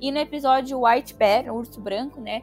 E 0.00 0.10
no 0.10 0.18
episódio 0.18 0.84
White 0.84 1.14
Bear, 1.14 1.54
Urso 1.54 1.80
Branco, 1.80 2.20
né? 2.20 2.42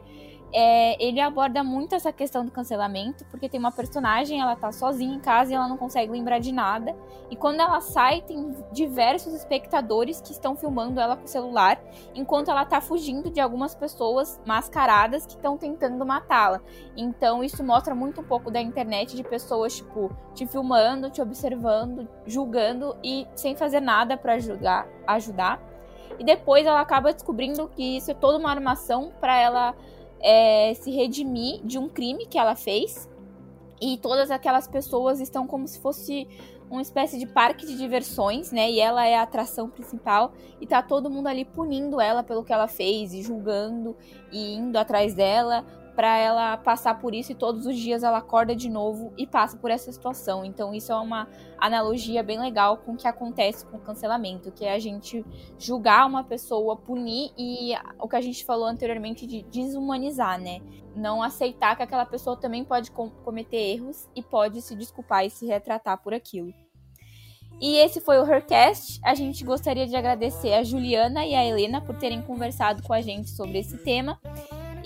É, 0.52 1.02
ele 1.04 1.20
aborda 1.20 1.62
muito 1.62 1.94
essa 1.94 2.12
questão 2.12 2.44
do 2.44 2.50
cancelamento, 2.50 3.24
porque 3.26 3.48
tem 3.48 3.58
uma 3.58 3.72
personagem, 3.72 4.40
ela 4.40 4.56
tá 4.56 4.70
sozinha 4.70 5.14
em 5.14 5.20
casa 5.20 5.52
e 5.52 5.54
ela 5.54 5.68
não 5.68 5.76
consegue 5.76 6.10
lembrar 6.12 6.38
de 6.38 6.52
nada. 6.52 6.96
E 7.30 7.36
quando 7.36 7.60
ela 7.60 7.80
sai, 7.80 8.22
tem 8.22 8.54
diversos 8.72 9.34
espectadores 9.34 10.20
que 10.20 10.32
estão 10.32 10.56
filmando 10.56 11.00
ela 11.00 11.16
com 11.16 11.24
o 11.24 11.28
celular, 11.28 11.80
enquanto 12.14 12.50
ela 12.50 12.64
tá 12.64 12.80
fugindo 12.80 13.30
de 13.30 13.40
algumas 13.40 13.74
pessoas 13.74 14.40
mascaradas 14.46 15.26
que 15.26 15.34
estão 15.34 15.58
tentando 15.58 16.04
matá-la. 16.06 16.60
Então 16.96 17.42
isso 17.42 17.62
mostra 17.64 17.94
muito 17.94 18.20
um 18.20 18.24
pouco 18.24 18.50
da 18.50 18.60
internet 18.60 19.16
de 19.16 19.24
pessoas, 19.24 19.76
tipo, 19.76 20.10
te 20.34 20.46
filmando, 20.46 21.10
te 21.10 21.20
observando, 21.20 22.08
julgando 22.24 22.96
e 23.02 23.26
sem 23.34 23.56
fazer 23.56 23.80
nada 23.80 24.16
para 24.16 24.34
ajudar, 24.34 24.86
ajudar. 25.06 25.60
E 26.18 26.24
depois 26.24 26.64
ela 26.64 26.80
acaba 26.80 27.12
descobrindo 27.12 27.68
que 27.68 27.96
isso 27.96 28.10
é 28.10 28.14
toda 28.14 28.38
uma 28.38 28.50
armação 28.50 29.12
para 29.20 29.36
ela 29.38 29.74
é, 30.20 30.74
se 30.74 30.90
redimir 30.90 31.60
de 31.64 31.78
um 31.78 31.88
crime 31.88 32.26
que 32.26 32.38
ela 32.38 32.54
fez. 32.54 33.08
E 33.80 33.98
todas 33.98 34.30
aquelas 34.30 34.66
pessoas 34.66 35.20
estão 35.20 35.46
como 35.46 35.68
se 35.68 35.78
fosse 35.78 36.26
uma 36.70 36.82
espécie 36.82 37.18
de 37.18 37.26
parque 37.26 37.66
de 37.66 37.76
diversões, 37.76 38.50
né? 38.50 38.70
E 38.70 38.80
ela 38.80 39.06
é 39.06 39.16
a 39.16 39.22
atração 39.22 39.68
principal. 39.68 40.32
E 40.60 40.66
tá 40.66 40.82
todo 40.82 41.10
mundo 41.10 41.26
ali 41.28 41.44
punindo 41.44 42.00
ela 42.00 42.22
pelo 42.22 42.42
que 42.42 42.52
ela 42.52 42.66
fez, 42.66 43.12
e 43.12 43.22
julgando, 43.22 43.96
e 44.32 44.54
indo 44.54 44.76
atrás 44.76 45.14
dela 45.14 45.64
para 45.96 46.18
ela 46.18 46.58
passar 46.58 47.00
por 47.00 47.14
isso 47.14 47.32
e 47.32 47.34
todos 47.34 47.64
os 47.64 47.74
dias 47.74 48.02
ela 48.02 48.18
acorda 48.18 48.54
de 48.54 48.68
novo 48.68 49.14
e 49.16 49.26
passa 49.26 49.56
por 49.56 49.70
essa 49.70 49.90
situação. 49.90 50.44
Então 50.44 50.74
isso 50.74 50.92
é 50.92 50.96
uma 50.96 51.26
analogia 51.56 52.22
bem 52.22 52.38
legal 52.38 52.76
com 52.76 52.92
o 52.92 52.96
que 52.96 53.08
acontece 53.08 53.64
com 53.64 53.78
o 53.78 53.80
cancelamento, 53.80 54.52
que 54.52 54.66
é 54.66 54.74
a 54.74 54.78
gente 54.78 55.24
julgar 55.58 56.06
uma 56.06 56.22
pessoa, 56.22 56.76
punir 56.76 57.32
e 57.38 57.72
o 57.98 58.06
que 58.06 58.16
a 58.16 58.20
gente 58.20 58.44
falou 58.44 58.66
anteriormente 58.66 59.26
de 59.26 59.42
desumanizar, 59.44 60.38
né? 60.38 60.60
Não 60.94 61.22
aceitar 61.22 61.74
que 61.74 61.82
aquela 61.82 62.04
pessoa 62.04 62.36
também 62.36 62.62
pode 62.62 62.90
com 62.90 63.08
cometer 63.08 63.56
erros 63.56 64.06
e 64.14 64.22
pode 64.22 64.60
se 64.60 64.76
desculpar 64.76 65.24
e 65.24 65.30
se 65.30 65.46
retratar 65.46 66.02
por 66.02 66.12
aquilo. 66.12 66.52
E 67.58 67.78
esse 67.78 68.02
foi 68.02 68.18
o 68.18 68.30
Hercast. 68.30 69.00
A 69.02 69.14
gente 69.14 69.42
gostaria 69.42 69.86
de 69.86 69.96
agradecer 69.96 70.52
a 70.52 70.62
Juliana 70.62 71.24
e 71.24 71.34
a 71.34 71.42
Helena 71.42 71.80
por 71.80 71.96
terem 71.96 72.20
conversado 72.20 72.82
com 72.82 72.92
a 72.92 73.00
gente 73.00 73.30
sobre 73.30 73.58
esse 73.58 73.78
tema. 73.78 74.20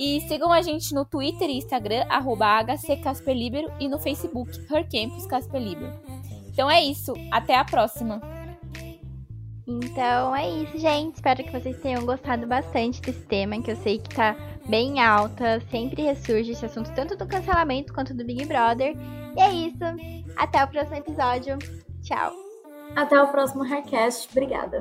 E 0.01 0.19
sigam 0.23 0.51
a 0.51 0.63
gente 0.63 0.95
no 0.95 1.05
Twitter 1.05 1.51
e 1.51 1.59
Instagram, 1.59 2.07
arroba 2.09 2.63
HCCasperlibero, 2.63 3.71
e 3.79 3.87
no 3.87 3.99
Facebook, 3.99 4.51
Hercampus 4.73 5.27
Casperlibero. 5.27 5.93
Então 6.49 6.71
é 6.71 6.83
isso, 6.83 7.13
até 7.31 7.55
a 7.55 7.65
próxima! 7.67 8.19
Então 9.67 10.35
é 10.35 10.49
isso, 10.49 10.79
gente. 10.79 11.17
Espero 11.17 11.45
que 11.45 11.53
vocês 11.53 11.79
tenham 11.81 12.07
gostado 12.07 12.47
bastante 12.47 13.03
desse 13.03 13.21
tema, 13.27 13.61
que 13.63 13.71
eu 13.71 13.77
sei 13.77 13.99
que 13.99 14.09
tá 14.09 14.35
bem 14.67 15.01
alta, 15.01 15.61
sempre 15.71 16.03
ressurge 16.03 16.53
esse 16.53 16.65
assunto, 16.65 16.91
tanto 16.95 17.15
do 17.15 17.27
cancelamento 17.27 17.93
quanto 17.93 18.15
do 18.15 18.25
Big 18.25 18.47
Brother. 18.47 18.97
E 19.37 19.41
é 19.41 19.53
isso. 19.53 19.85
Até 20.35 20.65
o 20.65 20.69
próximo 20.69 20.97
episódio. 20.97 21.59
Tchau. 22.03 22.33
Até 22.97 23.23
o 23.23 23.29
próximo 23.29 23.63
Haircast. 23.63 24.29
Obrigada. 24.33 24.81